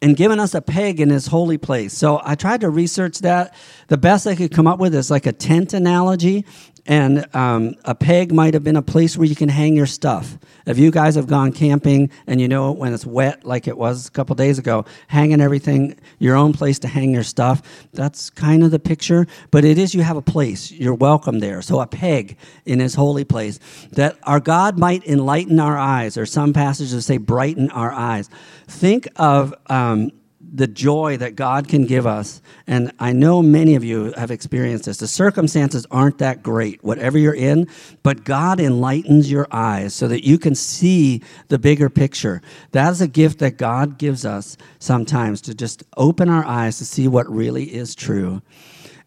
and 0.00 0.16
given 0.16 0.38
us 0.38 0.54
a 0.54 0.62
peg 0.62 1.00
in 1.00 1.10
his 1.10 1.26
holy 1.26 1.58
place. 1.58 1.92
So 1.92 2.20
I 2.22 2.34
tried 2.34 2.60
to 2.60 2.70
research 2.70 3.18
that. 3.20 3.54
The 3.88 3.98
best 3.98 4.26
I 4.26 4.34
could 4.34 4.52
come 4.52 4.66
up 4.66 4.78
with 4.78 4.94
is 4.94 5.10
like 5.10 5.26
a 5.26 5.32
tent 5.32 5.72
analogy, 5.72 6.44
and 6.88 7.26
um, 7.36 7.74
a 7.84 7.94
peg 7.94 8.32
might 8.32 8.54
have 8.54 8.64
been 8.64 8.76
a 8.76 8.82
place 8.82 9.16
where 9.16 9.28
you 9.28 9.36
can 9.36 9.50
hang 9.50 9.76
your 9.76 9.86
stuff. 9.86 10.38
If 10.66 10.78
you 10.78 10.90
guys 10.90 11.16
have 11.16 11.26
gone 11.26 11.52
camping 11.52 12.10
and 12.26 12.40
you 12.40 12.48
know 12.48 12.72
when 12.72 12.94
it's 12.94 13.04
wet, 13.04 13.44
like 13.44 13.68
it 13.68 13.76
was 13.76 14.08
a 14.08 14.10
couple 14.10 14.34
days 14.34 14.58
ago, 14.58 14.86
hanging 15.06 15.42
everything, 15.42 16.00
your 16.18 16.34
own 16.34 16.54
place 16.54 16.78
to 16.80 16.88
hang 16.88 17.12
your 17.12 17.22
stuff, 17.22 17.60
that's 17.92 18.30
kind 18.30 18.64
of 18.64 18.70
the 18.70 18.78
picture. 18.78 19.26
But 19.50 19.66
it 19.66 19.76
is 19.76 19.94
you 19.94 20.02
have 20.02 20.16
a 20.16 20.22
place, 20.22 20.72
you're 20.72 20.94
welcome 20.94 21.40
there. 21.40 21.60
So 21.60 21.78
a 21.78 21.86
peg 21.86 22.38
in 22.64 22.80
his 22.80 22.94
holy 22.94 23.24
place, 23.24 23.60
that 23.92 24.18
our 24.22 24.40
God 24.40 24.78
might 24.78 25.06
enlighten 25.06 25.60
our 25.60 25.76
eyes, 25.76 26.16
or 26.16 26.24
some 26.24 26.54
passages 26.54 27.04
say 27.04 27.18
brighten 27.18 27.70
our 27.70 27.92
eyes. 27.92 28.30
Think 28.66 29.08
of 29.16 29.54
um, 29.66 30.10
the 30.52 30.66
joy 30.66 31.16
that 31.18 31.36
God 31.36 31.68
can 31.68 31.86
give 31.86 32.06
us. 32.06 32.40
And 32.66 32.92
I 32.98 33.12
know 33.12 33.42
many 33.42 33.74
of 33.74 33.84
you 33.84 34.12
have 34.16 34.30
experienced 34.30 34.86
this. 34.86 34.98
The 34.98 35.08
circumstances 35.08 35.86
aren't 35.90 36.18
that 36.18 36.42
great, 36.42 36.82
whatever 36.82 37.18
you're 37.18 37.34
in, 37.34 37.68
but 38.02 38.24
God 38.24 38.60
enlightens 38.60 39.30
your 39.30 39.46
eyes 39.50 39.94
so 39.94 40.08
that 40.08 40.26
you 40.26 40.38
can 40.38 40.54
see 40.54 41.22
the 41.48 41.58
bigger 41.58 41.90
picture. 41.90 42.40
That 42.72 42.90
is 42.90 43.00
a 43.00 43.08
gift 43.08 43.38
that 43.40 43.58
God 43.58 43.98
gives 43.98 44.24
us 44.24 44.56
sometimes 44.78 45.40
to 45.42 45.54
just 45.54 45.84
open 45.96 46.28
our 46.28 46.44
eyes 46.44 46.78
to 46.78 46.84
see 46.84 47.08
what 47.08 47.28
really 47.28 47.64
is 47.64 47.94
true 47.94 48.42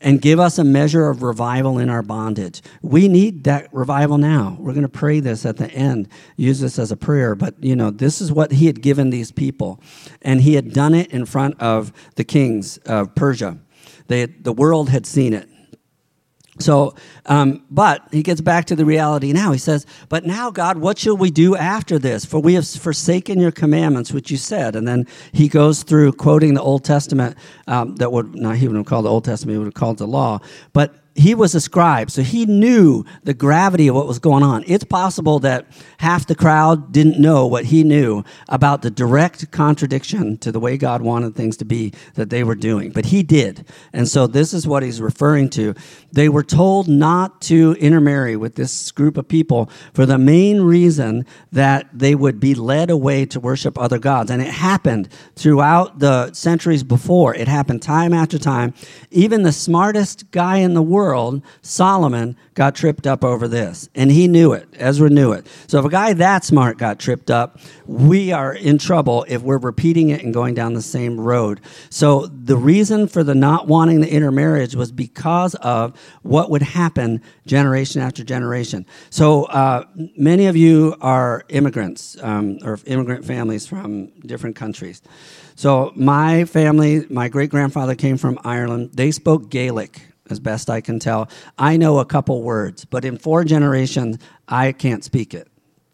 and 0.02 0.22
give 0.22 0.40
us 0.40 0.58
a 0.58 0.64
measure 0.64 1.10
of 1.10 1.24
revival 1.24 1.78
in 1.78 1.90
our 1.90 2.02
bondage. 2.02 2.62
We 2.82 3.08
need 3.08 3.44
that 3.46 3.74
revival 3.74 4.18
now. 4.18 4.58
We're 4.60 4.74
going 4.74 4.82
to 4.84 4.90
pray 4.90 5.20
this 5.20 5.46
at 5.46 5.58
the 5.58 5.72
end, 5.72 6.08
use 6.36 6.60
this 6.60 6.80
as 6.80 6.92
a 6.92 6.98
prayer, 6.98 7.36
but 7.36 7.64
you 7.64 7.76
know, 7.76 7.92
this 7.92 8.22
is 8.22 8.32
what 8.32 8.52
he 8.52 8.66
had 8.66 8.82
given 8.82 9.10
these 9.10 9.32
people. 9.32 9.80
And 10.22 10.42
he 10.42 10.56
had 10.56 10.74
done 10.74 10.94
it 10.94 11.12
in 11.12 11.26
front 11.26 11.60
of 11.62 11.94
the 12.16 12.24
kings 12.24 12.78
of 12.80 13.14
Persia. 13.16 13.58
They 14.08 14.22
had, 14.22 14.44
the 14.44 14.54
world 14.54 14.90
had 14.90 15.06
seen 15.06 15.34
it. 15.34 15.48
So, 16.62 16.96
um, 17.26 17.64
but 17.70 18.08
he 18.12 18.24
gets 18.24 18.42
back 18.42 18.66
to 18.66 18.76
the 18.76 18.86
reality 18.86 19.34
now. 19.34 19.52
He 19.52 19.58
says, 19.58 19.86
But 20.10 20.26
now, 20.26 20.52
God, 20.52 20.78
what 20.78 20.98
shall 20.98 21.18
we 21.18 21.32
do 21.32 21.56
after 21.56 22.00
this? 22.00 22.26
For 22.26 22.40
we 22.40 22.54
have 22.54 22.68
forsaken 22.68 23.40
your 23.40 23.52
commandments, 23.52 24.12
which 24.12 24.32
you 24.32 24.38
said. 24.38 24.76
And 24.76 24.88
then 24.88 25.08
he 25.32 25.48
goes 25.48 25.84
through 25.84 26.14
quoting 26.14 26.54
the 26.54 26.62
Old 26.62 26.84
Testament 26.86 27.38
um, 27.68 27.96
that 27.98 28.12
would, 28.12 28.36
not 28.36 28.58
he 28.58 28.68
would 28.68 28.78
have 28.78 28.86
called 28.86 29.06
the 29.06 29.10
Old 29.10 29.26
Testament, 29.26 29.56
he 29.56 29.58
would 29.60 29.68
have 29.68 29.74
called 29.74 29.98
the 29.98 30.08
law. 30.08 30.40
But 30.74 30.96
he 31.16 31.36
was 31.36 31.54
a 31.54 31.62
scribe, 31.62 32.10
so 32.10 32.22
he 32.22 32.46
knew 32.46 33.04
the 33.24 33.34
gravity 33.34 33.88
of 33.90 33.96
what 33.96 34.08
was 34.08 34.20
going 34.20 34.44
on. 34.44 34.64
It's 34.66 34.86
possible 34.86 35.40
that 35.40 35.68
half 35.98 36.26
the 36.26 36.36
crowd 36.36 36.94
didn't 36.94 37.20
know 37.20 37.46
what 37.46 37.66
he 37.66 37.84
knew 37.84 38.24
about 38.48 38.82
the 38.82 38.90
direct 38.90 39.52
contradiction 39.52 40.38
to 40.38 40.52
the 40.52 40.60
way 40.60 40.78
God 40.78 41.02
wanted 41.02 41.36
things 41.36 41.58
to 41.58 41.66
be 41.66 41.94
that 42.14 42.30
they 42.30 42.44
were 42.46 42.56
doing, 42.56 42.92
but 42.92 43.08
he 43.08 43.24
did. 43.24 43.68
And 43.92 44.08
so 44.08 44.26
this 44.26 44.54
is 44.54 44.66
what 44.66 44.84
he's 44.84 45.02
referring 45.02 45.50
to. 45.52 45.76
They 46.14 46.30
were 46.30 46.44
told 46.44 46.88
not 46.88 47.42
to 47.42 47.76
intermarry 47.80 48.38
with 48.38 48.56
this 48.56 48.92
group 48.92 49.18
of 49.18 49.28
people 49.28 49.70
for 49.94 50.06
the 50.06 50.18
main 50.18 50.62
reason 50.62 51.26
that 51.52 51.90
they 51.94 52.16
would 52.16 52.40
be 52.40 52.56
led 52.56 52.90
away 52.90 53.26
to 53.26 53.40
worship 53.40 53.78
other 53.78 54.00
gods. 54.00 54.32
And 54.32 54.42
it 54.42 54.52
happened 54.52 55.10
throughout 55.36 56.00
the 56.00 56.32
centuries 56.34 56.84
before. 56.84 57.36
It 57.36 57.50
happened 57.50 57.82
time 57.82 58.14
after 58.14 58.38
time. 58.38 58.74
Even 59.10 59.44
the 59.44 59.52
smartest 59.52 60.32
guy 60.32 60.58
in 60.58 60.74
the 60.74 60.82
world 60.82 61.01
world, 61.02 61.42
Solomon 61.64 62.36
got 62.54 62.76
tripped 62.76 63.08
up 63.08 63.24
over 63.24 63.48
this. 63.48 63.90
And 63.96 64.12
he 64.12 64.28
knew 64.28 64.54
it. 64.54 64.68
Ezra 64.74 65.10
knew 65.10 65.32
it. 65.32 65.48
So 65.68 65.80
if 65.80 65.86
a 65.86 65.90
guy 65.90 66.14
that 66.14 66.46
smart 66.46 66.78
got 66.78 67.00
tripped 67.00 67.32
up, 67.32 67.60
we 67.88 68.32
are 68.32 68.54
in 68.54 68.78
trouble 68.78 69.26
if 69.28 69.42
we're 69.42 69.58
repeating 69.58 70.10
it 70.10 70.24
and 70.24 70.34
going 70.34 70.54
down 70.54 70.74
the 70.74 70.82
same 70.82 71.20
road. 71.20 71.60
So 71.90 72.28
the 72.28 72.58
reason 72.58 73.08
for 73.08 73.24
the 73.24 73.34
not 73.34 73.68
wanting 73.68 74.02
the 74.02 74.12
intermarriage 74.12 74.76
was 74.76 74.92
because 74.92 75.56
of 75.56 76.00
what 76.22 76.50
would 76.52 76.62
happen 76.62 77.22
generation 77.48 78.02
after 78.02 78.24
generation. 78.24 78.86
So 79.10 79.46
uh, 79.46 79.86
many 80.16 80.46
of 80.46 80.56
you 80.56 80.96
are 81.02 81.44
immigrants 81.50 82.16
um, 82.22 82.60
or 82.64 82.78
immigrant 82.86 83.26
families 83.26 83.66
from 83.66 84.08
different 84.20 84.56
countries. 84.56 85.02
So 85.56 85.92
my 85.96 86.46
family, 86.46 87.06
my 87.10 87.28
great 87.28 87.50
grandfather 87.50 87.96
came 87.96 88.18
from 88.18 88.40
Ireland. 88.44 88.92
They 88.94 89.12
spoke 89.12 89.50
Gaelic, 89.50 90.11
as 90.32 90.40
best 90.40 90.70
I 90.70 90.82
can 90.82 91.00
tell. 91.00 91.30
I 91.58 91.78
know 91.78 92.00
a 92.00 92.06
couple 92.06 92.42
words, 92.42 92.86
but 92.86 93.06
in 93.06 93.18
four 93.18 93.44
generations, 93.44 94.18
I 94.48 94.72
can't 94.72 95.04
speak 95.04 95.34
it. 95.34 95.48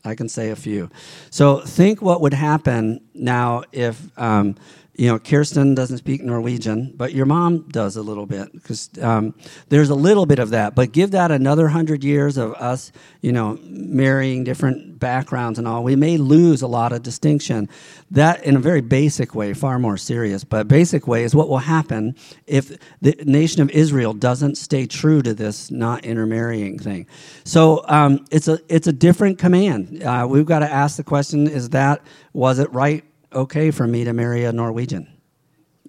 I 0.06 0.16
can 0.16 0.30
say 0.30 0.52
a 0.52 0.56
few. 0.56 0.90
So 1.30 1.60
think 1.60 2.02
what 2.02 2.22
would 2.22 2.34
happen 2.34 3.02
now 3.14 3.64
if 3.72 4.18
um, 4.18 4.56
you 4.98 5.08
know, 5.08 5.20
Kirsten 5.20 5.76
doesn't 5.76 6.00
speak 6.00 6.24
Norwegian, 6.24 6.92
but 6.98 7.14
your 7.14 7.28
mom 7.28 7.70
does 7.70 7.98
a 7.98 8.02
little 8.02 8.26
bit 8.26 8.52
because 8.52 8.90
um, 9.00 9.36
there's 9.70 9.92
a 9.92 9.96
little 9.96 10.26
bit 10.26 10.40
of 10.40 10.50
that. 10.50 10.74
But 10.74 10.92
give 10.92 11.12
that 11.12 11.30
another 11.30 11.68
hundred 11.68 12.04
years 12.04 12.36
of 12.36 12.54
us, 12.56 12.92
you 13.22 13.32
know, 13.32 13.60
marrying 13.64 14.44
different 14.44 14.98
backgrounds 14.98 15.60
and 15.60 15.68
all, 15.68 15.84
we 15.84 15.96
may 15.96 16.18
lose 16.18 16.64
a 16.64 16.68
lot 16.68 16.94
of 16.94 17.04
distinction. 17.04 17.70
That, 18.10 18.44
in 18.44 18.56
a 18.56 18.60
very 18.60 18.82
basic 18.82 19.36
way, 19.36 19.54
far 19.54 19.78
more 19.78 19.98
serious, 19.98 20.44
but 20.44 20.68
basic 20.68 21.08
way 21.08 21.24
is 21.24 21.36
what 21.36 21.48
will 21.48 21.60
happen 21.60 22.16
if 22.48 22.76
the 23.00 23.16
nation 23.24 23.62
of 23.62 23.70
Israel 23.70 24.14
doesn't 24.16 24.56
stay 24.56 24.88
true 24.88 25.22
to 25.22 25.36
this 25.36 25.70
not 25.70 26.06
intermarrying 26.06 26.80
thing. 26.80 27.06
So 27.44 27.84
um, 27.88 28.26
it's 28.32 28.48
a 28.48 28.60
it's 28.68 28.88
a 28.88 28.94
different 28.94 29.38
command. 29.38 30.02
Uh, 30.02 30.26
we've 30.28 30.46
got 30.46 30.60
to 30.60 30.72
ask 30.72 30.98
the 30.98 31.04
question: 31.04 31.48
Is 31.48 31.70
that 31.70 32.02
was 32.34 32.58
it 32.58 32.72
right? 32.74 33.04
Okay 33.34 33.72
for 33.72 33.88
me 33.88 34.04
to 34.04 34.14
marry 34.14 34.44
a 34.46 34.52
Norwegian. 34.52 35.08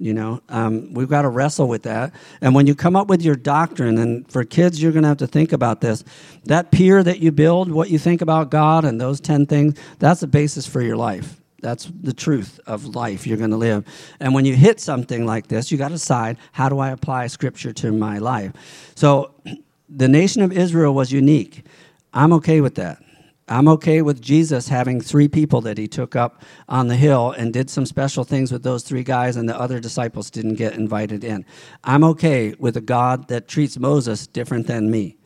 You 0.00 0.14
know, 0.14 0.40
um, 0.48 0.94
we've 0.94 1.08
got 1.08 1.22
to 1.22 1.28
wrestle 1.28 1.66
with 1.66 1.82
that. 1.82 2.12
And 2.40 2.54
when 2.54 2.68
you 2.68 2.76
come 2.76 2.94
up 2.94 3.08
with 3.08 3.20
your 3.20 3.34
doctrine, 3.34 3.98
and 3.98 4.30
for 4.30 4.44
kids, 4.44 4.80
you're 4.80 4.92
going 4.92 5.02
to 5.02 5.08
have 5.08 5.18
to 5.18 5.26
think 5.26 5.52
about 5.52 5.80
this. 5.80 6.04
That 6.44 6.70
pier 6.70 7.02
that 7.02 7.18
you 7.18 7.32
build, 7.32 7.72
what 7.72 7.90
you 7.90 7.98
think 7.98 8.22
about 8.22 8.50
God, 8.50 8.84
and 8.84 9.00
those 9.00 9.20
10 9.20 9.46
things, 9.46 9.76
that's 9.98 10.20
the 10.20 10.28
basis 10.28 10.68
for 10.68 10.80
your 10.80 10.96
life. 10.96 11.40
That's 11.60 11.86
the 11.86 12.12
truth 12.12 12.60
of 12.66 12.94
life 12.94 13.26
you're 13.26 13.36
going 13.36 13.50
to 13.50 13.56
live. 13.56 13.84
And 14.20 14.32
when 14.34 14.44
you 14.44 14.54
hit 14.54 14.78
something 14.78 15.26
like 15.26 15.48
this, 15.48 15.72
you 15.72 15.78
got 15.78 15.88
to 15.88 15.94
decide 15.94 16.36
how 16.52 16.68
do 16.68 16.78
I 16.78 16.90
apply 16.90 17.26
scripture 17.26 17.72
to 17.72 17.90
my 17.90 18.18
life? 18.18 18.52
So 18.94 19.34
the 19.88 20.06
nation 20.06 20.42
of 20.42 20.52
Israel 20.52 20.94
was 20.94 21.10
unique. 21.10 21.64
I'm 22.14 22.32
okay 22.34 22.60
with 22.60 22.76
that. 22.76 23.02
I'm 23.48 23.68
okay 23.68 24.02
with 24.02 24.20
Jesus 24.20 24.68
having 24.68 25.00
three 25.00 25.28
people 25.28 25.60
that 25.62 25.78
he 25.78 25.88
took 25.88 26.16
up 26.16 26.42
on 26.68 26.88
the 26.88 26.96
hill 26.96 27.32
and 27.32 27.52
did 27.52 27.68
some 27.68 27.86
special 27.86 28.24
things 28.24 28.50
with 28.50 28.62
those 28.62 28.82
three 28.82 29.04
guys, 29.04 29.36
and 29.36 29.48
the 29.48 29.58
other 29.58 29.80
disciples 29.80 30.30
didn't 30.30 30.54
get 30.54 30.74
invited 30.74 31.24
in. 31.24 31.44
I'm 31.84 32.04
okay 32.04 32.54
with 32.58 32.76
a 32.76 32.80
God 32.80 33.28
that 33.28 33.48
treats 33.48 33.78
Moses 33.78 34.26
different 34.26 34.66
than 34.66 34.90
me. 34.90 35.17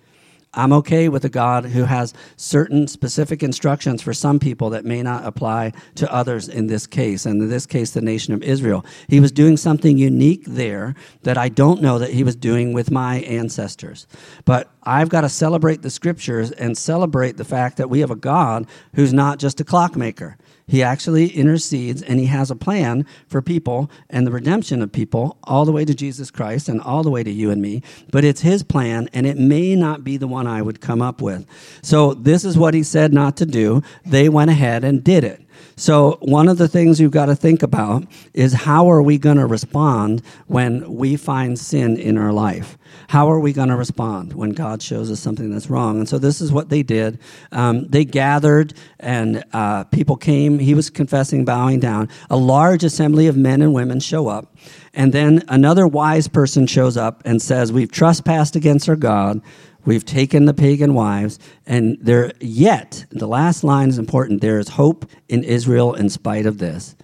I'm 0.55 0.73
okay 0.75 1.09
with 1.09 1.25
a 1.25 1.31
God 1.31 1.65
who 1.65 1.85
has 1.85 2.13
certain 2.37 2.87
specific 2.87 3.43
instructions 3.43 4.03
for 4.03 4.13
some 4.13 4.39
people 4.39 4.69
that 4.71 4.85
may 4.85 5.03
not 5.03 5.25
apply 5.25 5.73
to 5.95 6.13
others 6.13 6.47
in 6.47 6.67
this 6.67 6.87
case, 6.87 7.25
and 7.25 7.41
in 7.41 7.49
this 7.49 7.65
case, 7.65 7.93
the 7.93 8.03
nation 8.03 8.35
of 8.35 8.43
Israel. 8.43 8.85
He 9.09 9.19
was 9.19 9.33
doing 9.33 9.57
something 9.57 9.97
unique 9.97 10.45
there 10.45 10.95
that 11.23 11.39
I 11.39 11.49
don't 11.49 11.81
know 11.81 11.99
that 11.99 12.11
he 12.11 12.23
was 12.23 12.37
doing 12.37 12.75
with 12.75 12.91
my 12.91 13.21
ancestors. 13.21 14.07
But 14.45 14.71
I've 14.83 15.09
got 15.09 15.23
to 15.23 15.29
celebrate 15.31 15.81
the 15.81 15.91
scriptures 15.91 16.51
and 16.51 16.77
celebrate 16.77 17.39
the 17.39 17.45
fact 17.45 17.79
that 17.79 17.89
we 17.89 18.01
have 18.01 18.11
a 18.11 18.17
God 18.17 18.67
who's 18.95 19.15
not 19.15 19.39
just 19.39 19.61
a 19.61 19.65
clockmaker. 19.65 20.37
He 20.67 20.83
actually 20.83 21.29
intercedes 21.29 22.03
and 22.03 22.19
he 22.19 22.27
has 22.27 22.51
a 22.51 22.57
plan 22.57 23.05
for 23.27 23.43
people 23.43 23.91
and 24.09 24.27
the 24.27 24.31
redemption 24.31 24.81
of 24.83 24.93
people 24.93 25.39
all 25.45 25.65
the 25.65 25.73
way 25.73 25.85
to 25.85 25.95
Jesus 25.95 26.31
Christ 26.31 26.69
and 26.69 26.81
all 26.81 27.03
the 27.03 27.11
way 27.11 27.23
to 27.23 27.31
you 27.31 27.51
and 27.51 27.61
me. 27.61 27.83
But 28.11 28.25
it's 28.25 28.41
his 28.41 28.63
plan 28.63 29.09
and 29.13 29.27
it 29.27 29.39
may 29.39 29.75
not 29.75 30.05
be 30.05 30.17
the 30.17 30.29
one 30.29 30.47
I 30.47 30.63
would 30.63 30.81
come 30.81 31.03
up 31.03 31.21
with. 31.21 31.47
So 31.83 32.15
this 32.15 32.45
is 32.45 32.57
what 32.57 32.75
he 32.75 32.83
said 32.83 33.13
not 33.13 33.37
to 33.39 33.47
do. 33.47 33.83
They 34.07 34.29
went 34.29 34.51
ahead 34.51 34.85
and 34.85 35.03
did 35.05 35.25
it. 35.25 35.42
So, 35.77 36.19
one 36.21 36.49
of 36.49 36.59
the 36.59 36.69
things 36.69 37.01
you've 37.01 37.13
got 37.13 37.27
to 37.27 37.37
think 37.37 37.63
about 37.63 38.05
is 38.35 38.53
how 38.53 38.91
are 38.91 39.03
we 39.03 39.19
going 39.19 39.39
to 39.39 39.47
respond 39.47 40.23
when 40.47 40.95
we 40.95 41.17
find 41.17 41.59
sin 41.59 41.97
in 41.97 42.19
our 42.19 42.33
life? 42.33 42.77
How 43.09 43.31
are 43.31 43.41
we 43.41 43.53
going 43.53 43.69
to 43.69 43.77
respond 43.77 44.35
when 44.35 44.51
God 44.51 44.83
shows 44.83 45.11
us 45.11 45.19
something 45.19 45.51
that's 45.51 45.71
wrong? 45.71 45.99
And 45.99 46.09
so, 46.09 46.19
this 46.19 46.41
is 46.41 46.53
what 46.53 46.69
they 46.69 46.83
did. 46.83 47.19
Um, 47.53 47.89
they 47.89 48.05
gathered, 48.05 48.75
and 49.01 49.45
uh, 49.53 49.85
people 49.85 50.17
came. 50.17 50.59
He 50.59 50.75
was 50.75 50.91
confessing, 50.91 51.45
bowing 51.45 51.81
down. 51.81 52.09
A 52.31 52.37
large 52.37 52.85
assembly 52.85 53.27
of 53.27 53.37
men 53.37 53.63
and 53.63 53.73
women 53.73 54.01
show 54.01 54.29
up. 54.29 54.55
And 54.95 55.13
then 55.13 55.43
another 55.49 55.87
wise 55.87 56.29
person 56.29 56.67
shows 56.67 56.97
up 56.97 57.23
and 57.25 57.41
says, 57.41 57.73
We've 57.73 57.91
trespassed 57.91 58.57
against 58.57 58.89
our 58.89 58.97
God. 58.97 59.41
We've 59.85 60.05
taken 60.05 60.45
the 60.45 60.55
pagan 60.55 60.95
wives, 60.95 61.39
and 61.67 61.99
there 62.01 62.33
yet, 62.41 63.05
the 63.11 63.27
last 63.27 63.65
line 63.65 63.89
is 63.89 63.99
important 63.99 64.41
there 64.41 64.59
is 64.59 64.69
hope 64.69 65.07
in 65.29 65.43
Israel 65.43 65.95
in 65.95 66.09
spite 66.09 66.47
of 66.47 66.59
this. 66.59 66.95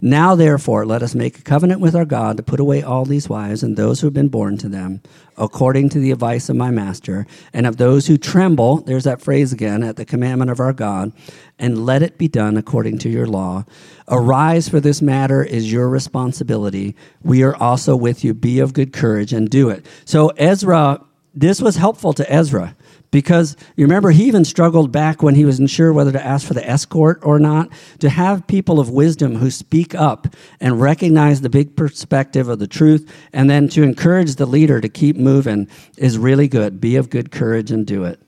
Now, 0.00 0.36
therefore, 0.36 0.86
let 0.86 1.02
us 1.02 1.16
make 1.16 1.38
a 1.40 1.42
covenant 1.42 1.80
with 1.80 1.96
our 1.96 2.04
God 2.04 2.36
to 2.36 2.42
put 2.42 2.60
away 2.60 2.82
all 2.82 3.04
these 3.04 3.28
wives 3.28 3.64
and 3.64 3.76
those 3.76 4.00
who 4.00 4.06
have 4.06 4.14
been 4.14 4.28
born 4.28 4.56
to 4.58 4.68
them, 4.68 5.00
according 5.36 5.88
to 5.88 5.98
the 5.98 6.12
advice 6.12 6.48
of 6.48 6.54
my 6.54 6.70
master, 6.70 7.26
and 7.52 7.66
of 7.66 7.78
those 7.78 8.06
who 8.06 8.16
tremble, 8.16 8.76
there's 8.82 9.04
that 9.04 9.20
phrase 9.20 9.52
again, 9.52 9.82
at 9.82 9.96
the 9.96 10.04
commandment 10.04 10.52
of 10.52 10.60
our 10.60 10.72
God, 10.72 11.12
and 11.58 11.84
let 11.84 12.02
it 12.02 12.16
be 12.16 12.28
done 12.28 12.56
according 12.56 12.98
to 12.98 13.08
your 13.08 13.26
law. 13.26 13.64
Arise, 14.06 14.68
for 14.68 14.78
this 14.78 15.02
matter 15.02 15.42
is 15.42 15.72
your 15.72 15.88
responsibility. 15.88 16.94
We 17.24 17.42
are 17.42 17.56
also 17.56 17.96
with 17.96 18.22
you. 18.22 18.34
Be 18.34 18.60
of 18.60 18.74
good 18.74 18.92
courage 18.92 19.32
and 19.32 19.50
do 19.50 19.68
it. 19.68 19.84
So, 20.04 20.28
Ezra 20.36 21.00
this 21.40 21.62
was 21.62 21.76
helpful 21.76 22.12
to 22.14 22.32
Ezra 22.32 22.74
because 23.10 23.56
you 23.76 23.84
remember 23.84 24.10
he 24.10 24.24
even 24.24 24.44
struggled 24.44 24.92
back 24.92 25.22
when 25.22 25.34
he 25.34 25.44
was 25.44 25.58
unsure 25.58 25.92
whether 25.92 26.12
to 26.12 26.24
ask 26.24 26.46
for 26.46 26.54
the 26.54 26.68
escort 26.68 27.20
or 27.22 27.38
not. 27.38 27.70
To 28.00 28.10
have 28.10 28.46
people 28.46 28.80
of 28.80 28.90
wisdom 28.90 29.36
who 29.36 29.50
speak 29.50 29.94
up 29.94 30.28
and 30.60 30.80
recognize 30.80 31.40
the 31.40 31.48
big 31.48 31.76
perspective 31.76 32.48
of 32.48 32.58
the 32.58 32.66
truth, 32.66 33.10
and 33.32 33.48
then 33.48 33.68
to 33.70 33.82
encourage 33.82 34.34
the 34.34 34.46
leader 34.46 34.80
to 34.80 34.88
keep 34.88 35.16
moving 35.16 35.68
is 35.96 36.18
really 36.18 36.48
good. 36.48 36.80
Be 36.80 36.96
of 36.96 37.08
good 37.08 37.30
courage 37.30 37.70
and 37.70 37.86
do 37.86 38.04
it. 38.04 38.20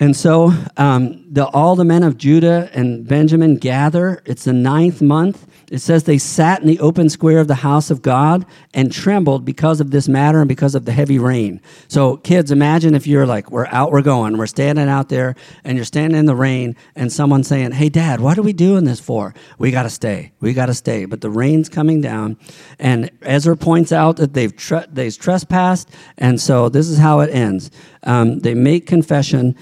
And 0.00 0.16
so 0.16 0.52
um, 0.76 1.24
the, 1.28 1.46
all 1.46 1.74
the 1.74 1.84
men 1.84 2.04
of 2.04 2.16
Judah 2.16 2.70
and 2.72 3.06
Benjamin 3.06 3.56
gather. 3.56 4.22
It's 4.24 4.44
the 4.44 4.52
ninth 4.52 5.02
month. 5.02 5.46
It 5.70 5.80
says 5.80 6.04
they 6.04 6.18
sat 6.18 6.60
in 6.60 6.66
the 6.66 6.78
open 6.80 7.10
square 7.10 7.40
of 7.40 7.48
the 7.48 7.56
house 7.56 7.90
of 7.90 8.00
God 8.00 8.46
and 8.72 8.92
trembled 8.92 9.44
because 9.44 9.80
of 9.80 9.90
this 9.90 10.08
matter 10.08 10.38
and 10.38 10.48
because 10.48 10.74
of 10.74 10.84
the 10.84 10.92
heavy 10.92 11.18
rain. 11.18 11.60
So, 11.88 12.16
kids, 12.16 12.50
imagine 12.50 12.94
if 12.94 13.06
you're 13.06 13.26
like, 13.26 13.50
we're 13.50 13.66
out, 13.66 13.92
we're 13.92 14.02
going, 14.02 14.38
we're 14.38 14.46
standing 14.46 14.88
out 14.88 15.10
there, 15.10 15.34
and 15.64 15.76
you're 15.76 15.84
standing 15.84 16.18
in 16.18 16.24
the 16.24 16.34
rain, 16.34 16.74
and 16.96 17.12
someone's 17.12 17.48
saying, 17.48 17.72
Hey, 17.72 17.90
Dad, 17.90 18.20
what 18.20 18.38
are 18.38 18.42
we 18.42 18.54
doing 18.54 18.84
this 18.84 19.00
for? 19.00 19.34
We 19.58 19.70
got 19.70 19.82
to 19.82 19.90
stay. 19.90 20.32
We 20.40 20.54
got 20.54 20.66
to 20.66 20.74
stay. 20.74 21.04
But 21.04 21.20
the 21.20 21.30
rain's 21.30 21.68
coming 21.68 22.00
down, 22.00 22.38
and 22.78 23.10
Ezra 23.22 23.56
points 23.56 23.92
out 23.92 24.16
that 24.16 24.32
they've, 24.32 24.54
they've 24.90 25.18
trespassed, 25.18 25.90
and 26.16 26.40
so 26.40 26.70
this 26.70 26.88
is 26.88 26.96
how 26.96 27.20
it 27.20 27.30
ends. 27.30 27.70
Um, 28.04 28.38
they 28.38 28.54
make 28.54 28.86
confession 28.86 29.54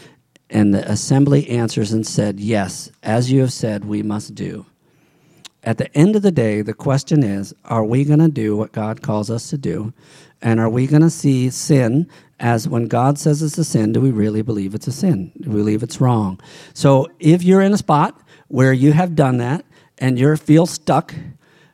and 0.56 0.72
the 0.72 0.90
assembly 0.90 1.50
answers 1.50 1.92
and 1.92 2.06
said, 2.06 2.40
Yes, 2.40 2.90
as 3.02 3.30
you 3.30 3.42
have 3.42 3.52
said, 3.52 3.84
we 3.84 4.02
must 4.02 4.34
do. 4.34 4.64
At 5.62 5.76
the 5.76 5.94
end 5.94 6.16
of 6.16 6.22
the 6.22 6.30
day, 6.30 6.62
the 6.62 6.72
question 6.72 7.22
is 7.22 7.54
are 7.66 7.84
we 7.84 8.04
going 8.04 8.20
to 8.20 8.28
do 8.28 8.56
what 8.56 8.72
God 8.72 9.02
calls 9.02 9.30
us 9.30 9.50
to 9.50 9.58
do? 9.58 9.92
And 10.40 10.58
are 10.58 10.70
we 10.70 10.86
going 10.86 11.02
to 11.02 11.10
see 11.10 11.50
sin 11.50 12.08
as 12.40 12.66
when 12.66 12.88
God 12.88 13.18
says 13.18 13.42
it's 13.42 13.58
a 13.58 13.64
sin, 13.64 13.92
do 13.92 14.00
we 14.00 14.10
really 14.10 14.40
believe 14.40 14.74
it's 14.74 14.86
a 14.86 14.92
sin? 14.92 15.30
Do 15.42 15.50
we 15.50 15.56
believe 15.56 15.82
it's 15.82 16.00
wrong? 16.00 16.40
So 16.72 17.06
if 17.20 17.42
you're 17.42 17.60
in 17.60 17.74
a 17.74 17.78
spot 17.78 18.18
where 18.48 18.72
you 18.72 18.92
have 18.92 19.14
done 19.14 19.36
that 19.36 19.62
and 19.98 20.18
you 20.18 20.34
feel 20.38 20.64
stuck, 20.64 21.14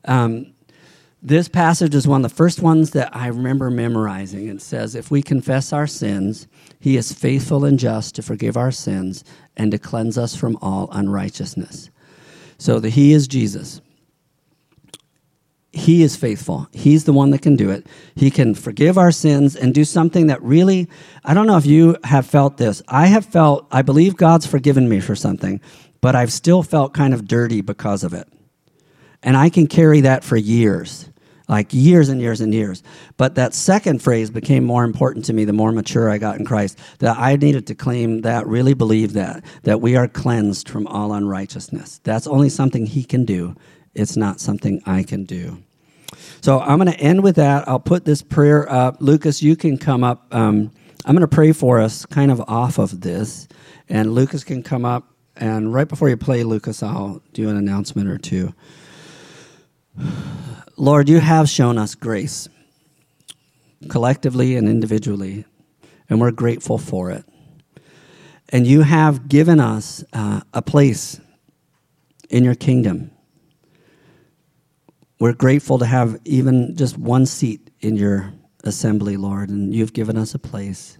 um, 0.07 0.52
this 1.23 1.49
passage 1.49 1.95
is 1.95 2.09
one 2.09 2.25
of 2.25 2.29
the 2.29 2.37
first 2.37 2.61
ones 2.61 2.91
that 2.91 3.15
I 3.15 3.29
remember 3.29 3.71
memorizing. 3.71 4.49
It 4.49 4.61
says, 4.61 4.97
If 4.97 5.09
we 5.09 5.23
confess 5.23 5.73
our 5.73 5.87
sins, 5.87 6.49
he 6.81 6.97
is 6.97 7.13
faithful 7.13 7.65
and 7.65 7.79
just 7.79 8.17
to 8.17 8.23
forgive 8.23 8.57
our 8.57 8.73
sins 8.73 9.23
and 9.57 9.71
to 9.71 9.79
cleanse 9.79 10.19
us 10.19 10.35
from 10.35 10.59
all 10.61 10.89
unrighteousness. 10.91 11.91
So 12.59 12.81
the 12.81 12.89
He 12.89 13.13
is 13.13 13.29
Jesus. 13.29 13.81
He 15.71 16.03
is 16.03 16.17
faithful. 16.17 16.69
He's 16.73 17.05
the 17.05 17.13
one 17.13 17.31
that 17.31 17.41
can 17.41 17.57
do 17.57 17.71
it. 17.71 17.87
He 18.17 18.31
can 18.31 18.55
forgive 18.55 18.99
our 18.99 19.13
sins 19.13 19.55
and 19.57 19.73
do 19.73 19.85
something 19.85 20.27
that 20.27 20.43
really, 20.43 20.89
I 21.25 21.35
don't 21.35 21.47
know 21.47 21.57
if 21.57 21.65
you 21.65 21.97
have 22.05 22.27
felt 22.27 22.57
this. 22.57 22.83
I 22.89 23.07
have 23.07 23.25
felt, 23.25 23.67
I 23.71 23.83
believe 23.83 24.17
God's 24.17 24.45
forgiven 24.45 24.89
me 24.89 25.01
for 25.01 25.15
something, 25.15 25.61
but 26.01 26.15
I've 26.15 26.33
still 26.33 26.63
felt 26.63 26.93
kind 26.93 27.15
of 27.15 27.27
dirty 27.27 27.63
because 27.63 28.05
of 28.05 28.13
it. 28.13 28.29
And 29.23 29.37
I 29.37 29.49
can 29.49 29.67
carry 29.67 30.03
that 30.03 30.25
for 30.25 30.37
years 30.37 31.09
like 31.53 31.69
years 31.75 32.09
and 32.09 32.19
years 32.19 32.41
and 32.41 32.55
years. 32.55 32.83
But 33.19 33.35
that 33.35 33.53
second 33.53 34.03
phrase 34.03 34.31
became 34.31 34.65
more 34.65 34.85
important 34.85 35.27
to 35.27 35.35
me 35.35 35.45
the 35.45 35.53
more 35.53 35.71
mature 35.71 36.09
I 36.09 36.17
got 36.17 36.39
in 36.39 36.47
Christ. 36.47 36.79
That 37.01 37.19
I 37.19 37.37
needed 37.37 37.67
to 37.67 37.75
claim 37.75 38.23
that, 38.23 38.47
really 38.47 38.73
believe 38.73 39.13
that, 39.13 39.45
that 39.65 39.83
we 39.83 39.95
are 39.95 40.09
cleansed 40.09 40.67
from 40.67 40.87
all 40.87 41.13
unrighteousness. 41.13 42.01
That's 42.05 42.27
only 42.27 42.49
something 42.49 42.87
He 42.87 43.05
can 43.05 43.27
do, 43.27 43.55
it's 43.95 44.17
not 44.17 44.41
something 44.41 44.83
I 44.87 45.03
can 45.03 45.25
do. 45.25 45.63
So 46.41 46.59
I'm 46.59 46.79
going 46.79 46.91
to 46.91 46.99
end 46.99 47.23
with 47.23 47.37
that. 47.37 47.69
I'll 47.69 47.79
put 47.79 48.07
this 48.07 48.23
prayer 48.23 48.71
up. 48.73 48.97
Lucas, 49.01 49.43
you 49.43 49.55
can 49.55 49.77
come 49.77 50.03
up. 50.03 50.35
Um, 50.35 50.73
I'm 51.05 51.15
going 51.15 51.21
to 51.21 51.29
pray 51.29 51.53
for 51.53 51.81
us 51.81 52.07
kind 52.07 52.31
of 52.31 52.41
off 52.49 52.79
of 52.79 53.03
this. 53.03 53.47
And 53.91 54.15
Lucas 54.15 54.43
can 54.43 54.63
come 54.63 54.87
up. 54.87 55.15
And 55.37 55.73
right 55.73 55.89
before 55.89 56.09
you 56.09 56.17
play, 56.17 56.45
Lucas, 56.45 56.83
I'll 56.83 57.21
do 57.35 57.51
an 57.51 57.59
announcement 57.59 58.09
or 58.09 58.17
two. 58.17 58.55
Lord, 60.77 61.09
you 61.09 61.21
have 61.21 61.49
shown 61.49 61.77
us 61.77 61.95
grace, 61.95 62.49
collectively 63.89 64.57
and 64.57 64.69
individually, 64.69 65.45
and 66.09 66.21
we're 66.21 66.31
grateful 66.31 66.79
for 66.79 67.11
it. 67.11 67.25
And 68.49 68.67
you 68.67 68.83
have 68.83 69.29
given 69.29 69.61
us 69.61 70.03
uh, 70.13 70.41
a 70.53 70.63
place 70.63 71.21
in 72.31 72.43
your 72.43 72.55
kingdom. 72.55 73.11
We're 75.21 75.35
grateful 75.35 75.79
to 75.79 75.87
have 75.87 76.19
even 76.25 76.75
just 76.75 76.97
one 76.97 77.27
seat 77.27 77.71
in 77.81 77.97
your 77.97 78.33
assembly, 78.65 79.17
Lord, 79.17 79.51
and 79.51 79.75
you've 79.75 79.93
given 79.93 80.17
us 80.17 80.35
a 80.35 80.39
place. 80.39 80.99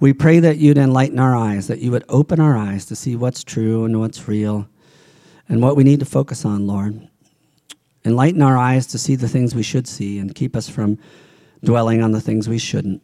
We 0.00 0.12
pray 0.12 0.38
that 0.40 0.58
you'd 0.58 0.78
enlighten 0.78 1.18
our 1.18 1.34
eyes, 1.34 1.66
that 1.66 1.80
you 1.80 1.90
would 1.90 2.04
open 2.08 2.40
our 2.40 2.56
eyes 2.56 2.84
to 2.86 2.96
see 2.96 3.16
what's 3.16 3.42
true 3.42 3.84
and 3.84 3.98
what's 3.98 4.28
real 4.28 4.68
and 5.48 5.62
what 5.62 5.76
we 5.76 5.82
need 5.82 6.00
to 6.00 6.06
focus 6.06 6.44
on, 6.44 6.66
Lord. 6.66 7.07
Enlighten 8.08 8.40
our 8.40 8.56
eyes 8.56 8.86
to 8.86 8.96
see 8.96 9.16
the 9.16 9.28
things 9.28 9.54
we 9.54 9.62
should 9.62 9.86
see 9.86 10.18
and 10.18 10.34
keep 10.34 10.56
us 10.56 10.66
from 10.66 10.98
dwelling 11.62 12.02
on 12.02 12.12
the 12.12 12.22
things 12.22 12.48
we 12.48 12.56
shouldn't. 12.56 13.02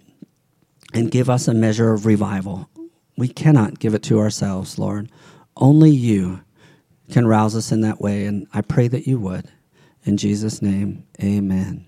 And 0.94 1.10
give 1.10 1.28
us 1.28 1.46
a 1.46 1.52
measure 1.52 1.92
of 1.92 2.06
revival. 2.06 2.70
We 3.18 3.28
cannot 3.28 3.78
give 3.78 3.92
it 3.92 4.02
to 4.04 4.18
ourselves, 4.18 4.78
Lord. 4.78 5.12
Only 5.58 5.90
you 5.90 6.40
can 7.10 7.26
rouse 7.26 7.54
us 7.54 7.70
in 7.70 7.82
that 7.82 8.00
way, 8.00 8.24
and 8.24 8.46
I 8.54 8.62
pray 8.62 8.88
that 8.88 9.06
you 9.06 9.18
would. 9.20 9.46
In 10.04 10.16
Jesus' 10.16 10.62
name, 10.62 11.04
amen. 11.22 11.84